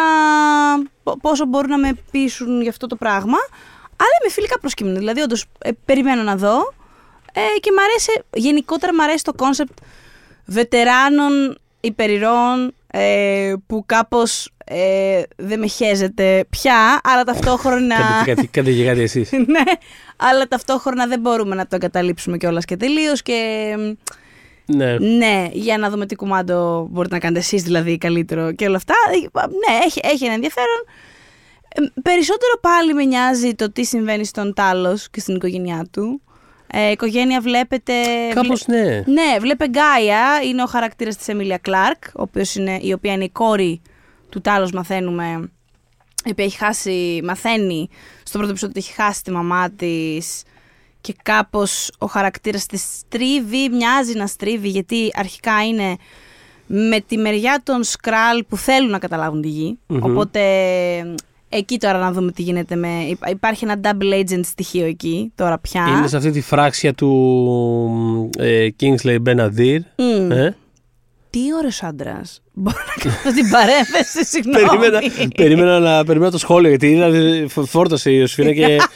πο- 1.03 1.19
πόσο 1.21 1.45
μπορούν 1.47 1.71
να 1.71 1.79
με 1.79 1.93
πείσουν 2.11 2.61
για 2.61 2.71
αυτό 2.71 2.87
το 2.87 2.97
πράγμα. 2.97 3.39
Αλλά 3.97 4.11
είμαι 4.23 4.33
φιλικά 4.33 4.59
προσκείμενη, 4.59 4.99
δηλαδή 4.99 5.21
όντως 5.21 5.45
ε, 5.59 5.71
περιμένω 5.85 6.23
να 6.23 6.37
δω 6.37 6.75
ε, 7.33 7.59
και 7.61 7.71
μ' 7.73 7.79
αρέσει, 7.79 8.23
γενικότερα 8.35 8.95
μ' 8.95 9.01
αρέσει 9.01 9.25
το 9.25 9.33
concept 9.33 9.79
βετεράνων 10.45 11.59
υπερηρών 11.81 12.75
ε, 12.99 13.55
που 13.67 13.83
κάπως 13.87 14.51
ε, 14.65 15.23
δεν 15.37 15.59
μαχαίζεται 15.59 16.45
πια, 16.51 17.01
αλλά 17.05 17.25
ταυτόχρονα... 17.25 17.97
Κάντε, 17.97 18.35
κάτι, 18.35 18.47
κάντε 18.47 18.73
και 18.73 18.85
κάτι 18.85 19.01
εσείς. 19.01 19.33
ναι, 19.55 19.63
αλλά 20.17 20.49
ταυτόχρονα 20.49 21.07
δεν 21.07 21.21
μπορούμε 21.21 21.55
να 21.55 21.67
το 21.67 21.75
εγκαταλείψουμε 21.77 22.37
κιόλας 22.37 22.65
και 22.65 22.77
τελείως. 22.77 23.23
Και 23.23 23.75
ναι. 24.67 24.99
ναι, 24.99 25.49
για 25.53 25.79
να 25.79 25.91
δούμε 25.91 26.07
τι 26.07 26.15
κουμάντο 26.15 26.89
μπορείτε 26.91 27.15
να 27.15 27.21
κάνετε 27.21 27.41
εσείς 27.41 27.63
δηλαδή 27.63 27.99
καλύτερο 27.99 28.53
και 28.53 28.67
όλα 28.67 28.77
αυτά. 28.77 28.95
Ε, 29.13 29.47
Ναι, 29.47 29.85
έχει, 29.85 30.01
έχει 30.03 30.25
ένα 30.25 30.35
ενδιαφέρον. 30.35 30.85
Ε, 31.69 31.81
περισσότερο 32.03 32.59
πάλι 32.61 32.95
με 32.95 33.05
νοιάζει 33.05 33.55
το 33.55 33.73
τι 33.73 33.85
συμβαίνει 33.85 34.25
στον 34.25 34.55
Τάλος 34.55 35.11
και 35.11 35.21
στην 35.21 35.35
οικογένειά 35.35 35.87
του. 35.91 36.21
Ε, 36.73 36.89
η 36.89 36.93
οικογένεια 36.93 37.41
βλέπετε... 37.41 37.93
Κάπως 38.35 38.67
ναι. 38.67 39.03
Ναι, 39.07 39.39
βλέπε 39.41 39.69
Γκάια, 39.69 40.43
είναι 40.45 40.63
ο 40.63 40.67
χαρακτήρας 40.67 41.17
της 41.17 41.29
Εμίλια 41.29 41.59
Κλάρκ, 41.59 42.05
ο 42.05 42.23
οποίος 42.23 42.55
είναι, 42.55 42.79
η 42.83 42.93
οποία 42.93 43.13
είναι 43.13 43.25
η 43.25 43.31
κόρη 43.31 43.81
του 44.29 44.41
Τάλος 44.41 44.73
μαθαίνουμε, 44.73 45.51
η 46.25 46.31
οποία 46.31 46.45
έχει 46.45 46.57
χάσει, 46.57 47.21
μαθαίνει 47.25 47.89
στο 48.23 48.39
πρώτο 48.39 48.51
επεισόδιο 48.51 48.75
ότι 48.79 48.87
έχει 48.89 49.03
χάσει 49.03 49.23
τη 49.23 49.31
μαμά 49.31 49.71
της 49.71 50.43
και 51.01 51.15
κάπως 51.23 51.91
ο 51.99 52.07
χαρακτήρας 52.07 52.67
της 52.67 52.83
στρίβει, 52.99 53.69
μοιάζει 53.69 54.15
να 54.15 54.27
στρίβει 54.27 54.69
γιατί 54.69 55.11
αρχικά 55.15 55.67
είναι 55.67 55.97
με 56.67 57.01
τη 57.01 57.17
μεριά 57.17 57.61
των 57.65 57.83
Σκράλ 57.85 58.45
που 58.45 58.57
θέλουν 58.57 58.91
να 58.91 58.99
καταλάβουν 58.99 59.43
τη 59.43 59.49
γη. 59.49 59.79
Μμμ. 59.87 60.03
Οπότε 60.03 60.41
εκεί 61.49 61.79
τώρα 61.79 61.99
να 61.99 62.13
δούμε 62.13 62.33
τι 62.33 62.43
γίνεται 62.43 62.77
με... 62.77 62.89
υπά- 63.09 63.31
Υπάρχει 63.31 63.65
ένα 63.65 63.81
double 63.83 64.15
agent 64.25 64.41
στοιχείο 64.45 64.85
εκεί 64.87 65.33
τώρα 65.35 65.59
πια. 65.59 65.85
Είναι 65.99 66.09
σε 66.09 66.17
αυτή 66.17 66.31
τη 66.31 66.41
φράξια 66.41 66.95
του 66.95 68.31
ε, 68.39 68.69
Kingsley 68.81 69.17
Benadir. 69.27 69.79
Μμ. 69.97 70.31
Ε; 70.33 70.57
Τι 71.31 71.41
ωραίος 71.59 71.83
άντρας; 71.83 72.43
Μπορώ 72.53 72.77
να 72.97 73.03
κάνω 73.03 73.17
αυτή 73.17 73.35
την 73.43 73.51
παρέμβαση, 73.51 74.25
συγγνώμη. 74.25 74.67
περίμενα, 74.67 75.01
περίμενα, 75.37 75.79
να, 75.79 76.05
περίμενα 76.05 76.31
το 76.31 76.39
σχόλιο 76.39 76.69
γιατί 76.69 76.87
είδα, 76.91 77.11
φ- 77.49 77.67
φόρτωσε 77.67 78.11
η 78.11 78.17
Ιωσήφινα 78.19 78.53
και. 78.53 78.77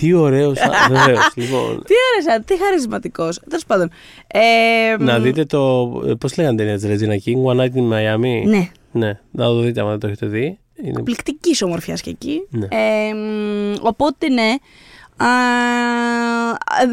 Τι 0.00 0.12
ωραίος. 0.12 0.58
Βεβαίως. 0.88 1.30
Λοιπόν, 1.34 1.68
Τι 1.84 1.94
ωραίος 2.10 2.26
άντρας, 2.34 2.44
τι 2.44 2.58
χαρισματικός. 2.64 3.38
Τέλος 3.48 3.64
πάντων. 3.66 3.90
Ε, 4.26 4.96
να 4.98 5.18
δείτε 5.18 5.44
το. 5.44 5.86
Πώς 6.20 6.36
λέγανε 6.36 6.56
την 6.56 6.66
ταινία 6.80 6.98
της 6.98 7.08
Regina 7.08 7.28
King, 7.28 7.52
One 7.52 7.60
Night 7.60 7.74
in 7.78 7.92
Miami. 7.92 8.42
Ναι, 8.46 8.70
Ναι, 8.92 9.18
να 9.30 9.44
το 9.44 9.60
δείτε 9.60 9.80
άμα 9.80 9.90
δεν 9.90 9.98
το 9.98 10.06
έχετε 10.06 10.26
δει. 10.26 10.58
Είναι... 10.82 11.02
πληκτική 11.02 11.64
ομορφιάς 11.64 12.00
και 12.00 12.10
εκεί. 12.10 12.46
Ναι. 12.50 12.66
Ε, 12.70 13.14
μ, 13.14 13.74
οπότε 13.80 14.28
ναι. 14.28 14.54
Α, 15.16 15.28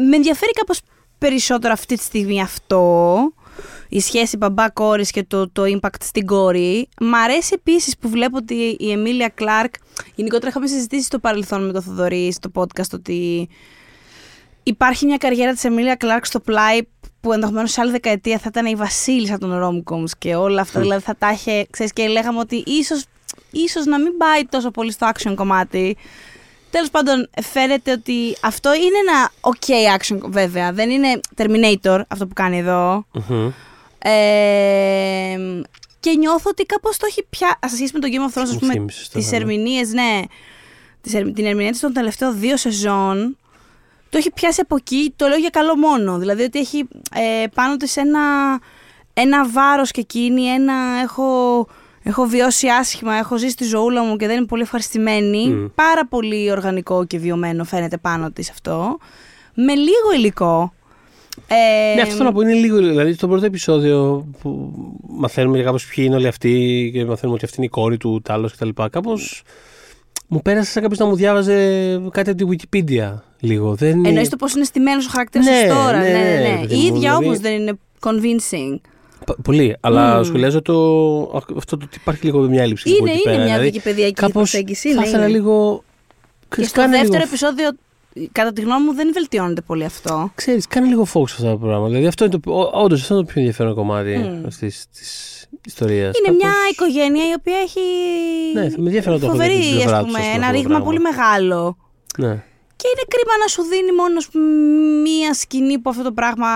με 0.08 0.16
ενδιαφέρει 0.16 0.52
κάπως 0.52 0.80
περισσότερο 1.18 1.72
αυτή 1.72 1.96
τη 1.96 2.02
στιγμή 2.02 2.40
αυτό. 2.40 3.14
Η 3.88 4.00
σχέση 4.00 4.36
μπαμπά-κόρης 4.36 5.10
και 5.10 5.24
το, 5.24 5.50
το 5.50 5.62
impact 5.62 6.00
στην 6.00 6.26
κόρη. 6.26 6.88
Μ' 7.00 7.14
αρέσει 7.14 7.50
επίσης 7.54 7.96
που 7.98 8.08
βλέπω 8.08 8.36
ότι 8.36 8.76
η 8.78 8.90
Εμίλια 8.90 9.28
Κλάρκ, 9.28 9.74
γενικότερα 10.14 10.48
είχαμε 10.48 10.66
συζητήσει 10.66 11.04
στο 11.04 11.18
παρελθόν 11.18 11.66
με 11.66 11.72
το 11.72 11.80
Θοδωρή 11.80 12.32
στο 12.32 12.50
podcast 12.54 12.92
ότι 12.92 13.48
υπάρχει 14.62 15.06
μια 15.06 15.16
καριέρα 15.16 15.52
της 15.52 15.64
Εμίλια 15.64 15.94
Κλάρκ 15.94 16.26
στο 16.26 16.40
πλάι 16.40 16.80
που 17.20 17.32
ενδεχομένως 17.32 17.70
σε 17.72 17.80
άλλη 17.80 17.90
δεκαετία 17.90 18.38
θα 18.38 18.44
ήταν 18.48 18.66
η 18.66 18.74
βασίλισσα 18.74 19.38
των 19.38 19.52
romcoms 19.62 20.10
και 20.18 20.34
όλα 20.34 20.60
αυτά. 20.60 20.80
δηλαδή 20.80 21.02
θα 21.02 21.16
τα 21.16 21.30
είχε, 21.32 21.66
ξέρεις, 21.70 21.92
και 21.92 22.06
λέγαμε 22.06 22.38
ότι 22.38 22.62
ίσως, 22.66 23.04
ίσως 23.50 23.84
να 23.84 23.98
μην 24.00 24.16
πάει 24.16 24.44
τόσο 24.44 24.70
πολύ 24.70 24.92
στο 24.92 25.10
action 25.14 25.32
κομμάτι. 25.34 25.96
Τέλος 26.70 26.90
πάντων, 26.90 27.28
φαίνεται 27.42 27.92
ότι 27.92 28.36
αυτό 28.42 28.74
είναι 28.74 28.98
ένα 29.08 29.30
ok 29.40 29.98
action, 29.98 30.30
βέβαια. 30.30 30.72
Δεν 30.72 30.90
είναι 30.90 31.20
Terminator 31.36 32.00
αυτό 32.08 32.26
που 32.26 32.34
κάνει 32.34 32.58
εδώ. 32.58 33.06
Μμμ. 33.28 33.50
Ε, 33.98 35.36
και 36.00 36.10
νιώθω 36.18 36.50
ότι 36.50 36.64
κάπως 36.64 36.96
το 36.96 37.06
έχει 37.08 37.26
πια. 37.30 37.58
Σε 37.66 37.76
σχέση 37.76 37.92
με 37.94 37.98
το 38.00 38.08
Game 38.10 38.30
of 38.30 38.38
Thrones, 38.38 38.42
ας 38.42 38.52
Μου 38.52 38.58
πούμε, 38.58 38.72
θύμισες 38.72 39.08
τώρα, 39.08 39.18
τις 39.24 39.30
ναι. 39.30 39.36
ερμηνείες, 39.36 39.92
ναι. 39.92 40.20
Τις, 41.00 41.14
ερ- 41.14 41.32
την 41.34 41.46
ερμηνεία 41.46 41.70
της 41.70 41.80
των 41.80 41.92
τελευταίων 41.92 42.38
δύο 42.38 42.56
σεζόν, 42.56 43.36
το 44.10 44.18
έχει 44.18 44.30
πιάσει 44.30 44.60
από 44.60 44.76
εκεί, 44.76 45.12
το 45.16 45.26
λέω 45.26 45.38
για 45.38 45.50
καλό 45.50 45.76
μόνο. 45.76 46.18
Δηλαδή 46.18 46.42
ότι 46.42 46.58
έχει 46.58 46.88
ε, 47.14 47.46
πάνω 47.54 47.76
της 47.76 47.96
ένα, 47.96 48.20
ένα 49.12 49.48
βάρος 49.48 49.90
και 49.90 50.00
εκείνη, 50.00 50.46
ένα 50.46 50.74
έχω, 51.02 51.66
έχω 52.08 52.24
βιώσει 52.24 52.66
άσχημα, 52.68 53.14
έχω 53.14 53.38
ζήσει 53.38 53.56
τη 53.56 53.64
ζωούλα 53.64 54.02
μου 54.04 54.16
και 54.16 54.26
δεν 54.26 54.36
είμαι 54.36 54.46
πολύ 54.46 54.62
ευχαριστημένη. 54.62 55.48
Μμ. 55.48 55.66
Πάρα 55.74 56.06
πολύ 56.06 56.50
οργανικό 56.50 57.04
και 57.04 57.18
βιωμένο 57.18 57.64
φαίνεται 57.64 57.96
πάνω 57.96 58.30
της 58.30 58.50
αυτό. 58.50 58.98
Με 59.54 59.74
λίγο 59.74 60.12
υλικό. 60.16 60.72
Ε, 61.46 61.94
Ναι, 61.94 62.02
αυτό 62.02 62.14
θέλω 62.14 62.28
να 62.28 62.32
πω 62.34 62.40
είναι 62.40 62.52
λίγο. 62.52 62.76
Δηλαδή, 62.76 63.12
στο 63.12 63.28
πρώτο 63.28 63.46
επεισόδιο 63.46 64.26
που 64.40 64.72
μαθαίνουμε 65.08 65.56
για 65.56 65.64
κάπως 65.66 65.86
ποιοι 65.86 66.04
είναι 66.06 66.16
όλοι 66.16 66.26
αυτοί 66.26 66.90
και 66.92 67.04
μαθαίνουμε 67.04 67.34
ότι 67.36 67.44
αυτή 67.44 67.56
είναι 67.56 67.66
η 67.66 67.68
κόρη 67.68 67.96
του 67.96 68.20
Τάλο 68.24 68.50
κτλ. 68.50 68.68
Κάπως 68.90 69.42
μου 70.28 70.42
πέρασε 70.42 70.70
σαν 70.70 70.82
κάποιος 70.82 70.98
να 71.00 71.06
μου 71.06 71.14
διάβαζε 71.16 72.00
κάτι 72.10 72.30
από 72.30 72.46
τη 72.46 72.56
Wikipedia 72.70 73.14
λίγο. 73.40 73.74
Δεν... 73.74 74.04
Εννοείς 74.04 74.28
το 74.28 74.36
πώς 74.36 74.54
είναι 74.54 74.64
στημένος 74.64 75.06
ο 75.06 75.10
χαρακτήρας 75.10 75.46
Ναι, 75.46 75.62
της 75.62 75.68
τώρα. 75.74 75.98
ναι, 75.98 76.08
Ναι, 76.08 76.18
ναι, 76.18 76.18
ναι, 76.48 76.48
ναι. 76.48 76.60
παιδί 76.60 76.74
Η 76.74 76.76
μου, 76.78 76.82
ίδια 76.84 76.98
δηλαδή- 76.98 77.24
όμως 77.26 77.38
δεν 77.38 77.52
είναι 77.52 77.78
convincing. 78.00 78.80
Π- 79.24 79.42
Πολύ. 79.42 79.76
Αλλά 79.80 80.16
Μμμ. 80.16 80.22
σχολιάζω 80.24 80.62
το, 80.62 80.74
αυτό 81.56 81.76
το 81.76 81.84
ότι 81.84 81.96
υπάρχει 82.00 82.24
λίγο 82.24 82.40
μια 82.40 82.62
έλλειψη. 82.62 82.88
Είναι, 82.88 82.98
από 82.98 83.06
εκεί 83.06 83.14
είναι 83.14 83.22
πέρα. 83.24 83.36
μια 83.36 83.46
Δηλαδή, 83.46 83.64
δικηπαιδιακή 83.64 84.12
κάπως 84.12 84.32
προσέγγιση. 84.32 84.92
Θα 84.94 85.00
ναι, 85.00 85.06
ήθελα 85.06 85.22
είναι. 85.26 85.32
λίγο 85.32 85.84
Και 86.56 86.64
στο 86.64 86.80
κάνε 86.80 86.90
δεύτερο 86.96 87.12
λίγο- 87.12 87.28
επεισόδιο, 87.28 87.68
κατά 88.32 88.52
τη 88.52 88.60
γνώμη 88.60 88.84
μου, 88.84 88.94
δεν 88.94 89.10
βελτιώνεται 89.12 89.60
πολύ 89.60 89.84
αυτό. 89.84 90.30
Ξέρεις, 90.34 90.66
κάνει 90.66 90.88
λίγο 90.88 91.02
focus 91.14 91.28
σε 91.28 91.34
αυτά 91.34 91.48
τα 91.50 91.56
πράγματα. 91.56 91.86
Δηλαδή 91.88 92.06
αυτό 92.06 92.24
είναι 92.24 92.38
το, 92.38 92.70
όντως 92.72 93.00
αυτό 93.00 93.14
είναι 93.14 93.22
το 93.24 93.28
πιο 93.32 93.40
ενδιαφέρον 93.40 93.74
κομμάτι 93.74 94.16
Μμ. 94.18 94.46
αυτής 94.46 94.86
της 94.92 95.46
ιστορίας. 95.66 96.18
Είναι 96.18 96.34
μια 96.36 96.50
οικογένεια 96.72 97.28
η 97.28 97.32
οποία 97.38 97.56
έχει. 97.58 97.80
Ναι, 98.54 98.68
θα 98.70 98.76
με 98.80 98.86
ενδιαφέρει 98.86 99.14
να 99.14 99.20
το 99.20 99.26
έχω 99.26 99.36
δει 99.36 99.42
φοβερή, 99.42 99.60
την 99.62 99.74
πλευρά 99.76 99.96
ας 99.96 100.02
τους, 100.04 100.12
πούμε, 100.12 100.18
ας 100.18 100.24
πούμε, 100.24 100.36
ένα 100.36 100.46
αυτό 100.46 100.46
το 100.46 100.52
ρήγμα 100.52 100.68
πράγμα. 100.68 100.84
πολύ 100.84 101.00
μεγάλο. 101.00 101.76
Ναι. 102.18 102.44
Και 102.76 102.86
είναι 102.92 103.04
κρίμα 103.12 103.34
να 103.42 103.46
σου 103.46 103.62
δίνει 103.62 103.92
μόνος 104.00 104.24
ας 104.24 104.30
πούμε, 104.32 104.44
μία 105.06 105.34
σκηνή 105.34 105.78
που 105.78 105.90
αυτό 105.90 106.02
το 106.02 106.12
πράγμα 106.12 106.48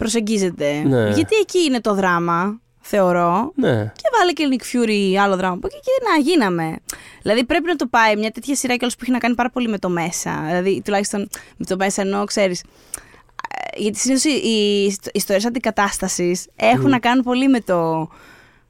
προσεγγίζεται. 0.00 0.72
Ναι. 0.86 1.08
Γιατί 1.10 1.34
εκεί 1.40 1.58
είναι 1.58 1.80
το 1.80 1.94
δράμα, 1.94 2.60
θεωρώ. 2.80 3.52
ναι. 3.54 3.92
Και 3.96 4.08
βάλε 4.18 4.32
και 4.32 4.48
Nick 4.52 4.62
Fury 4.76 5.14
άλλο 5.22 5.36
δράμα 5.36 5.54
από 5.54 5.66
εκεί 5.66 5.76
και 5.80 5.90
να 6.10 6.20
γίναμε. 6.30 6.76
Δηλαδή 7.22 7.44
πρέπει 7.44 7.66
να 7.66 7.76
το 7.76 7.86
πάει 7.86 8.16
μια 8.16 8.30
τέτοια 8.30 8.54
σειρά 8.56 8.74
κιόλας 8.76 8.94
που 8.94 9.00
έχει 9.02 9.12
να 9.12 9.18
κάνει 9.18 9.34
πάρα 9.34 9.50
πολύ 9.50 9.68
με 9.68 9.78
το 9.78 9.88
μέσα. 9.88 10.42
Δηλαδή 10.46 10.82
τουλάχιστον 10.84 11.28
με 11.56 11.64
το 11.64 11.76
μέσα 11.76 12.02
ενώ 12.02 12.24
ξέρεις. 12.24 12.60
ε, 12.62 13.80
Γιατί 13.80 13.98
συνήθως 13.98 14.24
οι, 14.24 14.48
οι 14.48 14.84
ιστορίες 15.12 15.46
αντικατάστασης 15.46 16.46
έχουν 16.56 16.88
να 16.90 16.98
κάνουν 16.98 17.24
πολύ 17.24 17.48
με 17.48 17.60
το. 17.60 18.08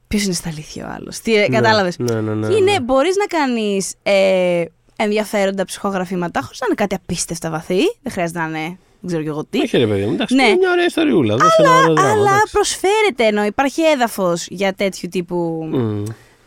Ποιος 0.07 0.23
είναι 0.23 0.33
στα 0.33 0.49
αλήθεια 0.49 0.87
ο 0.87 0.91
άλλος. 0.95 1.19
Τι, 1.19 1.31
Ναι, 1.33 1.47
κατάλαβες. 1.47 1.97
Ναι, 1.97 2.21
ναι, 2.21 2.33
ναι. 2.33 2.47
είναι, 2.55 2.71
ναι. 2.71 2.79
μπορείς 2.81 3.15
να 3.15 3.25
κάνεις 3.25 3.93
ε, 4.03 4.63
ενδιαφέροντα 4.95 5.65
ψυχογραφήματα 5.65 6.41
χωρίς 6.41 6.59
να 6.59 6.65
είναι 6.65 6.75
κάτι 6.75 6.95
απίστευτα 6.95 7.49
βαθύ. 7.49 7.79
Δεν 8.01 8.11
χρειάζεται 8.11 8.39
να 8.39 8.45
είναι. 8.59 8.77
Δεν 9.03 9.07
ξέρω 9.09 9.21
κι 9.21 9.27
εγώ 9.27 9.45
τι. 9.49 9.59
Όχι, 9.59 9.77
ρε 9.77 9.87
παιδί 9.87 10.05
μου, 10.05 10.13
εντάξει, 10.13 10.35
Ναι. 10.35 10.43
είναι 10.43 10.55
μια 10.55 10.71
ωραία 10.71 10.85
ιστοριούλα. 10.85 11.35
Δώσε 11.35 11.55
ένα 11.61 11.71
ωραίο 11.77 11.93
δράμα. 11.93 12.11
Αλλά 12.11 12.29
εντάξει. 12.29 12.51
προσφέρεται 12.51 13.23
ενώ 13.25 13.43
υπάρχει 13.43 13.81
έδαφος 13.81 14.47
για 14.49 14.73
τέτοιου 14.73 15.09
τύπου 15.11 15.67
Μμ. 15.71 16.03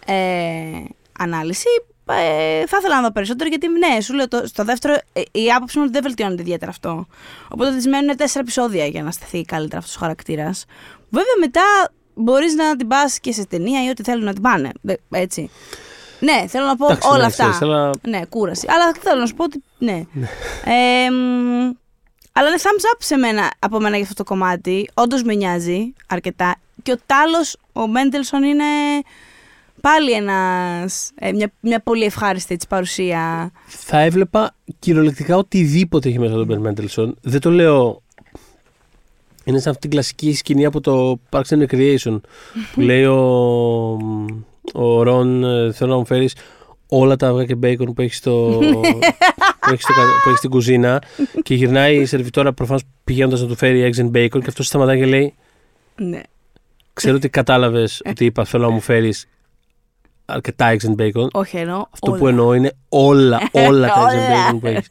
ε, 0.07 0.15
ανάλυση. 1.19 1.67
Ε, 2.09 2.67
θα 2.67 2.77
ήθελα 2.79 2.95
να 2.97 3.03
δω 3.03 3.13
περισσότερο 3.13 3.49
γιατί 3.49 3.67
ναι, 3.69 4.01
σου 4.01 4.15
λέω 4.15 4.29
το, 4.29 4.43
στο 4.47 4.65
δεύτερο 4.65 4.95
ε, 5.13 5.21
η 5.33 5.51
άποψη 5.53 5.79
μου 5.79 5.85
είναι 5.85 5.93
ότι 5.93 5.93
δεν 5.93 6.03
βελτιώνεται 6.03 6.43
ιδιαίτερα 6.43 6.71
αυτό. 6.71 7.07
Οπότε 7.49 7.77
τη 7.77 7.89
μένουν 7.89 8.17
τέσσερα 8.17 8.41
επεισόδια 8.41 8.87
για 8.87 9.03
να 9.03 9.11
στεθεί 9.11 9.43
καλύτερα 9.43 9.79
αυτός 9.79 9.97
ο 9.97 9.99
χαρακτήρας. 9.99 10.65
Βέβαια 11.11 11.35
μετά 11.41 11.63
μπορείς 12.15 12.55
να 12.55 12.77
την 12.77 12.89
πας 12.89 13.19
και 13.21 13.33
σε 13.33 13.47
ταινία 13.47 13.85
ή 13.85 13.89
ό,τι 13.89 14.03
θέλουν 14.03 14.25
να 14.25 14.33
την 14.33 14.43
πάνε. 14.43 14.71
Δε- 14.81 14.95
Έτσι. 15.11 15.51
Ναι, 16.21 16.45
θέλω 16.49 16.67
να 16.67 16.77
πω 16.77 16.85
Εντάξει, 16.87 17.09
όλα 17.09 17.19
ναι, 17.19 17.25
αυτά. 17.25 17.43
ξέρεις, 17.43 17.63
αλλά- 17.63 17.91
Ναι, 18.03 18.21
κούραση. 18.29 18.67
Αλλά 18.71 18.93
θέλω 19.01 19.21
να 19.21 19.27
σου 19.27 19.35
πω 19.35 19.45
ότι. 19.45 19.63
Ναι. 19.79 20.03
Ε, 20.65 21.11
μ, 21.11 21.71
αλλά 22.37 22.49
είναι 22.49 22.59
thumbs 22.63 22.95
up 22.95 22.99
σε 22.99 23.17
μένα, 23.17 23.53
από 23.59 23.81
μένα 23.81 23.97
για 23.97 24.05
αυτό 24.05 24.15
το 24.15 24.25
κομμάτι. 24.25 24.91
Όντως 24.95 25.23
με 25.23 25.35
νοιάζει 25.35 25.93
αρκετά. 26.07 26.57
Και 26.83 26.93
ο 26.93 26.97
Τάλος, 27.07 27.57
ο 27.73 27.89
Μέντελσον 27.89 28.43
είναι 28.43 28.65
πάλι 29.81 30.13
ένας, 30.13 31.11
ε, 31.15 31.33
μια, 31.33 31.53
μια 31.61 31.81
πολύ 31.81 32.05
ευχάριστη 32.05 32.55
έτσι, 32.55 32.67
παρουσία. 32.67 33.53
Θα 33.67 33.99
έβλεπα 33.99 34.55
κυριολεκτικά 34.79 35.37
οτιδήποτε 35.37 36.09
έχει 36.09 36.19
μέσα 36.19 36.35
τον 36.35 36.49
Ben 36.49 36.69
Mendelsohn. 36.69 37.13
Δεν 37.21 37.41
το 37.41 37.51
λέω. 37.51 38.03
Είναι 39.45 39.59
σαν 39.59 39.71
αυτή 39.71 39.81
την 39.81 39.91
κλασική 39.91 40.35
σκηνή 40.35 40.65
από 40.65 40.81
το 40.81 41.19
Parks 41.31 41.49
and 41.49 41.67
Recreation 41.67 42.21
που 42.75 42.81
λέει 42.89 43.05
ο, 43.05 43.17
ο 44.75 45.03
Ρον, 45.03 45.45
ε, 45.45 45.73
θέλω 45.73 45.91
να 45.91 45.97
μου 45.97 46.07
φέρεις 46.07 46.35
όλα 46.89 47.17
τα 47.17 47.29
αυγά 47.29 47.45
και 47.45 47.55
μπέικον 47.55 47.95
που 47.95 48.03
έχεις 48.03 48.17
στο, 48.17 48.61
που 49.67 49.73
έχεις 49.73 49.83
στο 49.85 49.93
κα- 49.93 50.01
που 50.23 50.27
έχεις 50.29 50.39
στην 50.39 50.51
κουζίνα 50.51 51.03
και 51.43 51.55
γυρνάει 51.55 51.97
η 51.97 52.05
σερβιτόρα 52.07 52.53
προφανώς 52.53 52.83
πηγαίνοντας 53.05 53.41
να 53.41 53.47
του 53.47 53.57
φέρει 53.57 53.91
eggs 53.95 54.01
and 54.03 54.11
bacon 54.17 54.29
και 54.41 54.45
αυτός 54.49 54.67
σταματάει 54.67 54.99
και 54.99 55.07
λέει 55.07 55.35
Ναι. 55.97 56.21
Ξέρω 56.93 57.17
ότι 57.17 57.29
κατάλαβες 57.29 58.03
ότι 58.09 58.25
είπα 58.25 58.45
θέλω 58.45 58.65
να 58.67 58.71
μου 58.71 58.81
φέρεις 58.81 59.29
αρκετά 60.27 60.77
eggs 60.77 60.89
and 60.89 61.03
bacon. 61.03 61.29
Όχι 61.33 61.57
εννοώ. 61.57 61.77
Αυτό 61.91 62.11
όλα. 62.11 62.19
που 62.21 62.29
εννοώ 62.29 62.55
είναι 62.55 62.73
όλα, 62.89 63.41
όλα 63.53 63.87
τα 63.89 63.95
eggs 64.07 64.13
and 64.13 64.33
Όλα. 64.33 64.51
bacon 64.53 64.59
που 64.61 64.67
έχεις. 64.67 64.87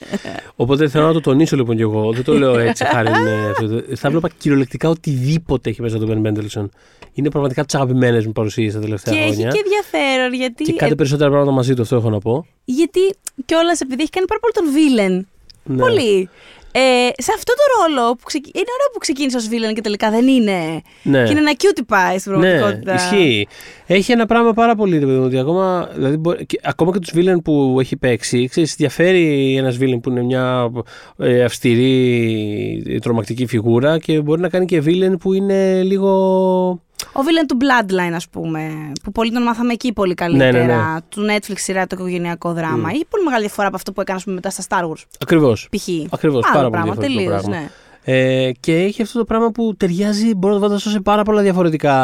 Οπότε 0.56 0.88
θέλω 0.90 1.06
να 1.06 1.14
το 1.14 1.22
τονίσω 1.22 1.56
λοιπόν 1.56 1.76
κι 1.76 1.82
εγώ. 1.82 2.12
Δεν 2.14 2.24
το 2.24 2.34
λέω 2.34 2.58
έτσι 2.60 2.86
χάρη. 2.94 3.08
είναι 3.20 3.32
αυτό. 3.52 3.96
Θα 3.96 4.10
βλέπα 4.10 4.30
κυριολεκτικά 4.38 4.90
οτιδήποτε 4.90 5.70
έχει 5.70 5.82
μέσα 5.82 5.98
τον 6.00 6.24
Ben 6.24 6.28
Mendelsohn. 6.28 6.66
Είναι 7.14 7.30
πραγματικά 7.30 7.66
τι 7.66 7.78
αγαπημένε 7.78 8.22
μου 8.26 8.32
παρουσίες 8.32 8.74
τα 8.74 8.80
τελευταία 8.80 9.14
Και 9.14 9.20
έχει 9.20 9.32
χρόνια. 9.34 9.52
και 9.52 9.60
ενδιαφέρον 9.66 10.34
γιατί. 10.34 10.64
Και 10.64 10.74
κάτι 10.74 10.92
ε, 10.92 10.96
περισσότερα 10.96 11.30
πράγματα 11.30 11.52
μαζί 11.56 11.74
του, 11.74 11.82
αυτό 11.82 11.96
έχω 11.96 12.10
να 12.10 12.20
πω. 12.20 12.46
γιατί 12.66 13.00
κιόλας 13.46 13.82
επειδή 13.82 14.02
έχει 14.02 14.12
κάνει 14.12 14.28
πάρα 14.28 14.40
πολύ 14.40 14.54
τον 14.54 14.74
βίλεν. 14.74 15.28
Ναι. 15.64 15.78
Πολύ. 15.82 16.30
Ε, 16.76 16.80
σε 17.22 17.32
αυτό 17.36 17.54
το 17.54 17.64
ρόλο 17.96 18.16
που 18.16 18.24
ξεκι... 18.26 18.52
είναι 18.56 18.66
ωραίο 18.78 18.90
που 18.94 19.00
ξεκίνησε 19.00 19.38
ως 19.38 19.48
βίλεν 19.48 19.74
και 19.74 19.82
τελικά 19.82 20.10
δεν 20.10 20.28
είναι. 20.28 20.82
Ναι. 21.04 21.24
Και 21.24 21.32
είναι 21.32 21.40
ένα 21.40 21.54
cutie 21.58 21.94
pie 21.94 22.16
στην 22.20 22.32
Ναι, 22.32 22.40
πραγματικότητα. 22.58 22.94
ισχύει. 22.94 23.48
Έχει 23.88 24.12
ένα 24.12 24.26
πράγμα 24.26 24.54
πάρα 24.54 24.76
πολύ, 24.76 24.98
ρε 25.00 25.06
παιδί 25.06 25.18
μου, 25.18 25.26
ότι 25.26 25.38
ακόμα, 25.40 25.90
δηλαδή, 25.96 26.18
μπορεί- 26.18 26.46
και, 26.46 26.60
ακόμα 26.64 26.92
και 26.92 27.00
τους 27.00 27.12
βίλεν 27.14 27.42
που 27.42 27.78
έχει 27.80 27.98
παίξει, 27.98 28.48
ξέρεις, 28.48 28.76
διαφέρει 28.76 29.56
ένας 29.58 29.78
βίλεν 29.78 30.00
που 30.00 30.10
είναι 30.10 30.22
μια 30.24 30.72
ε, 31.18 31.44
αυστηρή, 31.44 32.84
ε, 32.88 33.00
τρομακτική 33.00 33.46
φιγούρα 33.46 34.00
και 34.00 34.22
μπορεί 34.22 34.42
να 34.42 34.50
κάνει 34.50 34.66
και 34.66 34.80
βίλεν 34.82 35.18
που 35.18 35.34
είναι 35.34 35.84
λίγο. 35.84 36.82
Ο 37.14 37.22
βίλεν 37.22 37.48
του 37.48 37.58
Bloodline, 37.60 38.14
ας 38.16 38.30
πούμε, 38.30 38.92
που 39.04 39.12
πολύ 39.12 39.32
τον 39.32 39.44
μάθαμε 39.44 39.74
εκεί 39.74 39.94
πολύ 39.94 40.14
καλύτερα. 40.14 40.52
Ναι, 40.52 40.58
ναι, 40.58 40.74
ναι. 40.74 41.02
Του 41.10 41.26
Netflix 41.30 41.56
σειρά 41.56 41.88
το 41.88 41.96
οικογενειακό 42.00 42.54
δράμα. 42.54 42.92
Ή 42.92 43.06
πολύ 43.10 43.24
μεγάλη 43.24 43.42
διαφορά 43.42 43.68
από 43.68 43.76
αυτό 43.76 43.92
που 43.92 44.02
έκανε 44.02 44.18
ας 44.18 44.24
πούμε, 44.24 44.36
μετά 44.36 44.50
στα 44.50 44.64
Star 44.70 44.90
Wars. 44.90 45.04
Ακριβώς. 45.20 45.68
Π.χ. 45.78 45.88
Ακριβώς, 46.10 46.46
Άλλο 46.46 46.54
πάρα 46.54 46.70
πολύ 46.70 46.72
πράγμα, 46.72 46.94
διαφορετικό 46.94 47.20
τελείως, 47.20 47.42
πράγμα. 47.42 47.56
Ναι. 47.56 47.70
Ε, 48.06 48.52
και 48.60 48.76
έχει 48.76 49.02
αυτό 49.02 49.20
το 49.20 49.26
πράγμα 49.26 49.52
που 49.52 49.76
ταιριάζει, 49.78 50.36
μπορώ 50.36 50.54
να 50.54 50.60
το 50.60 50.66
φανταστώ 50.66 50.90
σε 50.90 51.00
πάρα 51.00 51.24
πολλά 51.24 51.42
διαφορετικά. 51.42 51.96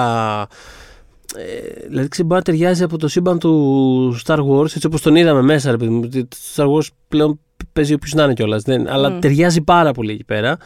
Ε, 1.35 1.87
δηλαδή, 1.87 2.07
ξέρεις, 2.07 2.31
μπορεί 2.31 2.41
να 2.45 2.53
ταιριάζει 2.53 2.83
από 2.83 2.97
το 2.97 3.07
σύμπαν 3.07 3.39
του 3.39 4.19
Star 4.25 4.39
Wars, 4.39 4.75
έτσι 4.75 4.85
όπως 4.85 5.01
τον 5.01 5.15
είδαμε 5.15 5.41
μέσα, 5.41 5.71
ρε 5.71 5.77
παιδί 5.77 5.91
μου. 5.91 6.01
ότι 6.05 6.25
Το 6.25 6.37
Star 6.55 6.65
Wars 6.65 6.87
πλέον 7.07 7.39
παίζει 7.73 7.93
όποιος 7.93 8.13
να 8.13 8.23
είναι 8.23 8.33
κιόλας. 8.33 8.63
Αλλά 8.87 9.09
Μμ. 9.09 9.19
ταιριάζει 9.19 9.61
πάρα 9.61 9.91
πολύ 9.91 10.11
εκεί 10.11 10.23
πέρα. 10.23 10.57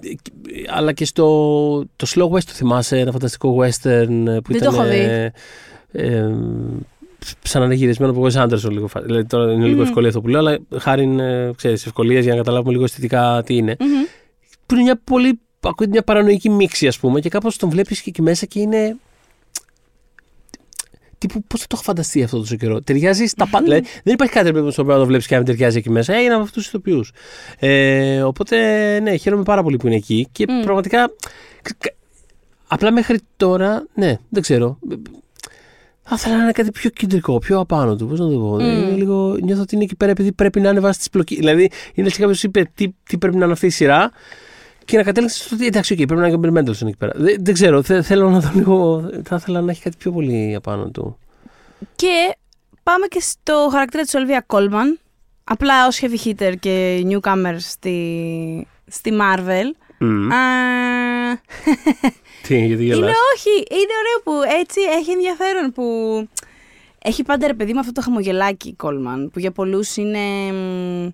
Ε, 0.00 0.12
Αλλά 0.74 0.92
και 0.92 1.04
στο 1.04 1.24
το 1.96 2.06
Slow 2.14 2.28
West, 2.30 2.42
το 2.44 2.52
θυμάσαι, 2.52 2.98
ένα 2.98 3.12
φανταστικό 3.12 3.56
western 3.60 4.08
ε, 4.26 4.38
που 4.40 4.52
Δεν 4.52 4.62
το 4.62 4.70
ήταν. 4.70 4.74
έχω 4.74 4.82
δει. 4.84 4.96
ε, 4.98 5.32
ε, 5.92 6.34
σαν 7.42 7.60
να 7.60 7.64
είναι 7.66 7.74
γυρισμένο 7.74 8.12
από 8.12 8.26
Wes 8.26 8.42
Anderson 8.46 8.70
λίγο. 8.70 8.86
φα- 8.86 9.00
Δηλαδή, 9.02 9.24
τώρα 9.26 9.52
είναι 9.52 9.64
λίγο 9.64 9.76
Μμμ. 9.80 9.86
ευκολία 9.86 10.08
αυτό 10.08 10.20
που 10.20 10.28
λέω, 10.28 10.40
αλλά 10.40 10.58
χάρη 10.78 11.16
ε, 11.20 11.50
ξέρεις, 11.56 11.86
ευκολίας 11.86 12.22
για 12.24 12.32
να 12.32 12.38
καταλάβουμε 12.38 12.72
λίγο 12.72 12.84
αισθητικά 12.84 13.42
τι 13.46 13.56
είναι 13.56 13.76
Μμμ. 13.80 13.88
που 14.66 14.74
είναι 14.74 14.82
μια 14.82 15.00
πολύ. 15.04 15.40
Ακούγεται 15.64 15.90
μια 15.94 16.02
παρανοϊκή 16.02 16.50
μίξη, 16.50 16.86
ας 16.86 16.98
πούμε, 16.98 17.20
και 17.20 17.28
κάπως 17.28 17.56
τον 17.56 17.68
βλέπεις 17.70 18.00
και 18.00 18.10
εκεί 18.10 18.22
μέσα 18.22 18.46
και 18.46 18.60
είναι. 18.60 18.96
Τύπου, 21.26 21.42
πώς 21.46 21.60
θα 21.60 21.66
το 21.66 21.74
έχω 21.74 21.82
φανταστεί 21.82 22.22
αυτό 22.22 22.38
τόσο 22.38 22.56
καιρό. 22.56 22.82
Ταιριάζει 22.82 23.26
στα 23.26 23.46
πάντα. 23.46 23.64
δηλαδή, 23.64 23.86
δεν 24.04 24.14
υπάρχει 24.14 24.32
κάτι 24.34 24.46
ρε 24.46 24.52
παιδί 24.52 24.64
μου, 24.64 24.70
στο 24.70 24.82
οποίο 24.82 24.94
να 24.94 25.00
το 25.00 25.06
βλέπεις 25.06 25.26
και 25.26 25.34
να 25.34 25.40
μην 25.40 25.48
ταιριάζει 25.50 25.78
εκεί 25.78 25.90
μέσα. 25.90 26.14
Έγινε 26.14 26.32
από 26.34 26.42
αυτούς 26.42 26.62
τους 26.62 26.66
ηθοποιούς. 26.66 27.12
Ε, 27.58 28.22
οπότε, 28.22 28.56
ναι, 29.00 29.16
χαίρομαι 29.16 29.42
πάρα 29.42 29.62
πολύ 29.62 29.76
που 29.76 29.86
είναι 29.86 29.96
εκεί 29.96 30.28
και 30.32 30.44
Μμ. 30.48 30.62
πραγματικά. 30.62 31.10
κα- 31.62 31.74
κα- 31.78 31.94
Απλά 32.66 32.92
μέχρι 32.92 33.18
τώρα, 33.36 33.86
ναι, 33.94 34.16
δεν 34.28 34.42
ξέρω. 34.42 34.78
Θα 36.02 36.14
ήθελα 36.18 36.36
να 36.36 36.42
είναι 36.42 36.52
κάτι 36.52 36.70
πιο 36.70 36.90
κεντρικό, 36.90 37.38
πιο 37.38 37.58
απάνω 37.58 37.96
του. 37.96 38.06
Πώς 38.06 38.18
να 38.20 38.28
το 38.30 38.38
πω. 38.38 38.54
Μμ. 38.54 38.58
Είναι 38.60 38.90
λίγο, 38.90 39.36
νιώθω 39.42 39.62
ότι 39.62 39.74
είναι 39.74 39.84
εκεί 39.84 39.96
πέρα 39.96 40.10
επειδή 40.10 40.32
πρέπει 40.32 40.60
να 40.60 40.68
είναι 40.70 40.80
βάση 40.80 40.98
της 40.98 41.10
πλοκή. 41.10 41.36
Δηλαδή, 41.36 41.70
είναι 41.94 42.06
έτσι 42.06 42.20
κάποιος 42.20 42.42
είπε 42.42 42.70
τι, 42.74 42.88
τι 43.04 43.18
πρέπει 43.18 43.36
να 43.36 43.44
είναι 43.44 43.52
αυτή 43.52 43.66
η 43.66 43.70
σειρά 43.70 44.10
και 44.92 44.98
να 44.98 45.04
κατέληξες 45.04 45.44
στο 45.44 45.54
ότι 45.54 45.66
εντάξει, 45.66 45.94
okay, 45.94 46.06
πρέπει 46.06 46.20
να 46.20 46.26
είναι 46.26 46.36
και 46.36 46.48
ο 46.48 46.50
Bill 46.52 46.58
Mendelssohn 46.58 46.86
εκεί 46.86 46.96
πέρα. 46.96 47.12
Δεν, 47.16 47.36
δεν 47.40 47.54
ξέρω, 47.54 47.82
θε- 47.82 48.04
θέλω 48.04 48.30
να 48.30 48.40
δω 48.40 48.50
λίγο. 48.54 49.10
Θα 49.24 49.36
ήθελα 49.36 49.60
να 49.60 49.70
έχει 49.70 49.82
κάτι 49.82 49.96
πιο 49.96 50.12
πολύ 50.12 50.54
απάνω 50.54 50.90
του. 50.90 51.18
Και 51.96 52.36
πάμε 52.82 53.06
και 53.06 53.20
στο 53.20 53.68
χαρακτήρα 53.70 54.02
της 54.02 54.14
Ολβία 54.14 54.44
Κόλμαν. 54.46 54.98
Απλά 55.44 55.86
ως 55.86 56.00
heavy 56.02 56.26
hitter 56.28 56.52
και 56.60 57.04
newcomer 57.10 57.54
στη, 57.58 58.66
στη 58.86 59.12
Marvel. 59.20 59.76
Μμ. 59.98 60.32
Α, 60.32 60.36
Τι, 62.46 62.66
γιατί 62.66 62.84
γελάς; 62.84 62.98
είναι 62.98 63.12
όχι, 63.34 63.50
είναι 63.70 63.92
ωραίο 64.02 64.22
που 64.24 64.56
έτσι 64.60 64.80
έχει 64.98 65.10
ενδιαφέρον 65.10 65.72
που 65.72 65.84
έχει 67.02 67.22
πάντα 67.22 67.46
ρε 67.46 67.54
παιδί 67.54 67.72
με 67.72 67.78
αυτό 67.78 67.92
το 67.92 68.00
χαμογελάκι 68.00 68.68
η 68.68 68.74
Κόλμαν 68.74 69.30
που 69.32 69.38
για 69.38 69.50
πολλούς 69.50 69.96
είναι 69.96 70.52
μ, 70.52 71.08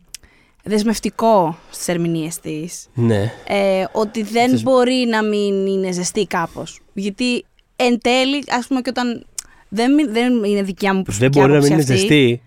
δεσμευτικό 0.64 1.58
στις 1.70 1.88
ερμηνείες 1.88 2.38
της. 2.40 2.88
Ναι. 2.94 3.32
Ε, 3.46 3.84
ότι 3.92 4.22
δεν 4.22 4.50
Θες- 4.50 4.62
μπορεί 4.62 5.06
να 5.08 5.24
μην 5.24 5.66
είναι 5.66 5.92
ζεστή 5.92 6.26
κάπως. 6.26 6.80
Γιατί 6.92 7.44
εν 7.76 8.00
τέλει, 8.00 8.44
ας 8.48 8.66
πούμε 8.66 8.80
και 8.80 8.88
όταν 8.90 9.26
δεν, 9.68 9.94
μι- 9.94 10.10
δεν 10.10 10.44
είναι 10.44 10.62
δικιά 10.62 10.88
μου 10.94 11.02
Δεν 11.02 11.04
προσωπική 11.04 11.38
μπορεί 11.38 11.52
να 11.52 11.58
μην 11.58 11.72
άποψη 11.72 11.72
είναι 11.72 11.82
αυτή, 11.82 11.96
ζεστή. 11.96 12.42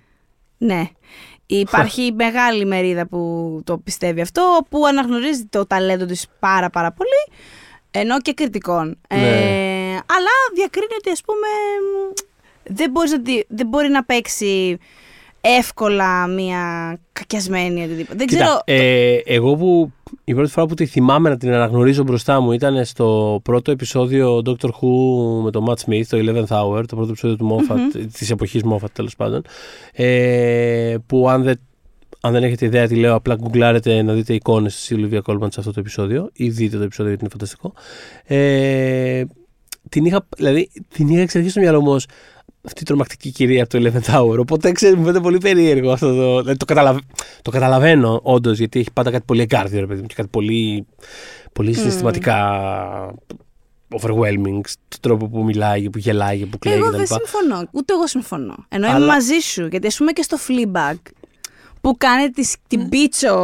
Ναι. 0.58 0.90
Υπάρχει 1.46 2.12
μεγάλη 2.12 2.66
μερίδα 2.66 3.08
που 3.08 3.62
το 3.64 3.78
πιστεύει 3.78 4.22
αυτό, 4.22 4.66
που 4.70 4.86
αναγνωρίζει 4.86 5.46
το 5.46 5.66
ταλέντο 5.66 6.06
της 6.06 6.28
πάρα 6.40 6.70
πάρα 6.70 6.92
πολύ, 6.92 7.40
ενώ 7.92 8.20
και 8.22 8.34
κριτικών. 8.34 8.98
Ε, 9.08 9.16
Ναι. 9.16 9.26
αλλά 9.92 10.34
διακρίνει 10.56 10.94
ότι 10.98 11.10
ας 11.10 11.22
πούμε 11.22 11.48
μ, 11.82 12.14
δεν, 12.76 12.92
μπορείς 12.92 13.12
να, 13.12 13.22
τη- 13.22 13.44
δεν 13.48 13.68
μπορεί 13.68 13.90
να 13.90 14.04
παίξει 14.04 14.78
εύκολα 15.42 16.28
μία 16.28 16.60
κακιασμένη 17.12 17.82
ή 17.82 17.84
οτιδήποτε. 17.84 18.18
Δεν 18.18 18.28
Κοίτα, 18.28 18.44
ξέρω. 18.44 18.82
ε, 18.84 19.16
εγώ 19.26 19.56
που 19.56 19.92
η 20.24 20.34
πρώτη 20.34 20.50
φορά 20.52 20.66
που 20.66 20.74
τη 20.74 20.86
θυμάμαι 20.86 21.30
να 21.30 21.38
την 21.38 21.54
αναγνωρίζω 21.54 22.04
μπροστά 22.04 22.40
μου 22.40 22.52
ήταν 22.52 22.86
στο 22.86 23.40
πρώτο 23.44 23.72
επεισόδιο 23.72 24.42
Doctor 24.46 24.68
Who 24.70 24.90
με 25.44 25.52
τον 25.52 25.66
Matt 25.70 25.76
Smith, 25.86 26.04
το 26.10 26.18
11th 26.18 26.58
Hour, 26.58 26.84
το 26.88 26.96
πρώτο 26.96 27.10
επεισόδιο 27.10 27.36
του 27.36 27.58
Moffat, 27.58 28.08
της 28.14 28.30
εποχής 28.32 28.62
Moffat 28.72 28.90
τέλος 28.94 29.16
πάντων, 29.16 29.42
ε, 29.94 30.96
που 31.06 31.30
αν 31.30 31.44
δεν, 31.44 31.60
αν 32.22 32.32
δεν 32.34 32.44
έχετε 32.44 32.66
ιδέα 32.66 32.88
τι 32.88 32.96
λέω, 32.96 33.16
απλά 33.16 33.36
γκουγκλάρετε 33.36 34.02
να 34.02 34.14
δείτε 34.14 34.34
εικόνες 34.34 34.76
της 34.76 34.92
Sylvia 34.92 35.20
Colman 35.26 35.48
σε 35.52 35.60
αυτό 35.60 35.72
το 35.72 35.80
επεισόδιο 35.80 36.30
ή 36.34 36.50
δείτε 36.50 36.78
το 36.78 36.84
επεισόδιο 36.84 37.12
γιατί 37.12 37.24
είναι 37.24 37.34
φανταστικό. 37.34 37.74
Ε, 38.24 39.24
την 39.90 40.06
είχα, 40.06 40.28
δηλαδή, 40.38 40.70
την 40.94 41.08
είχα 41.10 41.22
εξαρχίσει 41.22 41.52
στο 41.52 41.62
μυαλό 41.62 41.82
μου 41.82 41.92
ως 41.92 42.06
αυτή 42.64 42.82
η 42.82 42.86
τρομακτική 42.86 43.32
κυρία 43.32 43.64
από 43.64 43.80
το 43.80 43.92
11th 43.94 44.16
Hour. 44.16 44.38
Οπότε 44.40 44.72
ξέρεις, 44.72 44.96
μου 44.96 45.02
φαίνεται 45.04 45.20
πολύ 45.20 45.38
περίεργο 45.38 45.92
αυτό 45.92 46.16
το. 46.16 46.40
Δηλαδή, 46.40 46.58
το, 46.58 46.66
καταλαβα... 46.66 47.00
το 47.42 47.52
καταλαβαίνω 47.52 48.20
όντως, 48.24 48.58
γιατί 48.58 48.80
έχει 48.80 48.92
πάντα 48.94 49.12
κάτι 49.12 49.24
πολύ 49.28 49.42
εγκάρδιο, 49.42 49.80
ρε 49.80 49.86
παιδί 49.88 50.02
μου, 50.02 50.08
και 50.08 50.14
κάτι 50.16 50.28
πολύ, 50.32 50.86
πολύ 51.54 51.74
συναισθηματικά 51.74 52.38
overwhelming 54.02 54.60
στον 54.66 55.00
τρόπο 55.02 55.28
που 55.28 55.44
μιλάει, 55.44 55.90
που 55.90 55.98
γελάει, 55.98 56.46
που 56.46 56.58
κλαίει 56.60 56.76
Εγώ 56.78 56.88
κτλ. 56.88 56.98
δεν 56.98 57.06
συμφωνώ. 57.08 57.68
Ούτε 57.72 57.94
εγώ 57.94 58.08
συμφωνώ. 58.08 58.56
Ενώ 58.70 58.86
είμαι 58.88 58.96
Αλλά- 58.96 59.06
μαζί 59.06 59.40
σου. 59.40 59.68
Γιατί 59.68 59.88
ας 59.88 59.98
πούμε 59.98 60.12
και 60.12 60.22
στο 60.22 60.38
Fleabag 60.48 60.96
που 61.82 61.96
κάνει 61.98 62.30
τις, 62.30 62.56
την 62.68 62.90
πίτσο 62.90 63.36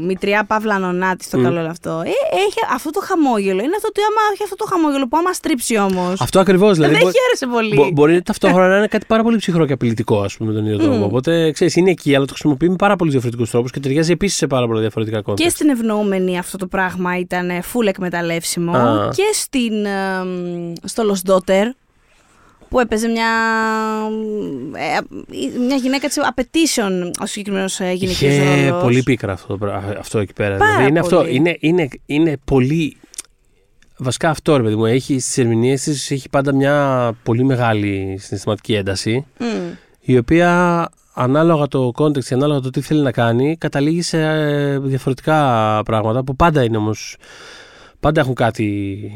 μητριά 0.00 0.44
Παύλα 0.44 0.78
Νονάτη 0.78 1.24
στο 1.24 1.42
καλό 1.42 1.60
όλο 1.60 1.68
αυτό. 1.68 1.90
Ε, 2.04 2.08
έχει 2.36 2.58
αυτό 2.74 2.90
το 2.90 3.00
χαμόγελο. 3.00 3.62
Είναι 3.62 3.76
αυτό 3.76 3.92
το 3.92 4.00
άμα 4.08 4.20
έχει 4.32 4.42
αυτό 4.42 4.56
το 4.56 4.64
χαμόγελο 4.68 5.08
που 5.08 5.16
άμα 5.16 5.32
στρίψει 5.32 5.78
όμως. 5.78 6.20
Αυτό 6.20 6.40
ακριβώς. 6.40 6.74
Δηλαδή, 6.74 6.94
δεν 6.94 7.02
μπο- 7.02 7.10
χαίρεσε 7.10 7.46
πολύ. 7.46 7.74
μπο- 7.74 7.90
μπορεί 7.90 8.22
ταυτόχρονα 8.22 8.68
να 8.68 8.76
είναι 8.76 8.86
κάτι 8.86 9.06
πάρα 9.06 9.22
πολύ 9.22 9.36
ψυχρό 9.36 9.66
και 9.66 9.72
απειλητικό, 9.72 10.20
ας 10.20 10.36
πούμε, 10.36 10.52
με 10.52 10.56
τον 10.58 10.66
ίδιο 10.66 10.78
τρόπο. 10.78 11.04
Οπότε 11.04 11.50
ξέρεις, 11.50 11.76
είναι 11.76 11.90
εκεί, 11.90 12.14
αλλά 12.14 12.24
το 12.24 12.32
χρησιμοποιεί 12.32 12.68
με 12.68 12.76
πάρα 12.76 12.96
πολλούς 12.96 13.12
διαφορετικούς 13.12 13.50
τρόπους 13.50 13.70
και 13.70 13.80
ταιριάζει 13.80 14.12
επίσης 14.12 14.36
σε 14.36 14.46
πάρα 14.46 14.66
πολλά 14.66 14.80
διαφορετικά 14.80 15.22
κόμματα. 15.22 15.42
Και 15.42 15.48
στην 15.48 15.68
ευνοούμενη 15.68 16.38
αυτό 16.38 16.56
το 16.56 16.66
πράγμα 16.66 17.18
ήταν 17.18 17.50
full 17.72 17.86
εκμεταλλεύσιμο. 17.86 18.72
Α. 18.76 19.08
Και 19.14 19.22
στην, 19.32 19.84
ε, 19.84 20.24
μ, 20.24 20.72
στο 20.84 21.02
Lost 21.12 21.30
Daughter 21.30 21.64
που 22.74 22.80
έπαιζε 22.80 23.08
μια, 23.08 23.28
ε, 24.72 24.98
μια 25.66 25.76
γυναίκα 25.76 26.06
της 26.08 26.18
απαιτήσεων 26.26 27.10
ο 27.22 27.26
συγκεκριμένος 27.26 27.78
γυναικείος 27.80 28.20
Είχε 28.20 28.68
ρόλος. 28.68 28.82
πολύ 28.82 29.02
πίκρα 29.02 29.32
αυτό, 29.32 29.46
το 29.46 29.58
πρά- 29.58 29.96
αυτό 29.98 30.18
εκεί 30.18 30.32
πέρα. 30.32 30.56
Πάρα 30.56 30.70
δηλαδή 30.70 30.88
είναι, 30.90 30.98
αυτό, 30.98 31.16
πολύ. 31.16 31.34
είναι, 31.34 31.56
είναι, 31.60 31.88
είναι 32.06 32.36
πολύ. 32.44 32.96
Βασικά 33.96 34.30
αυτό, 34.30 34.56
ρε 34.56 34.62
παιδί 34.62 34.74
μου, 34.74 34.84
έχει 34.86 35.18
στις 35.18 35.38
ερμηνείες 35.38 35.82
της 35.82 36.10
έχει 36.10 36.28
πάντα 36.28 36.54
μια 36.54 37.12
πολύ 37.22 37.44
μεγάλη 37.44 38.16
συναισθηματική 38.20 38.74
ένταση, 38.74 39.26
Μμ. 39.38 39.44
η 40.00 40.16
οποία 40.18 40.88
ανάλογα 41.14 41.68
το 41.68 41.92
context, 41.96 42.30
ανάλογα 42.32 42.60
το 42.60 42.70
τι 42.70 42.80
θέλει 42.80 43.02
να 43.02 43.12
κάνει, 43.12 43.56
καταλήγει 43.56 44.02
σε 44.02 44.20
ε, 44.20 44.78
διαφορετικά 44.78 45.80
πράγματα 45.84 46.24
που 46.24 46.36
πάντα 46.36 46.62
είναι 46.64 46.76
όμως. 46.76 47.16
Πάντα 48.00 48.20
έχουν 48.20 48.34
κάτι 48.34 49.10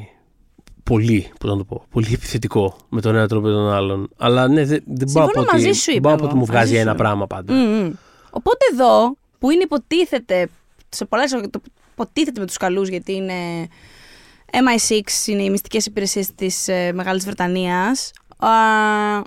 πολύ, 0.88 1.30
πώς 1.40 1.50
να 1.50 1.56
το 1.56 1.64
πω, 1.64 1.84
πολύ 1.90 2.06
επιθετικό 2.14 2.76
με 2.88 3.00
τον 3.00 3.14
ένα 3.14 3.28
τρόπο 3.28 3.48
ή 3.48 3.52
τον 3.52 3.72
άλλον. 3.72 4.08
Αλλά 4.16 4.48
ναι, 4.48 4.64
δεν, 4.64 4.82
δεν 4.86 5.08
μπορώ 5.12 5.26
να 5.26 5.32
πω 5.32 5.40
Συμφωνώ, 5.40 5.40
ότι, 5.40 5.66
μαζί 5.66 5.72
σου 5.80 5.92
δεν 5.92 6.00
μπορώ 6.00 6.14
να 6.14 6.20
είπα 6.20 6.28
πω 6.28 6.30
ότι 6.30 6.34
μου 6.38 6.44
εγώ, 6.48 6.52
μαζί 6.58 6.68
βγάζει 6.68 6.80
ένα 6.82 6.90
σου. 6.90 6.96
πράγμα 6.96 7.26
πάντα. 7.26 7.52
Μμ, 7.54 7.58
μμ. 7.84 7.92
Οπότε 8.30 8.64
εδώ 8.72 9.16
που 9.38 9.50
είναι 9.50 9.62
υποτίθεται 9.62 10.48
σε 10.88 11.04
πολλές 11.04 11.30
το 11.30 11.60
υποτίθεται 11.92 12.40
με 12.40 12.46
τους 12.46 12.56
καλούς 12.56 12.88
γιατί 12.88 13.12
είναι 13.12 13.34
MI6 14.52 15.26
είναι 15.26 15.42
οι 15.42 15.50
μυστικές 15.50 15.86
υπηρεσίες 15.86 16.34
της 16.34 16.68
ε, 16.68 16.92
Μεγάλης 16.92 17.24
Βρετανίας 17.24 18.10
Α, 18.38 18.48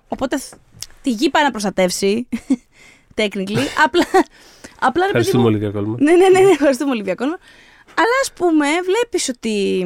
οπότε 0.07 0.38
θ- 0.39 0.53
τη 1.01 1.09
γη 1.12 1.30
πάει 1.30 1.43
να 1.43 1.51
προστατεύσει 1.51 2.28
technically 3.20 3.66
απλά, 3.86 4.05
απλά 4.80 5.05
ρε 5.05 5.12
παιδί 5.12 5.28
Ευχαριστούμε 5.28 5.38
μου 5.43 5.49
πολύ, 5.49 5.57
κύριε 5.57 5.72
Κόλμα. 5.74 5.95
ναι, 5.99 6.12
ναι, 6.12 6.28
ναι, 6.30 6.39
ναι, 6.39 6.49
ευχαριστούμε 6.51 6.91
Ολυβία 6.91 7.16
Κόλμα. 7.16 7.38
Αλλά 7.86 8.16
ας 8.22 8.32
πούμε 8.34 8.66
βλέπεις 8.86 9.30
ότι 9.30 9.86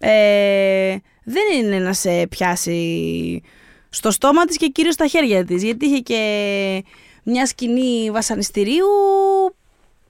ε, 0.00 0.96
δεν 1.24 1.42
είναι 1.58 1.78
να 1.78 1.92
σε 1.92 2.26
πιάσει 2.26 3.42
στο 3.88 4.10
στόμα 4.10 4.44
της 4.44 4.56
και 4.56 4.66
κυρίως 4.68 4.94
στα 4.94 5.06
χέρια 5.06 5.44
της. 5.44 5.62
Γιατί 5.62 5.86
είχε 5.86 5.98
και 5.98 6.84
μια 7.22 7.46
σκηνή 7.46 8.10
βασανιστηρίου 8.10 8.86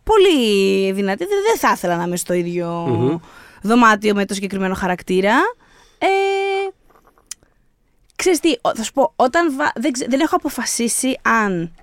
πολύ 0.05 0.93
δυνατή. 0.93 1.25
Δεν 1.25 1.39
δεν 1.47 1.59
θα 1.59 1.73
ήθελα 1.73 1.97
να 1.97 2.03
είμαι 2.05 2.17
στο 2.17 2.33
ίδιο 2.35 2.69
Μμμ. 2.89 3.17
δωμάτιο 3.63 4.15
με 4.15 4.25
το 4.25 4.35
συγκεκριμένο 4.35 4.75
χαρακτήρα. 4.75 5.35
Ε, 5.99 6.07
ξέρεις 8.17 8.41
τι, 8.41 8.51
ο- 8.61 8.75
θα 8.77 8.83
σου 8.83 8.93
πω, 8.93 9.13
όταν 9.17 9.57
βα- 9.57 9.73
δεν, 9.75 9.93
ξε- 9.93 10.09
δεν 10.11 10.21
έχω 10.21 10.37
αποφασίσει 10.37 11.19
αν 11.23 11.75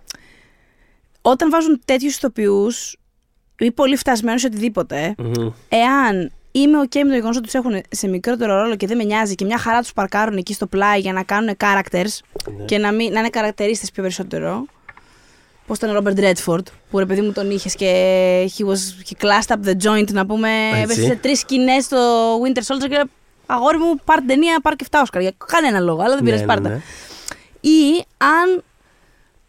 όταν 1.22 1.50
βάζουν 1.50 1.82
τέτοιους 1.86 2.16
ηθοποιούς 2.16 2.96
ή 3.60 3.72
πολύ 3.72 3.96
φτασμένους 3.96 4.44
ή 4.44 4.46
οτιδήποτε, 4.46 5.16
Μμμ. 5.18 5.50
εάν 5.70 6.32
είμαι 6.52 6.78
ok 6.80 6.96
με 6.96 7.04
το 7.10 7.14
γεγονός 7.14 7.36
ότι 7.36 7.46
τους 7.46 7.54
έχουν 7.54 7.82
σε 7.90 8.08
μικρότερο 8.08 8.56
ρόλο 8.62 8.76
και 8.76 8.88
δεν 8.88 8.98
με 8.98 9.04
νοιάζει 9.04 9.36
και 9.36 9.46
μια 9.46 9.58
χαρά 9.58 9.80
τους 9.82 9.94
παρκάρουν 9.94 10.38
εκεί 10.38 10.54
στο 10.54 10.68
πλάι 10.68 11.00
για 11.00 11.14
να 11.14 11.24
κάνουν 11.24 11.56
characters 11.60 12.20
Ναι. 12.58 12.66
και 12.66 12.78
να, 12.78 12.92
μην, 12.92 13.14
να 13.14 13.20
είναι 13.20 13.30
καρακτερίστε 13.30 13.88
πιο 13.94 14.02
περισσότερο. 14.04 14.66
Πώς 15.68 15.78
ήταν 15.78 15.90
ο 15.90 15.94
Ρόμπερτ 15.94 16.20
Ρέτφορντ, 16.20 16.68
που 16.92 17.00
ρε 17.00 17.06
παιδί 17.06 17.22
μου 17.22 17.32
τον 17.32 17.52
είχες 17.52 17.76
και 17.76 17.90
he, 18.58 18.62
was, 18.66 18.70
he 19.10 19.26
classed 19.26 19.56
up 19.56 19.68
the 19.70 19.74
joint, 19.90 20.12
να 20.12 20.26
πούμε. 20.26 20.50
Έτσι. 20.70 20.82
Έπεσε 20.82 21.02
σε 21.02 21.16
τρεις 21.16 21.40
σκηνές 21.40 21.84
στο 21.84 21.98
Winter 22.42 22.58
Soldier 22.60 22.90
και 22.90 23.04
αγόρι 23.46 23.78
μου, 23.78 23.96
πάρ 24.06 24.18
την 24.18 24.28
ταινία, 24.28 24.60
πάρ 24.62 24.76
και 24.76 24.86
7 24.92 25.00
Όσκαρ. 25.02 25.22
Για 25.22 25.34
κανένα 25.46 25.80
λόγο, 25.80 26.02
αλλά 26.02 26.16
δεν 26.16 26.24
πειράζει, 26.24 26.42
Ναι, 26.42 26.48
πάρ' 26.48 26.62
ναι, 26.62 26.70
τα. 26.70 26.74
ναι. 26.76 26.82
Ή 27.70 28.06
αν 28.18 28.64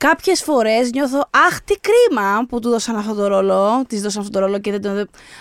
κάποιες 0.09 0.43
φορές 0.43 0.91
νιώθω 0.91 1.29
αχ 1.49 1.61
τι 1.61 1.75
κρίμα 1.75 2.47
που 2.49 2.61
του 2.61 2.69
δώσαν 2.69 2.97
αυτό 2.97 3.15
το 3.15 3.27
ρόλο, 3.27 3.85
της 3.89 4.03
δώσαν 4.03 4.21
αυτό 4.21 4.33
το 4.33 4.45
ρόλο 4.45 4.59
και 4.59 4.71
δεν 4.71 4.83
τον... 4.83 4.99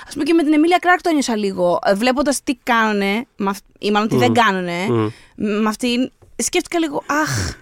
Ας 0.08 0.14
πούμε 0.14 0.24
και 0.24 0.34
με 0.34 0.44
την 0.44 0.54
Εμίλια 0.54 0.78
Κράκ 0.78 1.02
το 1.02 1.10
ένιωσα 1.10 1.36
λίγο, 1.36 1.80
ε, 1.86 1.94
βλέποντας 1.94 2.44
τι 2.44 2.56
κάνουνε, 2.64 3.26
με 3.36 3.50
αυ- 3.50 3.66
ή 3.80 3.92
μάλλον 3.92 4.08
τι 4.08 4.16
δεν 4.18 4.34
κάνουνε, 4.34 4.86
Μμ. 4.90 5.08
με 5.36 5.70
αυτήν, 5.70 6.12
σκέφτηκα 6.36 6.80
λίγο 6.80 7.04
αχ, 7.06 7.56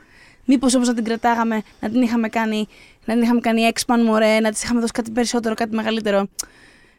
μήπως 0.45 0.75
όπως 0.75 0.87
να 0.87 0.93
την 0.93 1.03
κρατάγαμε, 1.03 1.61
να 1.79 1.89
την 1.89 2.01
είχαμε 2.01 2.29
κάνει, 2.29 2.67
να 3.05 3.13
την 3.13 3.23
είχαμε 3.23 3.39
κάνει 3.39 3.61
έξπαν 3.61 4.03
μωρέ, 4.03 4.39
να 4.39 4.51
της 4.51 4.63
είχαμε 4.63 4.79
δώσει 4.79 4.91
κάτι 4.91 5.11
περισσότερο, 5.11 5.55
κάτι 5.55 5.75
μεγαλύτερο. 5.75 6.27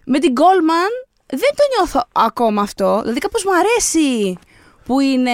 Με 0.05 0.19
την 0.19 0.33
Goldman 0.37 1.07
δεν 1.27 1.51
το 1.57 1.63
νιώθω 1.77 2.09
ακόμα 2.13 2.63
αυτό, 2.63 2.99
δηλαδή 3.01 3.19
κάπως 3.19 3.45
μου 3.45 3.53
αρέσει 3.55 4.39
που 4.85 5.01
είναι 5.01 5.31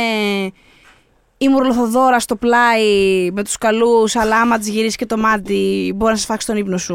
η 1.38 1.48
μουρλοθοδόρα 1.48 2.20
στο 2.20 2.36
πλάι 2.36 3.30
με 3.32 3.44
τους 3.44 3.58
καλούς, 3.58 4.16
αλλά 4.16 4.40
άμα 4.40 4.58
της 4.58 4.68
γυρίσεις 4.68 4.96
και 4.96 5.06
το 5.06 5.16
μάτι 5.16 5.92
μπορεί 5.96 6.12
να 6.12 6.18
σε 6.18 6.26
φάξει 6.26 6.46
τον 6.46 6.56
ύπνο 6.56 6.78
σου. 6.78 6.94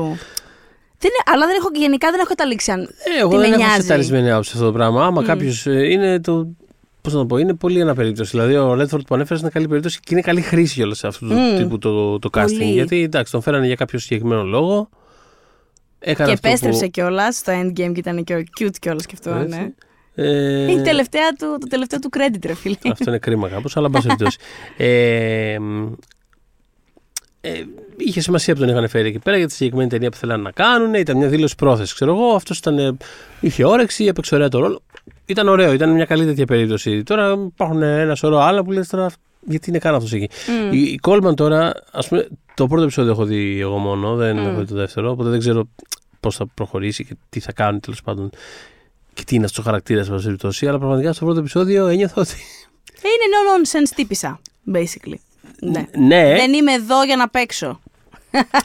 Δεν 0.97 1.09
είναι, 1.11 1.23
αλλά 1.33 1.45
δεν 1.45 1.55
έχω, 1.59 1.69
γενικά 1.73 2.09
δεν 2.11 2.19
έχω 2.19 2.27
καταλήξει 2.29 2.71
αν 2.71 2.81
Ε, 2.81 2.85
τι 3.13 3.17
εγώ 3.19 3.29
με 3.35 3.37
δεν 3.37 3.51
έχω 3.51 3.61
νοιάζει. 3.61 3.81
σεταρισμένη 3.81 4.31
άποψη 4.31 4.49
σε 4.49 4.55
αυτό 4.57 4.67
το 4.69 4.73
πράγμα. 4.73 5.05
Άμα 5.05 5.21
Μμ. 5.21 5.25
κάποιος 5.25 5.65
είναι 5.65 6.19
το. 6.21 6.47
Πώς 7.01 7.13
να 7.13 7.19
το 7.19 7.25
πω, 7.25 7.37
είναι 7.37 7.53
πολύ 7.53 7.79
ένα 7.79 7.95
περίπτωση. 7.95 8.31
Δηλαδή, 8.31 8.55
ο 8.55 8.73
Ρέτφορντ 8.73 9.03
που 9.07 9.15
ανέφερες 9.15 9.41
είναι 9.41 9.49
καλή 9.49 9.67
περίπτωση 9.67 9.99
και 9.99 10.07
είναι 10.11 10.21
καλή 10.21 10.41
χρήση 10.41 10.73
κιόλας 10.73 10.97
σε 10.97 11.07
αυτού 11.07 11.27
του 11.27 11.33
Μμ. 11.33 11.57
τύπου 11.57 11.77
το, 11.77 12.19
το 12.19 12.29
casting. 12.33 12.45
Πολύ. 12.45 12.63
Γιατί 12.71 13.03
εντάξει, 13.03 13.31
τον 13.31 13.41
φέρανε 13.41 13.65
για 13.65 13.75
κάποιο 13.75 13.99
συγκεκριμένο 13.99 14.43
λόγο. 14.43 14.89
Έκανε 15.99 16.27
και 16.27 16.33
αυτό 16.33 16.47
επέστρεψε 16.47 16.85
που... 16.85 16.91
κιόλας 16.91 17.35
στο 17.35 17.53
endgame 17.61 17.73
και 17.73 17.99
ήταν 17.99 18.23
και 18.23 18.47
cute 18.59 18.77
κιόλας 18.79 19.05
και 19.05 19.13
αυτό. 19.13 19.29
Έτσι. 19.29 19.57
Ναι. 19.59 19.69
Ε, 20.21 20.61
Είναι 20.61 20.81
η 20.81 20.83
τελευταία 20.83 21.29
του, 21.29 21.57
το 21.59 21.67
τελευταίο 21.67 21.99
του 21.99 22.09
credit, 22.17 22.45
ρε 22.45 22.55
φίλε. 22.55 22.75
Αυτό 22.91 23.09
είναι 23.09 23.19
κρίμα 23.19 23.49
κάπως, 23.49 23.77
αλλά 23.77 23.85
εν 23.85 23.91
πάση 23.91 24.07
περιπτώσει. 24.07 24.37
Ε, 24.77 25.59
μ, 25.59 25.93
ε, 27.41 27.51
είχε 27.97 28.21
σημασία 28.21 28.53
που 28.53 28.59
τον 28.59 28.69
είχαν 28.69 28.89
φέρει 28.89 29.07
εκεί 29.07 29.19
πέρα 29.19 29.37
για 29.37 29.47
τη 29.47 29.53
συγκεκριμένη 29.53 29.89
ταινία 29.89 30.09
που 30.09 30.17
θέλανε 30.17 30.43
να 30.43 30.51
κάνουν. 30.51 30.93
Ήταν 30.93 31.17
μια 31.17 31.27
δήλωση 31.27 31.55
πρόθεσης, 31.55 31.93
ξέρω 31.93 32.11
εγώ. 32.11 32.33
Αυτός 32.35 32.61
είχε 33.39 33.65
όρεξη, 33.65 34.05
έπαιξε 34.05 34.35
ωραία 34.35 34.49
το 34.49 34.59
ρόλο. 34.59 34.81
Ήταν 35.25 35.47
ωραίο, 35.47 35.73
ήταν 35.73 35.91
μια 35.91 36.05
καλή 36.05 36.25
τέτοια 36.25 36.45
περίπτωση. 36.45 37.03
Τώρα 37.03 37.31
υπάρχουν 37.31 37.81
ένα 37.81 38.15
σωρό 38.15 38.37
άλλα 38.37 38.63
που 38.63 38.71
λες 38.71 38.87
τώρα 38.87 39.09
γιατί 39.47 39.69
είναι 39.69 39.79
καν 39.79 39.95
αυτός 39.95 40.13
εκεί. 40.13 40.29
Μμ. 40.47 40.73
Η, 40.73 40.79
η 40.79 40.99
Coleman 41.03 41.35
τώρα, 41.35 41.73
ας 41.91 42.07
πούμε, 42.07 42.27
το 42.53 42.67
πρώτο 42.67 42.83
επεισόδιο 42.83 43.11
έχω 43.11 43.25
δει 43.25 43.59
εγώ 43.59 43.77
μόνο, 43.77 44.15
δεν 44.15 44.37
Μμ. 44.37 44.47
έχω 44.47 44.59
δει 44.59 44.65
το 44.65 44.75
δεύτερο, 44.75 45.11
οπότε 45.11 45.29
δεν 45.29 45.39
ξέρω 45.39 45.67
πώς 46.19 46.35
θα 46.35 46.47
προχωρήσει 46.53 47.05
και 47.05 47.15
τι 47.29 47.39
θα 47.39 47.51
κάνουν 47.51 47.79
τέλος 47.79 48.01
πάντων. 48.01 48.29
Και 49.13 49.23
τι 49.23 49.35
είναι 49.35 49.45
αυτό 49.45 49.61
ο 49.61 49.65
χαρακτήρα, 49.65 50.03
σε 50.03 50.11
περιπτώσει. 50.11 50.67
Αλλά 50.67 50.77
πραγματικά 50.79 51.13
στο 51.13 51.25
πρώτο 51.25 51.39
επεισόδιο 51.39 51.87
ένιωθα 51.87 52.21
ότι. 52.21 52.35
Είναι 53.03 53.25
no 53.35 53.57
nonsense 53.57 53.91
τύπησα, 53.95 54.39
basically. 54.73 55.13
Ναι. 55.61 55.85
ναι, 55.97 56.35
Δεν 56.35 56.53
είμαι 56.53 56.73
εδώ 56.73 57.03
για 57.03 57.15
να 57.15 57.29
παίξω. 57.29 57.79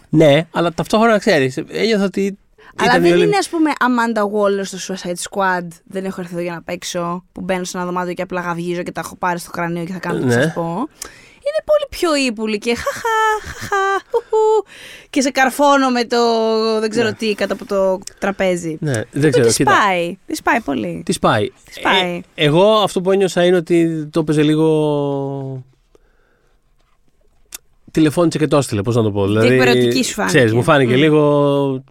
ναι, 0.08 0.46
αλλά 0.52 0.72
ταυτόχρονα 0.72 1.18
ξέρεις. 1.18 1.56
Ένιωθα 1.68 2.04
ότι. 2.04 2.38
Αλλά 2.78 2.90
ήταν 2.90 3.04
η 3.04 3.08
δεν 3.08 3.16
όλη- 3.18 3.26
είναι, 3.26 3.36
ας 3.36 3.48
πούμε, 3.48 3.70
Amanda 3.80 4.20
Waller 4.22 4.64
στο 4.64 4.94
Suicide 4.94 5.30
Squad. 5.30 5.66
Δεν 5.84 6.04
έχω 6.04 6.20
έρθει 6.20 6.32
εδώ 6.32 6.42
για 6.42 6.52
να 6.52 6.62
παίξω. 6.62 7.24
Που 7.32 7.40
μπαίνω 7.40 7.64
σε 7.64 7.76
ένα 7.76 7.86
δωμάτιο 7.86 8.14
και 8.14 8.22
απλά 8.22 8.40
γαυγίζω 8.40 8.82
και 8.82 8.92
τα 8.92 9.00
έχω 9.04 9.16
πάρει 9.16 9.38
στο 9.38 9.50
κρανίο 9.50 9.84
και 9.84 9.92
θα 9.92 9.98
κάνω 9.98 10.18
τι 10.18 10.24
Ναι. 10.24 10.32
σας 10.32 10.52
πω. 10.52 10.88
Είναι 11.48 11.62
πολύ 11.64 11.86
πιο 11.90 12.16
ύπουλη 12.26 12.58
και 12.58 12.74
χαχα, 12.74 13.48
χαχα, 13.58 14.02
χουχου, 14.10 14.64
και 15.10 15.20
σε 15.20 15.30
καρφώνω 15.30 15.90
με 15.90 16.04
το 16.04 16.16
δεν 16.80 16.90
ξέρω 16.90 17.06
Ναι. 17.08 17.14
τι 17.14 17.34
κάτω 17.34 17.52
από 17.54 17.64
το 17.66 17.98
τραπέζι. 18.18 18.76
Ναι, 18.80 19.02
δεν 19.10 19.30
ξέρω. 19.30 19.46
Τη 19.46 19.52
κοίτα. 19.54 19.72
πάει. 19.86 20.18
Τη 20.26 20.42
πάει 20.44 20.60
πολύ. 20.60 21.02
Τι 21.04 21.18
πάει. 21.18 21.50
Της 21.64 21.80
πάει. 21.80 22.22
Ε, 22.34 22.44
εγώ 22.44 22.72
αυτό 22.72 23.00
που 23.00 23.10
ένιωσα 23.10 23.44
είναι 23.44 23.56
ότι 23.56 24.06
το 24.06 24.20
έπαιζε 24.20 24.42
λίγο. 24.42 25.64
τηλεφώνησε 27.90 28.38
και 28.38 28.46
το 28.46 28.56
έστειλε. 28.56 28.82
Πώς 28.82 28.94
να 28.96 29.02
το 29.02 29.10
πω. 29.12 29.26
Δηλαδή, 29.26 29.48
Διεκπαιρεωτική 29.48 30.04
σου 30.04 30.12
φάνηκε. 30.12 30.34
Ξέρεις, 30.36 30.54
μου 30.54 30.62
φάνηκε 30.62 30.92
Μμ. 30.94 30.98
λίγο 30.98 31.84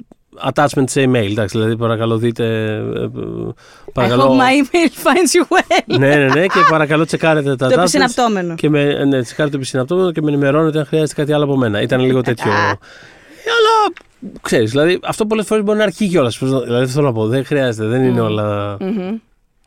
attachment 0.53 0.83
σε 0.89 1.03
email. 1.03 1.29
Εντάξει, 1.31 1.57
δηλαδή 1.57 1.77
παρακαλώ 1.77 2.17
δείτε. 2.17 2.45
ε, 2.45 2.73
ε, 2.75 3.09
I 3.13 3.17
hope 3.47 3.53
Παρακαλώ. 3.93 4.37
my 4.37 4.63
email 4.65 4.89
finds 5.03 5.31
you 5.35 5.57
well. 5.57 5.97
ναι, 5.99 6.15
ναι, 6.15 6.25
ναι, 6.33 6.45
και 6.45 6.59
παρακαλώ 6.69 7.05
τσεκάρετε 7.05 7.55
τα 7.55 7.67
Το 7.67 7.73
attachments 7.73 7.79
επισυναπτώμενο. 7.79 8.55
Και 8.55 8.69
με, 8.69 8.83
ναι, 9.05 9.21
τσεκάρετε 9.21 9.49
το 9.55 9.57
επισυναπτώμενο 9.57 10.11
και 10.11 10.21
με 10.21 10.27
ενημερώνετε 10.31 10.79
αν 10.79 10.85
χρειάζεται 10.85 11.13
κάτι 11.21 11.33
άλλο 11.33 11.43
από 11.43 11.57
μένα. 11.57 11.81
Ήταν 11.81 11.99
λίγο 12.01 12.21
τέτοιο. 12.21 12.51
Ε, 12.51 12.55
Αλλά 13.57 13.93
ξέρεις, 14.41 14.71
δηλαδή 14.71 14.99
αυτό 15.03 15.25
πολλές 15.25 15.45
φορές 15.45 15.63
μπορεί 15.63 15.77
να 15.77 15.83
αρχίσει 15.83 16.09
κιόλας. 16.09 16.37
Δηλαδή 16.63 16.87
θέλω 16.87 17.05
να 17.05 17.13
πω, 17.13 17.27
δεν 17.27 17.45
χρειάζεται, 17.45 17.87
δεν 17.87 18.03
είναι 18.03 18.21
όλα. 18.21 18.77
Μμμ. 18.79 19.15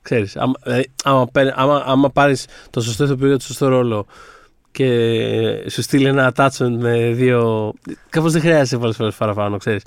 Ξέρεις, 0.03 0.37
άμα, 0.37 0.53
δηλαδή, 0.63 0.91
άμα, 1.05 1.27
παίρνει- 1.33 1.55
άμα, 1.57 1.83
άμα 1.87 2.11
πάρεις 2.11 2.47
το 2.71 2.81
σωστό 2.81 3.05
ηθοποιό 3.05 3.27
για 3.27 3.37
το 3.39 3.45
σωστό 3.45 3.69
ρόλο 3.69 4.07
και 4.71 4.87
σου 5.71 5.83
στείλει 5.83 6.07
ένα 6.07 6.33
attachment 6.37 6.77
με 6.79 7.11
δύο... 7.13 7.73
Κάπως 8.11 8.33
δεν 8.33 8.41
χρειάζεται 8.41 8.77
πολλές 8.79 8.97
φορές 8.97 9.15
παραπάνω, 9.15 9.57
ξέρεις. 9.57 9.83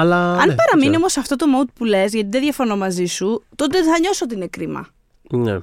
Αλλά, 0.00 0.32
Αν 0.32 0.48
ναι, 0.48 0.54
παραμείνει 0.54 0.90
δεν 0.90 1.00
όμως 1.00 1.16
αυτό 1.16 1.36
το 1.36 1.46
mode 1.58 1.68
που 1.74 1.84
λες, 1.84 2.12
γιατί 2.12 2.28
δεν 2.30 2.40
διαφωνώ 2.40 2.76
μαζί 2.76 3.04
σου, 3.04 3.42
τότε 3.56 3.82
θα 3.82 3.98
νιώσω 4.00 4.24
ότι 4.24 4.34
είναι 4.34 4.46
κρίμα. 4.46 4.86
ξέρω. 5.28 5.42
Ναι. 5.44 5.58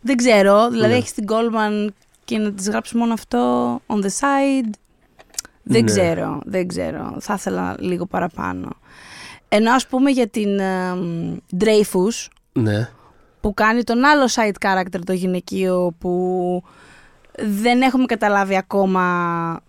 Δεν 0.00 0.16
ξέρω, 0.16 0.68
δηλαδή 0.70 0.90
Ναι. 0.92 0.96
έχεις 0.98 1.12
την 1.12 1.24
Goldman 1.28 1.86
και 2.24 2.38
να 2.38 2.52
της 2.52 2.68
γράψεις 2.68 2.94
μόνο 2.94 3.12
αυτό 3.12 3.74
on 3.86 3.96
the 3.96 4.08
side. 4.20 4.70
Δεν 5.62 5.84
Ναι. 5.84 5.90
ξέρω, 5.90 6.40
δεν 6.44 6.68
ξέρω. 6.68 7.16
Θα 7.20 7.34
ήθελα 7.34 7.74
λίγο 7.78 8.06
παραπάνω. 8.06 8.68
Ενώ 9.48 9.72
ας 9.72 9.86
πούμε 9.86 10.10
για 10.10 10.28
την 10.28 10.58
ε, 10.58 10.94
Dreyfus 11.60 12.26
ναι. 12.52 12.88
που 13.40 13.54
κάνει 13.54 13.82
τον 13.82 14.04
άλλο 14.04 14.24
side 14.34 14.66
character 14.66 15.00
το 15.06 15.12
γυναικείο 15.12 15.94
που 15.98 16.62
δεν 17.38 17.80
έχουμε 17.82 18.04
καταλάβει 18.04 18.56
ακόμα 18.56 19.60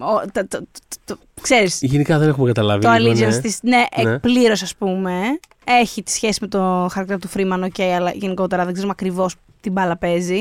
ο, 0.00 0.20
το, 0.32 0.46
το, 0.48 0.58
το- 0.58 0.66
το- 1.04 1.18
ξέρεις, 1.40 1.78
Γενικά 1.82 2.18
δεν 2.18 2.28
έχουμε 2.28 2.46
καταλάβει. 2.46 2.82
το 2.84 2.92
λίγο, 2.92 3.12
allegiance 3.12 3.32
ναι. 3.32 3.40
της, 3.40 3.58
ναι, 3.62 3.76
Ναι. 4.02 4.12
εκπλήρως 4.12 4.62
ας 4.62 4.76
πούμε. 4.76 5.20
Έχει 5.64 6.02
τη 6.02 6.10
σχέση 6.10 6.38
με 6.40 6.46
το 6.48 6.58
χαρακτήρα 6.90 7.18
του 7.18 7.28
Freeman, 7.34 7.64
ok, 7.64 7.82
αλλά 7.82 8.10
γενικότερα 8.10 8.64
δεν 8.64 8.72
ξέρουμε 8.72 8.94
ακριβώς 8.96 9.34
την 9.60 9.72
μπάλα 9.72 9.96
παίζει. 9.96 10.40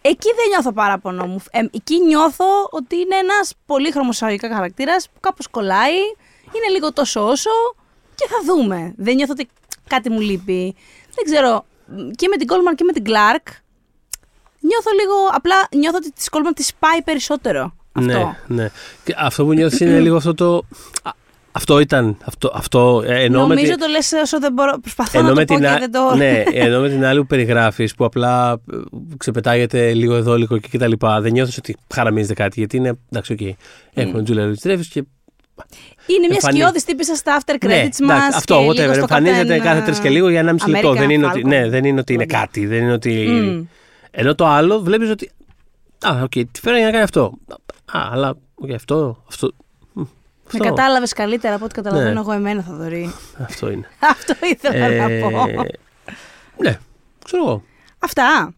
Εκεί 0.00 0.28
δεν 0.36 0.48
νιώθω 0.50 0.72
παράπονο 0.72 1.26
μου. 1.26 1.40
Ε, 1.50 1.58
εκεί 1.72 2.00
νιώθω 2.04 2.44
ότι 2.70 2.96
είναι 2.96 3.16
ένας 3.16 3.52
πολύ 3.66 3.90
χρωμοσαγωγικά 3.92 4.48
χαρακτήρας 4.54 5.08
που 5.08 5.20
κάπως 5.20 5.46
κολλάει, 5.48 5.94
είναι 6.54 6.68
λίγο 6.72 6.92
τόσο 6.92 7.26
όσο 7.28 7.50
και 8.14 8.26
θα 8.28 8.36
δούμε. 8.54 8.94
Δεν 8.96 9.14
νιώθω 9.14 9.32
ότι 9.32 9.48
κάτι 9.86 10.10
μου 10.10 10.20
λείπει. 10.20 10.74
Δεν 11.14 11.24
ξέρω, 11.24 11.64
και 12.16 12.28
με 12.28 12.36
την 12.36 12.48
Coleman 12.50 12.74
και 12.76 12.84
με 12.84 12.92
την 12.92 13.04
Clark 13.06 13.46
νιώθω 14.60 14.90
λίγο, 15.00 15.14
απλά 15.32 15.54
νιώθω 15.76 15.96
ότι 15.96 16.12
της 16.12 16.28
Coleman 16.30 16.52
της 16.54 16.74
πάει 16.78 17.02
περισσότερο. 17.02 17.74
Αυτό. 17.96 18.36
Ναι, 18.46 18.62
ναι. 18.62 18.70
Και 19.04 19.14
αυτό 19.18 19.44
που 19.44 19.52
νιώθεις 19.52 19.80
είναι 19.80 19.98
λίγο 20.00 20.16
αυτό 20.16 20.34
το... 20.34 20.62
α, 21.02 21.10
Αυτό 21.52 21.80
ήταν. 21.80 22.16
Αυτό, 22.24 22.50
αυτό 22.54 23.02
ε, 23.06 23.22
ενώ 23.24 23.40
με 23.46 23.46
Νομίζω 23.54 23.72
τη- 23.72 23.78
το 23.80 23.86
λες 23.86 24.12
όσο 24.22 24.38
δεν 24.40 24.52
μπορώ. 24.52 24.78
Προσπαθώ 24.80 25.18
Ενώ 25.18 25.28
να 25.28 25.34
με, 25.34 25.44
το 25.44 25.54
πω 25.54 25.60
την, 25.60 25.68
και 25.68 25.74
α- 25.74 25.78
δεν 25.78 25.92
το. 25.92 26.14
ναι, 26.16 26.42
ενώ 26.64 26.80
με 26.80 26.88
την 26.88 27.04
άλλη 27.04 27.20
που 27.20 27.26
περιγράφεις, 27.26 27.94
που 27.94 28.04
απλά 28.04 28.52
ε, 28.72 28.76
ξεπετάγεται 29.16 29.92
λίγο 29.92 30.14
εδώ, 30.14 30.36
λίγο 30.36 30.54
εκεί 30.54 30.78
κτλ. 30.78 30.92
Δεν 31.20 31.32
νιώθεις 31.32 31.56
ότι 31.58 31.76
χαραμίζεται 31.94 32.34
κάτι. 32.34 32.58
Γιατί 32.58 32.76
είναι. 32.76 32.98
Εντάξει, 33.10 33.32
οκ. 33.32 33.40
Έχουμε 33.94 34.12
την 34.14 34.24
Julia 34.24 34.44
Louis-Dreyfus 34.44 34.88
και. 34.88 35.04
Είναι 36.06 36.18
μια 36.18 36.28
εμφανί- 36.30 36.56
σκιώδης 36.60 36.84
τύπισσα 36.84 37.14
στα 37.14 37.40
after 37.40 37.52
credits 37.54 37.68
Ναι, 37.68 38.06
μας. 38.06 38.16
εντάξει, 38.18 38.36
αυτό, 38.36 38.66
whatever. 38.66 38.96
Εμφανίζεται 38.96 39.58
κάθε 39.58 39.80
τρεις 39.80 39.98
και 39.98 40.08
λίγο 40.08 40.28
για 40.28 40.56
1,5 40.64 40.68
λεπτό. 40.70 40.92
Δεν 40.94 41.10
είναι, 41.10 41.26
ότι, 41.26 41.44
ναι, 41.44 41.68
δεν 41.68 41.84
είναι 41.84 42.00
ότι 42.00 42.12
είναι 42.12 42.26
κάτι. 42.26 42.66
Δεν 42.66 42.82
είναι 42.82 42.92
ότι. 42.92 43.26
Μμ. 43.28 43.64
Ενώ 44.10 44.34
το 44.34 44.46
άλλο 44.46 44.80
βλέπεις 44.80 45.10
ότι. 45.10 45.30
Α, 46.06 46.20
οκ, 46.22 46.30
τη 46.30 46.60
φέρανε 46.60 46.76
για 46.78 46.86
να 46.86 46.92
κάνει 46.92 47.04
αυτό. 47.04 47.32
Α, 47.92 48.08
αλλά. 48.10 48.36
οκ, 48.54 48.70
αυτό. 48.70 49.24
αυτό 49.28 49.50
μ, 49.92 50.00
Με 50.00 50.06
αυτό, 50.46 50.64
κατάλαβες 50.64 51.12
καλύτερα 51.12 51.54
από 51.54 51.64
ό,τι 51.64 51.74
καταλαβαίνω 51.74 52.12
Ναι. 52.12 52.20
εγώ 52.20 52.32
εμένα, 52.32 52.62
Θοδωρή. 52.62 53.14
αυτό 53.48 53.70
είναι. 53.70 53.88
Αυτό 54.12 54.34
ήθελα 54.46 54.88
να 54.88 55.28
πω. 55.30 55.40
ναι, 56.62 56.78
ξέρω 57.24 57.42
εγώ. 57.46 57.62
Αυτά. 57.98 58.54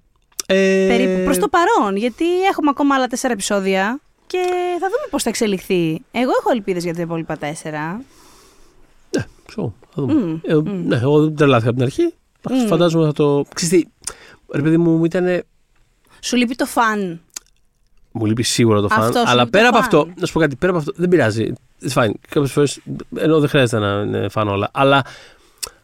Ε, 0.47 0.87
Περίπου 0.89 1.25
προς 1.25 1.39
το 1.39 1.49
παρόν. 1.49 1.97
Γιατί 1.97 2.43
έχουμε 2.51 2.71
ακόμα 2.71 2.95
άλλα 2.95 3.07
τέσσερα 3.07 3.33
επεισόδια 3.33 4.01
και 4.27 4.39
θα 4.81 4.87
δούμε 4.87 5.07
πώς 5.11 5.23
θα 5.23 5.29
εξελιχθεί. 5.29 6.03
Εγώ 6.11 6.31
έχω 6.41 6.51
ελπίδες 6.51 6.85
για 6.85 6.95
τα 6.95 7.01
υπόλοιπα 7.01 7.37
τέσσερα. 7.37 8.01
Ναι, 9.17 9.25
ξέρω, 9.47 9.75
θα 9.95 10.03
δούμε. 10.03 10.13
Μμ, 10.13 10.39
Ε, 10.43 10.55
Ναι, 10.85 10.97
εγώ 10.97 11.23
δεν 11.25 11.37
τρελάθηκα 11.37 11.69
από 11.71 11.79
την 11.79 11.87
αρχή. 11.87 12.15
Μμ. 12.51 12.67
Φαντάζομαι 12.67 13.07
θα 13.07 13.13
το. 13.13 13.45
Ξέρεις 13.55 13.85
τι, 13.85 13.91
ρε 14.55 14.63
παιδί 14.63 14.77
μου, 14.77 15.05
ήταν. 15.05 15.43
Σου 16.21 16.37
λείπει 16.37 16.55
το 16.55 16.67
φαν. 16.67 17.21
Μου 18.19 18.25
λείπει 18.27 18.43
σίγουρα 18.43 18.81
το 18.81 18.89
φαν. 18.89 19.03
Αυτός, 19.03 19.21
σου 19.23 19.29
αλλά 19.31 19.43
λείπει 19.43 19.51
πέρα 19.59 19.71
το 19.71 19.79
από 19.79 19.89
φαν. 19.89 20.01
αυτό, 20.01 20.21
να 20.21 20.27
σου 20.27 20.33
πω 20.33 20.41
κάτι, 20.41 20.57
πέρα 20.57 20.73
από 20.73 20.81
αυτό, 20.81 20.93
δεν 20.97 21.09
πειράζει. 21.09 21.53
It's 21.83 22.03
fine. 22.03 22.11
Κάποιες 22.29 22.53
φορές. 22.53 22.81
Ενώ 23.17 23.41
δεν 23.41 23.49
χρειάζεται 23.49 23.79
να 23.79 24.01
είναι 24.03 24.29
φαν 24.29 24.49
όλα. 24.49 24.69
Αλλά 24.73 25.05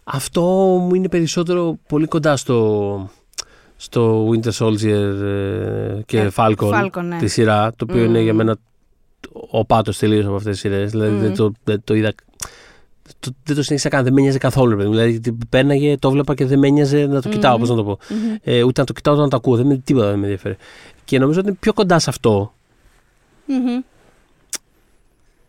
αυτό 0.04 0.42
μου 0.88 0.94
είναι 0.94 1.08
περισσότερο 1.08 1.78
πολύ 1.88 2.06
κοντά 2.06 2.36
στο. 2.36 3.10
Στο 3.76 4.28
Winter 4.30 4.50
Soldier 4.58 5.22
ε, 5.22 6.00
και 6.06 6.18
Ε, 6.20 6.30
Falcon, 6.36 6.54
Falcon, 6.56 7.02
ναι. 7.04 7.16
τη 7.18 7.26
σειρά, 7.28 7.72
το 7.76 7.86
οποίο 7.90 8.02
Μμ. 8.02 8.04
είναι 8.04 8.20
για 8.20 8.34
μένα 8.34 8.56
ο 9.50 9.64
πάτος 9.64 9.98
τελείως 9.98 10.24
από 10.26 10.34
αυτές 10.34 10.52
τις 10.52 10.60
σειρές. 10.60 10.90
Δηλαδή 10.90 11.10
Μμ. 11.14 11.20
δεν, 11.20 11.34
το, 11.34 11.52
δεν 11.64 11.80
το 11.84 11.94
είδα 11.94 12.12
το, 13.20 13.30
δεν 13.44 13.56
το 13.56 13.62
συνέχισα 13.62 13.88
καν, 13.88 14.04
δεν 14.04 14.12
με 14.12 14.20
νοιάζε 14.20 14.38
καθόλου. 14.38 14.70
ρε 14.70 14.76
παιδί 14.76 14.88
μου. 14.88 14.94
Δηλαδή 14.94 15.20
την 15.20 15.38
πέρναγε, 15.48 15.96
το 15.96 16.10
βλέπα 16.10 16.34
και 16.34 16.46
δεν 16.46 16.58
με 16.58 16.68
νοιάζε 16.68 17.06
να 17.06 17.22
το 17.22 17.28
κοιτάω, 17.28 17.58
πώς 17.58 17.68
να 17.68 17.74
το 17.76 17.84
πω. 17.84 17.98
Μμμ. 18.08 18.34
Ε, 18.42 18.62
ούτε 18.62 18.80
να 18.80 18.86
το 18.86 18.92
κοιτάω, 18.92 19.14
ούτε 19.14 19.22
να 19.22 19.28
το 19.28 19.36
ακούω. 19.36 19.56
Δεν 19.56 19.66
με, 19.66 19.76
τίποτα 19.76 20.06
δεν 20.06 20.18
με 20.18 20.22
ενδιαφέρει. 20.24 20.56
Και 21.04 21.18
νομίζω 21.18 21.38
ότι 21.38 21.48
είναι 21.48 21.56
πιο 21.60 21.72
κοντά 21.72 21.98
σε 21.98 22.10
αυτό 22.10 22.54
Μμμ. 23.46 23.80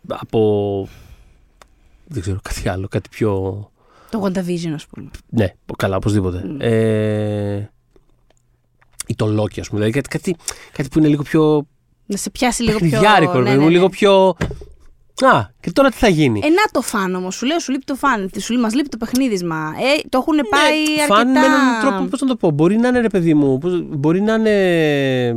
από. 0.08 0.88
Δεν 2.06 2.22
ξέρω, 2.22 2.38
κάτι 2.42 2.68
άλλο, 2.68 2.88
κάτι 2.88 3.08
πιο. 3.08 3.30
Το 4.10 4.22
WandaVision, 4.24 4.72
ας 4.74 4.86
πούμε. 4.86 5.10
Ναι, 5.28 5.54
καλά, 5.76 5.96
οπωσδήποτε. 5.96 6.42
Μμ. 6.46 6.56
Ε, 6.60 7.70
ή 9.06 9.14
το 9.14 9.26
Loki, 9.26 9.60
ας 9.60 9.68
πούμε. 9.68 9.80
Δηλαδή 9.80 9.90
κάτι, 9.90 10.08
κάτι, 10.08 10.36
κάτι 10.72 10.88
που 10.88 10.98
είναι 10.98 11.08
λίγο 11.08 11.22
πιο. 11.22 11.66
Να 12.06 12.16
σε 12.16 12.30
πιάσει 12.30 12.62
λίγο 12.62 12.78
πιο. 12.78 12.88
παιχνιδιάρικο, 12.88 13.32
ρε 13.32 13.38
ναι, 13.38 13.44
παιδί 13.44 13.56
μου, 13.56 13.62
ναι, 13.62 13.68
ναι. 13.68 13.74
λίγο 13.74 13.88
πιο. 13.88 14.36
Α, 15.20 15.46
και 15.60 15.70
τώρα 15.72 15.90
τι 15.90 15.96
θα 15.96 16.08
γίνει; 16.08 16.40
Ε, 16.44 16.48
να 16.48 16.62
το 16.72 16.80
φαν 16.80 17.14
όμως. 17.14 17.34
Σου 17.34 17.46
λέω, 17.46 17.58
σου 17.58 17.72
λείπει 17.72 17.84
το 17.84 17.94
φαν. 17.94 18.30
Σου 18.40 18.52
λέει, 18.52 18.62
μας 18.62 18.74
λείπει 18.74 18.88
το 18.88 18.96
παιχνίδισμα. 18.96 19.72
Ε, 19.78 20.08
το 20.08 20.18
έχουν 20.18 20.34
πάει 20.50 20.78
Ναι, 20.78 21.02
αρκετά. 21.02 21.14
Φαν 21.14 21.30
με 21.30 21.38
έναν 21.38 21.80
τρόπο, 21.80 22.04
πώς 22.04 22.20
να 22.20 22.26
το 22.26 22.36
πω. 22.36 22.50
Μπορεί 22.50 22.76
να 22.76 22.88
είναι 22.88 23.00
ρε 23.00 23.08
παιδί 23.08 23.34
μου, 23.34 23.58
πώς- 23.58 23.82
μπορεί 23.88 24.20
να 24.22 24.34
είναι. 24.34 25.36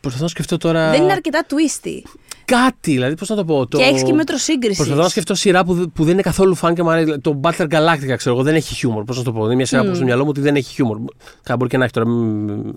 Προσπαθώ 0.00 0.24
να 0.24 0.30
σκεφτώ 0.30 0.56
τώρα. 0.56 0.90
Δεν 0.90 1.02
είναι 1.02 1.12
αρκετά 1.12 1.46
twisty. 1.48 2.02
Κάτι, 2.44 2.90
δηλαδή, 2.92 3.14
πώς 3.16 3.28
να 3.28 3.36
το 3.36 3.44
πω. 3.44 3.66
Το... 3.66 3.78
Και 3.78 3.84
έχεις 3.84 4.02
και 4.02 4.12
μέτρο 4.12 4.36
σύγκριση. 4.36 4.76
Προσπαθώ 4.76 5.02
να 5.02 5.08
σκεφτώ 5.08 5.34
σειρά 5.34 5.64
που, 5.64 5.90
που 5.94 6.04
δεν 6.04 6.12
είναι 6.12 6.22
καθόλου 6.22 6.54
φαν 6.54 6.74
και 6.74 6.82
μου 6.82 6.90
αρέσει. 6.90 7.18
Το 7.20 7.40
Battle 7.42 7.66
Galactica, 7.68 8.14
ξέρω 8.16 8.34
εγώ, 8.34 8.42
δεν 8.44 8.54
έχει 8.54 8.74
χιούμορ. 8.74 9.04
Πώς 9.04 9.16
να 9.18 9.22
το 9.22 9.32
πω. 9.32 9.44
Είναι 9.44 9.54
μια 9.54 9.66
σειρά 9.66 9.80
που 9.80 9.86
έχω 9.86 9.94
στο 9.96 10.04
μυαλό 10.04 10.22
μου 10.22 10.28
ότι 10.30 10.40
δεν 10.40 10.56
έχει 10.56 10.72
χιούμορ. 10.74 10.98
Καλά, 11.42 11.56
μπορεί 11.58 11.70
και 11.70 11.76
να 11.76 11.84
έχει 11.84 11.92
τώρα. 11.92 12.06
μ- 12.08 12.74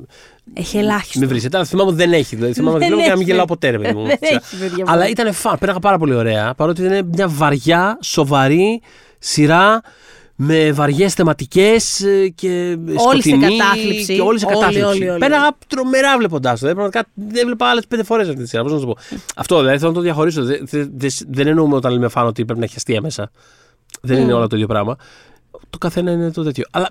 Έχει 0.54 0.78
ελάχιστο. 0.78 1.20
Με 1.20 1.26
βρίσκεται. 1.26 1.58
Αλλά 1.58 1.66
θυμάμαι 1.66 1.90
ότι 1.90 1.98
δεν 1.98 2.14
έχει. 2.14 2.36
Δηλαδή, 2.36 2.54
θυμάμαι 2.54 2.76
ότι 2.78 2.86
Δεν 2.86 2.88
βλέπω 2.94 3.04
και 3.04 3.10
να 3.10 3.16
μην 3.16 3.22
έχει. 3.24 3.32
γελάω 3.32 3.46
ποτέ, 3.46 3.70
ρε 3.70 3.78
παιδί 3.80 3.94
μου. 3.94 4.06
Δεν 4.12 4.18
έχει, 4.22 4.58
παιδιά 4.60 4.84
μου. 4.86 4.92
Αλλά 4.92 5.08
ήταν 5.10 5.34
φαν. 5.34 5.58
Πέραγα 5.60 5.80
πάρα 5.80 5.98
πολύ 5.98 6.14
ωραία. 6.14 6.54
Παρότι 6.54 6.82
ήταν 6.84 7.10
μια 7.14 7.28
βαριά, 7.28 7.98
σοβαρή 8.02 8.82
σειρά 9.20 9.82
με 10.40 10.72
βαριές 10.72 11.14
θεματικές 11.14 12.04
και 12.36 12.78
Όλη 13.08 13.22
σε 13.22 13.30
σκοτεινή 13.30 13.58
κατάθλιψη. 13.58 14.16
Και 14.16 14.22
όλη 14.22 14.40
σε 14.40 14.46
Όλοι, 14.46 14.56
κατάθλιψη. 14.56 14.88
όλοι, 14.90 15.10
όλοι. 15.10 15.20
Πέραγα 15.20 15.58
τρομερά 15.68 16.18
βλέποντάς 16.18 16.60
το. 16.60 16.68
Δηλαδή, 16.68 16.76
πραγματικά 16.76 17.10
δεν 17.14 17.42
έβλεπα 17.42 17.70
άλλες 17.70 17.88
πέντε 17.88 18.04
φορές 18.04 18.28
αυτή 18.30 18.42
τη 18.42 18.48
σειρά. 18.50 18.64
Πώς 18.64 18.72
να 18.72 18.80
σου 18.80 18.86
πω. 18.86 18.98
Αυτό 19.36 19.60
δηλαδή 19.60 19.78
θέλω 19.78 19.90
να 19.90 19.96
το 19.96 20.02
διαχωρίσω. 20.04 20.44
Δεν, 20.44 20.60
δεν, 20.70 20.92
δεν- 20.96 21.12
δεν 21.28 21.48
εννοούμε 21.48 21.76
όταν 21.76 21.92
λέμε 21.92 22.08
φαν 22.08 22.26
ότι 22.26 22.46
πρέπει 22.46 22.60
να 22.60 22.66
έχει 22.66 22.76
αστεία 22.78 23.02
μέσα. 23.02 23.32
Δεν 24.02 24.18
είναι 24.22 24.34
όλα 24.34 24.48
το 24.48 24.56
ίδιο 24.56 24.68
πράγμα. 24.68 24.96
Το 25.70 25.78
καθένα 25.78 26.12
είναι 26.12 26.32
το 26.32 26.44
τέτοιο. 26.44 26.66
Αλλά 26.72 26.90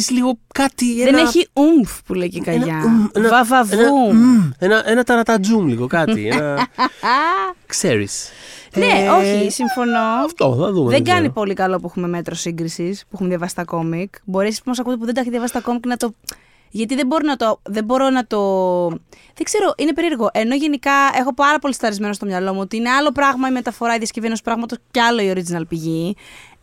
ξέρει 0.00 0.18
λίγο 0.18 0.38
κάτι. 0.54 0.94
Δεν 0.96 1.06
ένα- 1.06 1.20
έχει 1.20 1.48
ουμφ 1.52 2.02
που 2.02 2.14
λέει 2.14 2.28
και 2.28 2.38
η 2.38 2.42
ένα 2.46 2.58
καγιά. 2.58 2.82
ουμ, 2.84 2.94
ένα- 2.94 3.10
ένα 3.14 3.28
Βαβαβούμ. 3.28 4.16
μμ, 4.16 4.50
Ένα, 4.58 4.82
ένα 4.90 5.04
ταρατατζούμ 5.04 5.66
λίγο 5.66 5.86
κάτι. 5.86 6.26
Ένα... 6.32 6.68
Ξέρεις. 7.66 8.28
Ναι, 8.76 8.86
Ε, 8.86 9.08
όχι, 9.08 9.50
συμφωνώ. 9.50 9.98
Αυτό, 10.24 10.56
θα 10.60 10.72
δούμε. 10.72 10.90
Δεν 10.90 11.04
κάνει 11.04 11.18
ξέρω. 11.18 11.32
πολύ 11.32 11.54
καλό 11.54 11.78
που 11.80 11.86
έχουμε 11.86 12.08
μέτρο 12.08 12.34
σύγκρισης, 12.34 13.00
που 13.02 13.08
έχουμε 13.12 13.28
διαβάσει 13.28 13.54
τα 13.54 13.64
κόμικ. 13.64 14.14
Μπορεί 14.24 14.48
να 14.48 14.54
μας 14.64 14.78
ακούτε 14.78 14.96
που 14.96 15.04
δεν 15.04 15.14
τα 15.14 15.20
έχει 15.20 15.30
διαβάσει 15.30 15.52
τα 15.52 15.60
κόμικ 15.60 15.86
να 15.86 15.96
το. 15.96 16.14
Γιατί 16.70 16.94
δεν 16.94 17.06
μπορώ 17.06 17.26
να 17.26 17.36
το. 17.36 17.60
Δεν 17.62 17.84
μπορώ 17.84 18.10
να 18.10 18.26
το. 18.26 18.38
Δεν 19.34 19.44
ξέρω, 19.44 19.74
είναι 19.76 19.92
περίεργο. 19.92 20.28
Ενώ 20.32 20.54
γενικά 20.54 20.92
έχω 21.18 21.34
πάρα 21.34 21.58
πολύ 21.58 21.74
σταρισμένο 21.74 22.12
στο 22.12 22.26
μυαλό 22.26 22.52
μου 22.54 22.60
ότι 22.60 22.76
είναι 22.76 22.90
άλλο 22.90 23.12
πράγμα 23.12 23.48
η 23.48 23.52
μεταφορά, 23.52 23.94
η 23.94 23.98
διασκευή 23.98 24.26
ενός 24.26 24.42
πράγματος 24.42 24.78
και 24.90 25.00
άλλο 25.00 25.22
η 25.22 25.32
original 25.36 25.62
πηγή. 25.68 26.16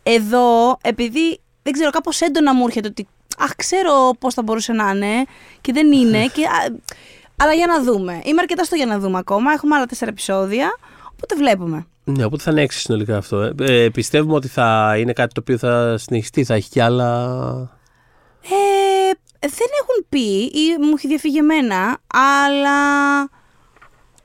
Εδώ, 0.04 0.78
επειδή 0.82 1.40
δεν 1.64 1.74
ξέρω, 1.74 1.90
κάπως 1.90 2.22
έντονα 2.22 2.54
μου 2.54 2.66
έρχεται 2.66 2.88
ότι. 2.88 3.08
Αχ, 3.40 3.56
ξέρω 3.56 4.12
πώς 4.20 4.34
θα 4.34 4.42
μπορούσε 4.42 4.74
να 4.74 4.90
είναι 4.90 5.26
και 5.62 5.74
δεν 5.74 5.92
είναι. 5.92 6.26
Και, 6.26 6.46
α, 6.46 6.76
αλλά 7.36 7.54
για 7.54 7.68
να 7.68 7.84
δούμε. 7.84 8.22
Είμαι 8.24 8.42
αρκετά 8.42 8.64
στο 8.64 8.76
για 8.76 8.86
να 8.86 9.00
δούμε 9.00 9.18
ακόμα. 9.18 9.52
Έχουμε 9.52 9.76
άλλα 9.76 9.86
τέσσερα 9.86 10.12
επεισόδια. 10.12 10.70
Οπότε 11.12 11.36
βλέπουμε. 11.36 11.86
Ναι, 12.04 12.24
οπότε 12.24 12.44
θα 12.44 12.52
είναι 12.52 12.62
έξι 12.62 12.80
συνολικά 12.80 13.18
αυτό. 13.18 13.42
Ε. 13.42 13.54
Ε, 13.60 13.90
πιστεύουμε 13.90 14.34
ότι 14.34 14.48
θα 14.48 14.96
είναι 14.98 15.14
κάτι 15.14 15.34
το 15.34 15.40
οποίο 15.42 15.58
θα 15.58 15.98
συνεχιστεί, 15.98 16.44
θα 16.44 16.54
έχει 16.54 16.70
κι 16.70 16.80
άλλα. 16.80 17.08
Ε, 18.44 19.12
δεν 19.40 19.68
έχουν 19.82 20.06
πει 20.10 20.42
ή 20.44 20.78
μου 20.82 20.94
έχει 20.98 21.08
διαφύγει 21.08 21.38
εμένα, 21.38 21.98
αλλά 22.48 23.18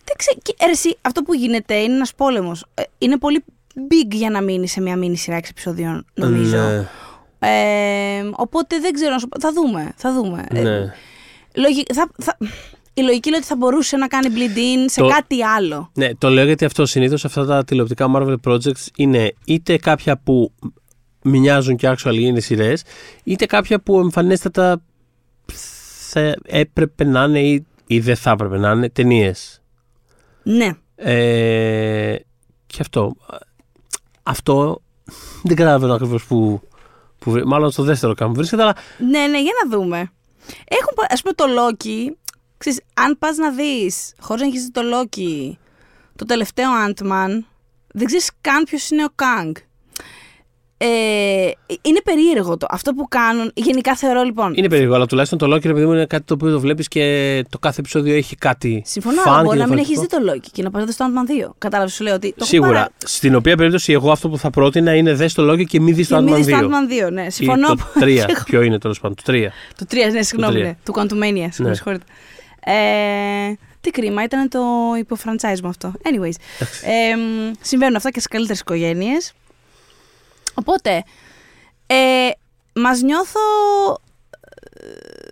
δεν 0.04 0.16
ξέρω. 0.16 0.38
και, 0.42 0.54
ε, 0.58 0.64
ρε, 0.64 0.70
εσύ, 0.70 0.96
αυτό 1.00 1.22
που 1.22 1.34
γίνεται 1.34 1.74
είναι 1.74 1.94
ένας 1.94 2.14
πόλεμος. 2.14 2.64
είναι 2.98 3.18
πολύ 3.18 3.44
big 3.74 4.08
για 4.10 4.30
να 4.30 4.40
μείνει 4.42 4.68
σε 4.68 4.80
μια 4.80 4.96
μήνυ 4.96 5.16
σειρά 5.16 5.36
6 5.36 5.42
επεισόδιων, 5.50 6.06
νομίζω. 6.14 6.56
Ναι. 6.56 6.88
Ε, 7.44 8.30
οπότε 8.32 8.78
δεν 8.80 8.92
ξέρω 8.92 9.12
να 9.12 9.18
σου 9.18 9.28
πω. 9.28 9.40
Θα 9.40 9.52
δούμε. 9.52 9.92
Θα 9.96 10.12
δούμε. 10.12 10.44
Ε, 10.50 10.62
Ναι. 10.62 10.92
λογι- 11.54 11.92
θα, 11.94 12.10
θα, 12.22 12.36
η 12.94 13.02
λογική 13.02 13.28
λέει 13.30 13.38
ότι 13.38 13.48
θα 13.48 13.56
μπορούσε 13.56 13.96
να 13.96 14.06
κάνει 14.06 14.28
bleed-in 14.34 14.84
σε 14.90 15.00
Το- 15.00 15.08
κάτι 15.08 15.42
άλλο. 15.44 15.90
Ναι, 15.94 16.14
το 16.14 16.28
λέω 16.28 16.44
γιατί 16.44 16.64
αυτό 16.64 16.86
συνήθως 16.86 17.24
αυτά 17.24 17.46
τα 17.46 17.64
τηλεοπτικά 17.64 18.06
Marvel 18.16 18.36
Projects 18.48 18.86
είναι 18.96 19.32
είτε 19.44 19.76
κάποια 19.76 20.18
που 20.18 20.52
μοιάζουν 21.22 21.76
και 21.76 21.94
actually 21.96 22.18
είναι 22.20 22.40
σειρές, 22.40 22.82
είτε 23.24 23.46
κάποια 23.46 23.80
που 23.80 23.98
εμφανέστατα 23.98 24.82
θα 26.10 26.34
έπρεπε 26.46 27.04
να 27.04 27.22
είναι 27.24 27.40
ή, 27.40 27.66
ή 27.86 28.00
δεν 28.00 28.16
θα 28.16 28.30
έπρεπε 28.30 28.58
να 28.58 28.70
είναι 28.70 28.88
ταινίες. 28.88 29.62
Ναι. 30.42 30.70
Ε, 30.96 32.16
και 32.66 32.76
αυτό. 32.80 33.16
Αυτό 34.22 34.82
δεν 35.42 35.56
καταλαβαίνω 35.56 35.94
ακριβώς 35.94 36.24
που, 36.24 36.60
που. 37.24 37.30
βρε- 37.30 37.44
Μάλλον 37.44 37.70
στο 37.70 37.82
δεύτερο 37.82 38.14
κάμου 38.14 38.34
βρίσκεται, 38.34 38.62
αλλά 38.62 38.74
Ναι, 38.98 39.26
ναι, 39.26 39.40
για 39.42 39.52
να 39.64 39.76
δούμε. 39.76 39.96
Έχουν, 40.68 40.92
πα- 40.94 41.06
ας 41.10 41.20
πούμε, 41.22 41.34
το 41.34 41.44
Loki. 41.58 42.12
Ξέρεις, 42.56 42.80
αν 42.94 43.18
πας 43.18 43.36
να 43.36 43.50
δεις, 43.50 44.14
χωρίς 44.20 44.42
να 44.42 44.48
έχεις 44.48 44.62
δει 44.64 44.70
το 44.70 44.80
Loki, 44.94 45.52
το 46.16 46.24
τελευταίο 46.24 46.70
Ant-Man, 46.86 47.38
δεν 47.92 48.06
ξέρεις 48.06 48.30
καν 48.40 48.64
ποιος 48.64 48.90
είναι 48.90 49.04
ο 49.04 49.08
Kang. 49.16 49.52
Ε, 50.76 50.86
είναι 51.82 52.00
περίεργο 52.04 52.56
το. 52.56 52.66
Αυτό 52.70 52.92
που 52.92 53.08
κάνουν, 53.08 53.50
γενικά 53.54 53.96
θεωρώ 53.96 54.22
λοιπόν. 54.22 54.52
είναι 54.56 54.68
περίεργο. 54.68 54.94
Αλλά 54.94 55.06
τουλάχιστον 55.06 55.38
το 55.38 55.46
Loki, 55.54 55.64
επειδή 55.64 55.84
μου 55.86 55.92
είναι 55.92 56.06
κάτι 56.06 56.24
το 56.24 56.34
οποίο 56.34 56.50
το 56.50 56.60
βλέπεις 56.60 56.88
και 56.88 57.44
το 57.48 57.58
κάθε 57.58 57.80
επεισόδιο 57.80 58.14
έχει 58.14 58.36
κάτι. 58.36 58.82
Συμφωνώ, 58.86 59.20
φαν 59.20 59.32
αλλά 59.32 59.40
και 59.40 59.46
μπορεί 59.46 59.58
να 59.58 59.66
μην 59.66 59.78
έχεις 59.78 59.88
διαφορετικό. 59.98 60.22
δει 60.32 60.40
το 60.40 60.48
Loki 60.48 60.50
και 60.52 60.62
να 60.62 60.70
πας 60.70 60.80
να 60.80 60.86
δεις 60.86 60.96
το 60.96 61.04
Ant-Man 61.08 61.48
2. 61.50 61.54
Κατάλαβες, 61.58 61.94
σου 61.94 62.02
λέω 62.02 62.14
ότι. 62.14 62.28
Το 62.28 62.34
έχω 62.38 62.48
Σίγουρα. 62.48 62.70
παρά- 62.72 62.90
Στην 62.98 63.34
οποία 63.34 63.56
περίπτωση 63.56 63.92
εγώ 63.92 64.10
αυτό 64.10 64.28
που 64.28 64.38
θα 64.38 64.50
πρότεινα 64.50 64.94
είναι 64.94 65.14
δες 65.14 65.34
το 65.34 65.50
Loki 65.52 65.64
και 65.66 65.80
μη 65.80 65.92
δεις 65.92 66.08
το 66.08 66.16
Και 66.16 66.22
μην 66.22 66.34
Ant-Man 66.34 66.38
2. 66.38 66.44
δεις 66.44 66.56
το 66.58 66.68
Ant-Man 66.68 67.06
2, 67.08 67.10
ναι. 67.12 67.30
Συμφωνώ. 67.30 67.72
Ή 67.72 67.76
το 67.76 67.84
3. 68.00 68.24
Ποιο 68.50 68.62
είναι 68.62 68.78
τέλος 68.78 69.00
πάντων, 69.00 69.16
το 69.16 69.32
3. 69.32 69.46
Το 69.78 69.86
3, 69.90 69.96
ναι, 70.12 70.22
συγγνώμη, 70.22 70.54
τρία. 70.54 70.64
ναι, 70.66 70.76
του 70.84 70.92
Quantumania, 70.96 71.48
Ναι. 71.56 71.68
ναι. 71.68 71.74
συγχωρείτε. 71.74 72.04
Ε, 72.66 72.72
τι 73.80 73.90
κρίμα, 73.90 74.22
ήταν 74.22 74.48
το 74.48 74.60
υποφραντσάιζ 74.98 75.60
μου 75.60 75.68
αυτό. 75.68 75.92
Anyways, 76.02 76.34
ε, 76.84 77.16
μ, 77.16 77.52
συμβαίνουν 77.60 77.96
αυτά 77.96 78.10
και 78.10 78.18
στις 78.20 78.30
καλύτερες 78.30 78.60
οικογένειες. 78.60 79.32
Οπότε, 80.54 81.02
ε, 81.86 82.28
μας 82.74 83.00
νιώθω 83.00 83.40
ε, 84.60 84.88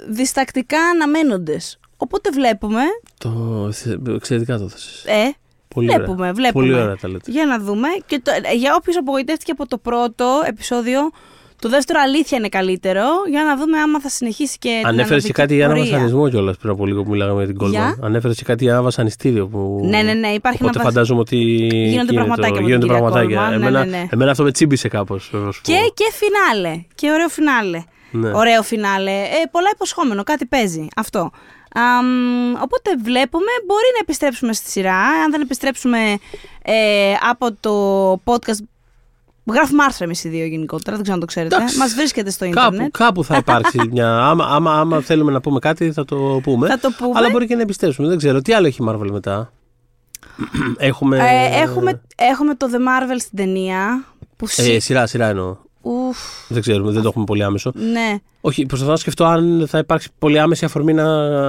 διστακτικά 0.08 0.78
αναμένοντες. 0.88 1.78
Οπότε 1.96 2.30
βλέπουμε, 2.30 2.82
Το 3.18 3.70
εξαιρετικά 4.14 4.58
το 4.58 4.68
θες. 4.68 5.04
ε, 5.06 5.30
Πολύ 5.68 5.86
ωραία. 5.88 5.98
βλέπουμε, 6.04 6.32
βλέπουμε. 6.32 6.64
Πολύ 6.64 6.74
ωραία 6.82 6.96
τα 6.96 7.08
λέτε. 7.08 7.30
Για 7.30 7.46
να 7.46 7.58
δούμε. 7.58 7.88
Και 8.06 8.20
το, 8.20 8.30
ε, 8.42 8.54
για 8.54 8.74
όποιος 8.74 8.96
απογοητεύτηκε 8.96 9.50
από 9.50 9.66
το 9.66 9.78
πρώτο 9.78 10.42
επεισόδιο, 10.46 11.00
το 11.62 11.68
δεύτερο 11.68 12.00
αλήθεια 12.02 12.38
είναι 12.38 12.48
καλύτερο. 12.48 13.02
Για 13.30 13.44
να 13.44 13.56
δούμε 13.56 13.78
άμα 13.78 14.00
θα 14.00 14.08
συνεχίσει 14.08 14.58
και. 14.58 14.68
την 14.78 14.86
Ανέφερες 14.86 15.06
και 15.08 15.12
ανωδική 15.14 15.32
κάτι 15.32 15.54
για 15.54 15.64
ένα 15.64 15.74
πορεία. 15.74 15.90
βασανισμό 15.90 16.28
κιόλας 16.28 16.56
πριν 16.56 16.72
από 16.72 16.86
λίγο 16.86 17.02
που 17.02 17.10
μιλάγαμε 17.10 17.44
για 17.44 17.54
την 17.54 17.66
Goldman. 17.66 17.70
Για; 17.70 17.96
Ανέφερες 18.02 18.36
και 18.36 18.44
κάτι 18.44 18.64
για 18.64 18.72
ένα 18.72 18.82
βασανιστήριο 18.82 19.46
που. 19.46 19.80
Ναι, 19.84 20.02
ναι, 20.02 20.12
ναι, 20.12 20.28
υπάρχει 20.28 20.58
Οπότε 20.62 20.78
ένα 20.78 20.84
βασ- 20.84 20.94
φαντάζομαι 20.94 21.20
ότι. 21.20 21.36
εκεί 21.72 21.92
είναι 21.92 22.04
πραγματάκια 22.04 22.50
με 22.50 22.50
Το... 22.50 22.56
την 22.56 22.66
Γίνονται 22.66 22.86
κυρία 22.86 23.00
πραγματάκια. 23.00 23.46
Goldman, 23.46 23.48
ναι, 23.48 23.54
εμένα, 23.54 23.84
ναι, 23.84 23.90
ναι. 23.90 24.06
εμένα 24.10 24.30
αυτό 24.30 24.42
με 24.42 24.50
τσίμπησε 24.52 24.88
κάπως. 24.88 25.30
Και, 25.62 25.74
και 25.94 26.04
φινάλε. 26.12 26.82
Και 26.94 27.10
ωραίο 27.10 27.28
φινάλε. 27.28 27.82
Ναι. 28.10 28.30
Ωραίο 28.34 28.62
φινάλε. 28.62 29.10
Ε, 29.10 29.46
πολλά 29.50 29.68
υποσχόμενο. 29.72 30.22
Κάτι 30.22 30.46
παίζει. 30.46 30.86
Αυτό. 30.96 31.30
Αμ, 31.74 32.54
οπότε 32.62 32.90
βλέπουμε, 33.02 33.52
μπορεί 33.66 33.88
να 33.92 33.98
επιστρέψουμε 34.00 34.52
στη 34.52 34.70
σειρά. 34.70 34.96
Αν 34.98 35.30
δεν 35.30 35.40
επιστρέψουμε 35.40 35.98
ε, 36.62 36.74
από 37.30 37.52
το 37.60 38.12
podcast. 38.24 38.58
Γράφουμε 39.45 39.82
άρθρα 39.84 40.05
εμείς 40.05 40.24
οι 40.24 40.28
δύο 40.28 40.45
γενικότερα, 40.47 40.90
δεν 40.97 41.01
ξέρω 41.03 41.14
αν 41.14 41.20
το 41.20 41.26
ξέρετε. 41.26 41.57
Εντάξει. 41.57 41.78
Μας 41.78 41.95
βρίσκεται 41.95 42.30
στο 42.30 42.49
Κάπου, 42.51 42.66
ίντερνετ. 42.74 42.97
κάπου 42.99 43.24
θα 43.24 43.36
υπάρξει 43.36 43.80
μια. 43.93 44.18
Άμα, 44.18 44.45
άμα, 44.45 44.80
άμα 44.80 45.01
θέλουμε 45.01 45.32
να 45.32 45.40
πούμε 45.40 45.59
κάτι, 45.59 45.93
θα 45.93 46.05
το 46.05 46.40
πούμε. 46.43 46.68
Θα 46.68 46.78
το 46.78 46.90
πούμε. 46.99 47.12
Αλλά 47.18 47.28
μπορεί 47.30 47.47
και 47.47 47.55
να 47.55 47.62
επιστρέψουμε. 47.62 48.09
Δεν 48.09 48.16
ξέρω. 48.18 48.40
Τι 48.43 48.53
άλλο 48.53 48.66
έχει 48.66 48.82
η 48.82 48.86
Marvel 48.88 49.09
μετά; 49.11 49.53
έχουμε. 50.76 51.16
Ε, 51.18 51.61
έχουμε, 51.62 52.01
έχουμε 52.16 52.55
το 52.55 52.66
The 52.72 52.76
Marvel 52.76 53.16
στην 53.18 53.36
ταινία. 53.38 54.05
Που 54.36 54.45
Ε, 54.45 54.62
σι- 54.62 54.80
σειρά, 54.80 55.07
σειρά 55.07 55.26
εννοώ. 55.28 55.57
Ουφ, 55.83 56.18
Δεν 56.49 56.61
ξέρουμε, 56.61 56.93
δεν 56.93 57.03
το 57.03 57.09
έχουμε 57.09 57.24
πολύ 57.24 57.43
άμεσο. 57.43 57.72
ναι. 57.74 58.16
Όχι, 58.45 58.66
προσπαθώ 58.66 58.91
να 58.91 58.97
σκεφτώ 58.97 59.24
αν 59.24 59.64
θα 59.68 59.78
υπάρξει 59.78 60.09
πολύ 60.18 60.39
άμεση 60.39 60.64
αφορμή 60.64 60.93
να 60.93 61.05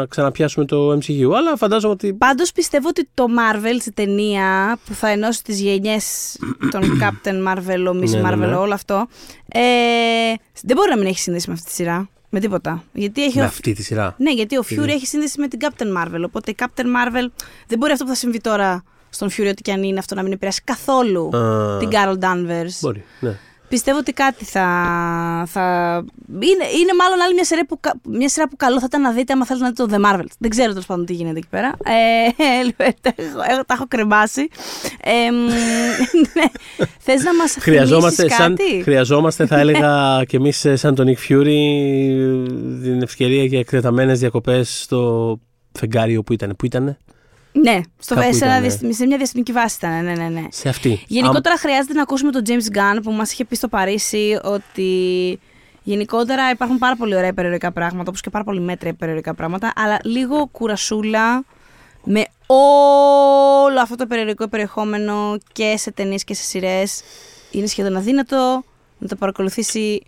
ξαναπιάσουμε 0.06 0.66
το 0.66 0.92
MCU. 0.92 1.32
Αλλά 1.38 1.58
φαντάζομαι 1.58 1.94
ότι. 1.94 2.14
Πάντως 2.14 2.52
πιστεύω 2.52 2.88
ότι 2.88 3.10
το 3.14 3.26
Marvel 3.26 3.78
στη 3.80 3.92
ταινία 3.92 4.78
που 4.86 4.94
θα 4.94 5.08
ενώσει 5.10 5.44
τις 5.44 5.62
γενιές 5.62 6.38
των 6.72 6.82
Captain 7.02 7.48
Marvel, 7.48 7.88
ο 7.88 7.98
Miss 8.00 8.10
Ναι, 8.10 8.22
ναι, 8.22 8.30
Marvel, 8.30 8.38
ναι. 8.38 8.56
όλο 8.56 8.74
αυτό, 8.74 9.08
ε, 9.48 9.60
δεν 10.64 10.76
μπορεί 10.76 10.90
να 10.90 10.98
μην 10.98 11.06
έχει 11.08 11.20
σύνδεση 11.20 11.48
με 11.48 11.54
αυτή 11.54 11.66
τη 11.68 11.74
σειρά. 11.74 12.10
Με 12.30 12.40
τίποτα. 12.40 12.84
Γιατί 12.94 13.24
έχει 13.24 13.38
Με 13.38 13.44
ο... 13.44 13.46
αυτή 13.46 13.74
τη 13.74 13.84
σειρά. 13.84 14.16
Ναι, 14.18 14.32
γιατί 14.32 14.58
ο 14.58 14.62
Fury 14.62 14.68
Γιατί; 14.74 14.92
έχει 14.92 15.06
σύνδεση 15.08 15.40
με 15.40 15.48
την 15.48 15.60
Captain 15.62 16.04
Marvel. 16.04 16.22
Οπότε 16.26 16.52
η 16.52 16.56
Captain 16.60 16.86
Marvel 16.86 17.28
δεν 17.68 17.78
μπορεί 17.78 17.92
αυτό 17.92 18.04
που 18.04 18.10
θα 18.10 18.16
συμβεί 18.16 18.40
τώρα 18.42 18.84
στον 19.10 19.30
Fury, 19.30 19.48
ό,τι 19.50 19.62
και 19.62 19.72
αν 19.72 19.84
είναι 19.84 20.00
αυτό, 20.00 20.16
να 20.16 20.24
μην 20.24 20.32
επηρεάσει 20.32 20.62
καθόλου 20.64 21.38
Α, 21.38 21.78
την 21.78 21.90
Carol 21.92 22.18
Danvers. 22.20 22.78
Μπορεί, 22.82 23.04
ναι. 23.20 23.38
Πιστεύω 23.74 23.98
ότι 23.98 24.14
κάτι 24.14 24.46
θα. 24.46 24.66
θα... 25.48 25.96
Είναι, 26.34 26.66
είναι 26.80 26.94
μάλλον 27.00 27.22
άλλη 27.24 27.34
μια 27.34 27.44
σειρά, 27.44 27.66
που, 27.66 27.80
κα- 27.80 28.00
μια 28.10 28.30
σειρά 28.30 28.48
που 28.50 28.56
καλό 28.56 28.80
θα 28.80 28.86
ήταν 28.86 29.02
να 29.02 29.12
δείτε 29.12 29.34
άμα 29.34 29.46
θέλετε 29.46 29.66
να 29.66 29.72
δείτε 29.72 29.86
το 29.86 29.96
The 29.96 30.06
Marvels. 30.06 30.34
Δεν 30.40 30.50
ξέρω 30.50 30.70
τέλος 30.70 30.86
πάντων 30.86 31.06
τι 31.06 31.14
γίνεται 31.14 31.38
εκεί 31.38 31.48
πέρα. 31.50 31.76
Ε, 31.84 32.64
λοιπόν, 32.64 32.88
τα, 33.02 33.14
έχω, 33.50 33.64
τα 33.66 33.74
έχω 33.74 33.86
κρεμάσει. 33.88 34.48
Ε, 35.04 35.32
μ, 35.32 35.36
ναι. 36.34 36.46
Θες 37.00 37.24
να 37.24 37.36
μας 37.36 37.56
Χρειαζόμαστε, 37.68 38.30
σαν, 38.30 38.56
κάτι; 38.56 38.82
χρειαζόμαστε, 38.84 39.46
θα 39.46 39.60
έλεγα 39.60 39.92
και 40.28 40.38
εμείς, 40.38 40.66
σαν 40.74 40.96
τον 40.96 41.08
Nick 41.08 41.32
Fury, 41.32 41.46
την 42.84 43.02
ευκαιρία 43.02 43.44
για 43.44 43.60
εκτεταμένες 43.60 44.20
διακοπές 44.20 44.82
στο 44.82 45.40
φεγγάριο 45.72 46.24
που 46.24 46.34
ήταν. 46.34 46.56
Πού 46.58 46.66
ήταν, 46.66 46.98
Ναι, 47.56 47.82
στο, 48.00 48.16
Κάπου 48.16 48.34
σε, 48.34 48.46
ένα 48.46 48.52
ήταν, 48.54 48.62
ναι. 48.62 48.68
διαστημ- 48.68 48.94
σε 48.94 49.06
μια 49.06 49.18
διαστημική 49.18 49.52
βάση 49.52 49.76
ήταν. 49.78 50.04
Ναι, 50.04 50.14
ναι, 50.14 50.28
ναι. 50.30 50.44
σε 50.50 50.70
αυτή. 50.70 51.04
Γενικότερα 51.08 51.58
χρειάζεται 51.58 51.94
να 51.94 52.02
ακούσουμε 52.02 52.32
τον 52.32 52.42
James 52.48 52.78
Gunn 52.78 53.00
που 53.04 53.12
μας 53.12 53.32
είχε 53.32 53.46
πει 53.46 53.56
στο 53.56 53.68
Παρίσι 53.68 54.40
ότι 54.44 54.90
γενικότερα 55.84 56.50
υπάρχουν 56.50 56.78
πάρα 56.78 56.96
πολύ 56.96 57.16
ωραία 57.16 57.28
υπερηρωτικά 57.28 57.72
πράγματα, 57.72 58.10
όπως 58.10 58.22
και 58.22 58.30
πάρα 58.30 58.44
πολύ 58.44 58.60
μέτρια 58.60 58.92
υπερηρωτικά 58.92 59.34
πράγματα, 59.34 59.74
αλλά 59.76 60.00
λίγο 60.04 60.48
κουρασούλα 60.48 61.44
με 62.04 62.26
όλο 62.48 63.82
αυτό 63.82 63.96
το 63.96 64.08
περιοδικό 64.08 64.48
περιεχόμενο 64.48 65.38
και 65.52 65.74
σε 65.78 65.92
ταινίες 65.92 66.24
και 66.24 66.34
σε 66.34 66.44
σειρές. 66.44 67.02
Είναι 67.52 67.66
σχεδόν 67.68 67.96
αδύνατο 67.96 68.64
να 68.98 69.08
το 69.08 69.16
παρακολουθήσει 69.16 70.02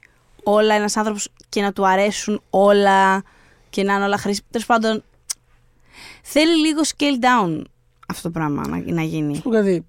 όλα 0.43 0.75
ένας 0.75 0.97
άνθρωπος 0.97 1.29
και 1.49 1.61
να 1.61 1.73
του 1.73 1.87
αρέσουν 1.87 2.41
όλα 2.49 3.23
και 3.69 3.83
να 3.83 3.93
είναι 3.93 4.03
όλα 4.03 4.17
χρήσιμα. 4.17 4.47
Τέλος 4.51 4.67
πάντων, 4.67 5.03
θέλει 6.27 6.55
λίγο 6.67 6.81
scale 6.83 7.23
down 7.23 7.61
αυτό 8.07 8.21
το 8.21 8.29
πράγμα 8.29 8.67
να, 8.67 8.83
να 8.93 9.01
γίνει. 9.01 9.37
Α 9.37 9.41
πω 9.41 9.49
κάτι. 9.49 9.85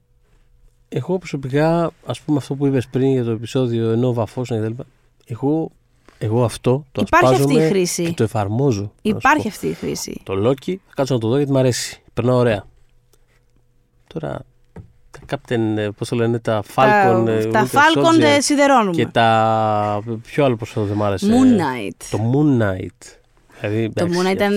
Εγώ 0.88 1.18
προσωπικά, 1.18 1.90
ας 2.06 2.20
πούμε, 2.20 2.38
αυτό 2.38 2.54
που 2.54 2.66
είπες 2.66 2.86
πριν 2.88 3.12
για 3.12 3.24
το 3.24 3.30
επεισόδιο 3.30 3.90
ενώ 3.90 4.12
βαφός 4.12 4.48
κτλ. 4.48 4.82
Εγώ, 5.26 5.70
εγώ 6.18 6.44
αυτό 6.44 6.84
το 6.92 7.02
Υπάρχει 7.06 7.26
αυτή 7.26 7.40
η 7.40 7.44
ασπάζομαι 7.44 7.68
χρήση. 7.68 8.04
Και 8.04 8.14
το 8.14 8.22
εφαρμόζω. 8.22 8.80
να 8.80 8.86
σου 8.86 8.92
Υπάρχει 9.02 9.42
πω. 9.42 9.48
αυτή 9.48 9.66
η 9.66 9.72
χρήση. 9.72 10.20
Το 10.24 10.48
Loki, 10.48 10.74
θα 10.86 10.92
κάτσω 10.94 11.14
να 11.14 11.20
το 11.20 11.28
δω 11.28 11.36
γιατί 11.36 11.52
μου 11.52 11.58
αρέσει. 11.58 12.02
Περνάω 12.14 12.36
ωραία. 12.36 12.64
Τώρα, 14.06 14.38
τα 15.10 15.36
Captain, 15.36 15.76
ε, 15.76 15.88
πώς 15.96 16.08
το 16.08 16.16
λένε, 16.16 16.38
τα 16.38 16.62
Falcon, 16.74 17.22
τα, 17.24 17.32
ε, 17.32 17.46
τα 17.46 17.66
Winter 17.66 17.76
Falcon 17.76 18.04
Soldier 18.04 18.20
ε, 18.20 18.40
σιδερώνουμε. 18.40 18.96
και 18.96 19.06
τα... 19.06 20.02
Ποιο 20.22 20.44
άλλο 20.44 20.56
πώς 20.56 20.72
δεν 20.74 20.96
μ' 20.96 21.02
άρεσε; 21.02 21.26
Moon 21.26 21.60
Knight. 21.60 22.04
Το 22.10 22.18
Moon 22.32 22.62
Knight. 22.62 23.16
Δηλαδή, 23.60 23.90
Το 23.92 24.04
εντάξει, 24.04 24.20
Moon 24.22 24.26
Knight 24.28 24.34
ήταν, 24.34 24.52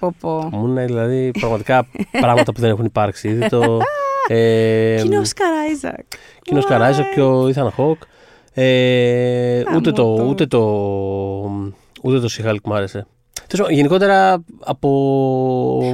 Θεό, 0.00 0.08
ε, 0.08 0.12
Το 0.20 0.28
Moon 0.28 0.40
Knight. 0.40 0.40
Πω, 0.40 0.40
πω. 0.40 0.48
Το 0.50 0.62
Moon 0.64 0.78
Knight, 0.82 0.86
δηλαδή, 0.86 1.30
πραγματικά 1.40 1.86
πράγματα 2.10 2.52
που 2.52 2.60
δεν 2.60 2.70
έχουν 2.70 2.84
υπάρξει. 2.84 3.28
Ήδη 3.28 3.48
το... 3.48 3.78
Ε, 4.30 4.94
Και 4.96 5.02
είναι 5.06 5.16
ο 5.16 5.20
Όσκαρ 5.20 5.52
Άιζακ. 5.52 6.08
και 6.42 6.50
είναι 6.50 6.58
ο 6.58 6.62
Oscar 6.68 6.80
Isaac 6.80 7.04
και 7.14 7.20
ο 7.20 7.46
Ethan 7.46 7.68
Hawke. 7.76 8.06
Ε, 8.54 9.58
Α, 9.58 9.62
ούτε, 9.62 9.72
μου 9.74 9.80
το, 9.80 9.92
το- 9.92 10.24
ούτε 10.28 10.46
το 10.46 10.60
ούτε 12.02 12.20
το 12.20 12.28
She-Hulk 12.38 12.56
μου 12.64 12.74
άρεσε. 12.74 13.06
Τέλος 13.46 13.66
πάντων, 13.66 13.74
γενικότερα 13.76 14.44
από. 14.60 14.88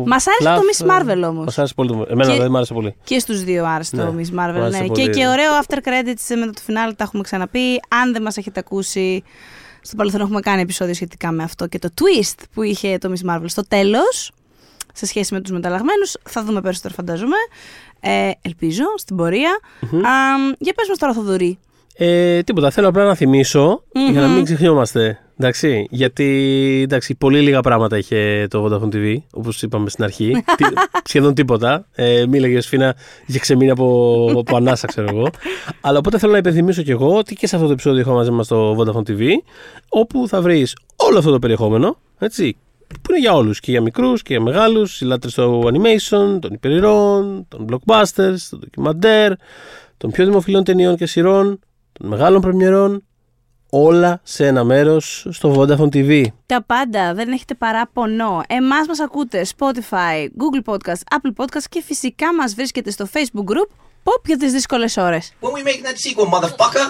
Μας 0.07 0.25
άρεσε 0.27 0.61
Fluff, 0.61 0.63
το 0.79 0.87
Miss 0.87 0.91
Marvel 1.17 1.23
ε, 1.23 1.27
όμως. 1.27 1.45
Μας 1.45 1.59
άρεσε 1.59 1.75
πολύ. 1.75 1.89
το- 1.89 2.07
Εμένα 2.09 2.25
Και- 2.29 2.33
δηλαδή 2.33 2.51
μου 2.51 2.57
άρεσε 2.57 2.75
πολύ. 2.75 2.95
Και 3.05 3.19
στους 3.19 3.45
δύο 3.45 3.65
άρεσε 3.67 3.97
Ναι, 3.97 4.03
το 4.03 4.09
Miss 4.19 4.29
μου 4.31 4.35
Marvel. 4.41 4.61
άρεσε 4.61 4.79
Ναι. 4.81 4.87
Και, 4.87 4.89
πολύ. 5.03 5.11
και 5.11 5.27
ωραίο 5.27 5.51
after 5.63 5.77
credits 5.77 6.37
μετά 6.39 6.51
το 6.53 6.61
φινάλε, 6.65 6.93
τα 6.93 7.05
έχουμε 7.05 7.23
ξαναπεί. 7.23 7.81
Αν 8.03 8.13
δεν 8.13 8.23
μας 8.23 8.37
έχετε 8.37 8.61
ακούσει, 8.61 9.23
στο 9.87 9.97
παρελθόν 9.97 10.21
έχουμε 10.21 10.41
κάνει 10.41 10.61
επεισόδιο 10.61 10.95
σχετικά 10.95 11.33
με 11.33 11.43
αυτό 11.43 11.67
και 11.67 11.79
το 11.79 11.89
twist 12.01 12.43
που 12.55 12.63
είχε 12.63 12.99
το 12.99 13.13
Miss 13.13 13.31
Marvel 13.31 13.45
στο 13.47 13.67
τέλος. 13.67 14.33
Σε 14.93 15.07
σχέση 15.07 15.35
με 15.35 15.41
τους 15.41 15.51
μεταλλαγμένους. 15.51 16.17
Θα 16.23 16.45
δούμε 16.45 16.61
περισσότερο, 16.61 16.95
φαντάζομαι. 16.95 17.37
Ε, 18.01 18.31
ελπίζω 18.43 18.85
στην 18.97 19.17
πορεία. 19.17 19.59
Α, 19.81 20.11
για 20.59 20.73
πες 20.73 20.89
μας 20.89 20.99
τώρα, 20.99 21.13
Θοδωρή. 21.13 21.59
Ε, 21.97 22.43
τίποτα. 22.43 22.71
Θέλω 22.71 22.89
απλά 22.89 23.05
να 23.05 23.15
θυμισω 23.15 23.83
για 24.11 24.21
να 24.21 24.29
μην 24.29 24.45
ξεχνιόμαστε. 24.45 25.19
Εντάξει, 25.39 25.87
γιατί 25.91 26.81
εντάξει, 26.85 27.15
πολύ 27.15 27.41
λίγα 27.41 27.61
πράγματα 27.61 27.99
είχε 27.99 28.47
το 28.51 28.65
Vodafone 28.65 28.95
TV, 28.95 29.17
όπως 29.33 29.63
είπαμε 29.63 29.91
στην 29.91 30.05
αρχή. 30.05 30.33
Τι, 30.57 30.65
σχεδόν 31.05 31.35
τίποτα. 31.35 31.87
Ε, 31.95 32.27
μίλαγε 32.29 32.61
Σφίνα, 32.61 32.97
είχε 33.27 33.39
ξεμείνει 33.39 33.71
από, 33.71 34.27
από 34.39 34.57
ανάσα, 34.57 34.87
ξέρω 34.87 35.09
εγώ. 35.11 35.31
Αλλά 35.81 35.99
οπότε 35.99 36.19
θέλω 36.19 36.33
να 36.33 36.39
υπενθυμίσω 36.39 36.83
κι 36.83 36.91
εγώ 36.91 37.17
ότι 37.17 37.35
και 37.35 37.47
σε 37.47 37.55
αυτό 37.55 37.67
το 37.67 37.73
επεισόδιο 37.73 38.01
έχω 38.01 38.13
μαζί 38.13 38.31
μας 38.31 38.47
το 38.47 38.77
Vodafone 38.79 39.11
TV, 39.11 39.29
όπου 39.89 40.29
θα 40.29 40.41
βρεις 40.41 40.77
όλο 40.97 41.19
αυτό 41.19 41.31
το 41.31 41.39
περιεχόμενο, 41.39 41.99
έτσι, 42.19 42.57
που 42.87 43.11
είναι 43.11 43.19
για 43.19 43.35
όλους, 43.35 43.61
και 43.61 43.71
για 43.71 43.81
μικρούς 43.81 44.23
και 44.23 44.33
για 44.33 44.43
μεγάλους, 44.43 45.01
οι 45.01 45.05
λάτρες 45.05 45.35
του 45.35 45.63
animation, 45.65 46.39
των 46.41 46.53
υπερηρών, 46.53 47.47
των 47.49 47.67
blockbusters, 47.71 48.37
των 48.51 48.59
ντοκιμαντέρ, 48.59 49.33
των 49.97 50.11
πιο 50.11 50.25
δημοφιλών 50.25 50.65
ταινιών 50.65 50.97
και 50.97 51.07
σειρών, 51.07 51.59
των 51.99 52.09
μεγάλων 52.09 52.41
πρεμιερών, 52.41 53.05
όλα 53.71 54.21
σε 54.23 54.47
ένα 54.47 54.65
μέρος 54.65 55.27
στο 55.31 55.55
Vodafone 55.57 55.95
TV. 55.95 56.25
Τα 56.47 56.63
πάντα, 56.63 57.15
δεν 57.15 57.33
έχετε 57.33 57.55
παράπονο. 57.55 58.43
Εμάς 58.47 58.87
μας 58.87 59.01
ακούτε 59.01 59.47
Spotify, 59.57 60.27
Google 60.27 60.73
Podcast, 60.73 61.17
Apple 61.17 61.43
Podcast 61.43 61.65
και 61.69 61.83
φυσικά 61.83 62.35
μας 62.35 62.55
βρίσκεται 62.55 62.91
στο 62.91 63.07
Facebook 63.13 63.51
group 63.53 63.69
Pop 64.05 64.23
για 64.27 64.37
τις 64.37 64.53
δύσκολες 64.53 64.97
ώρες. 64.97 65.33
When 65.41 65.47
we 65.47 65.63
make 65.69 65.83
that 65.83 65.97
sequel, 65.97 66.29
motherfucker. 66.29 66.87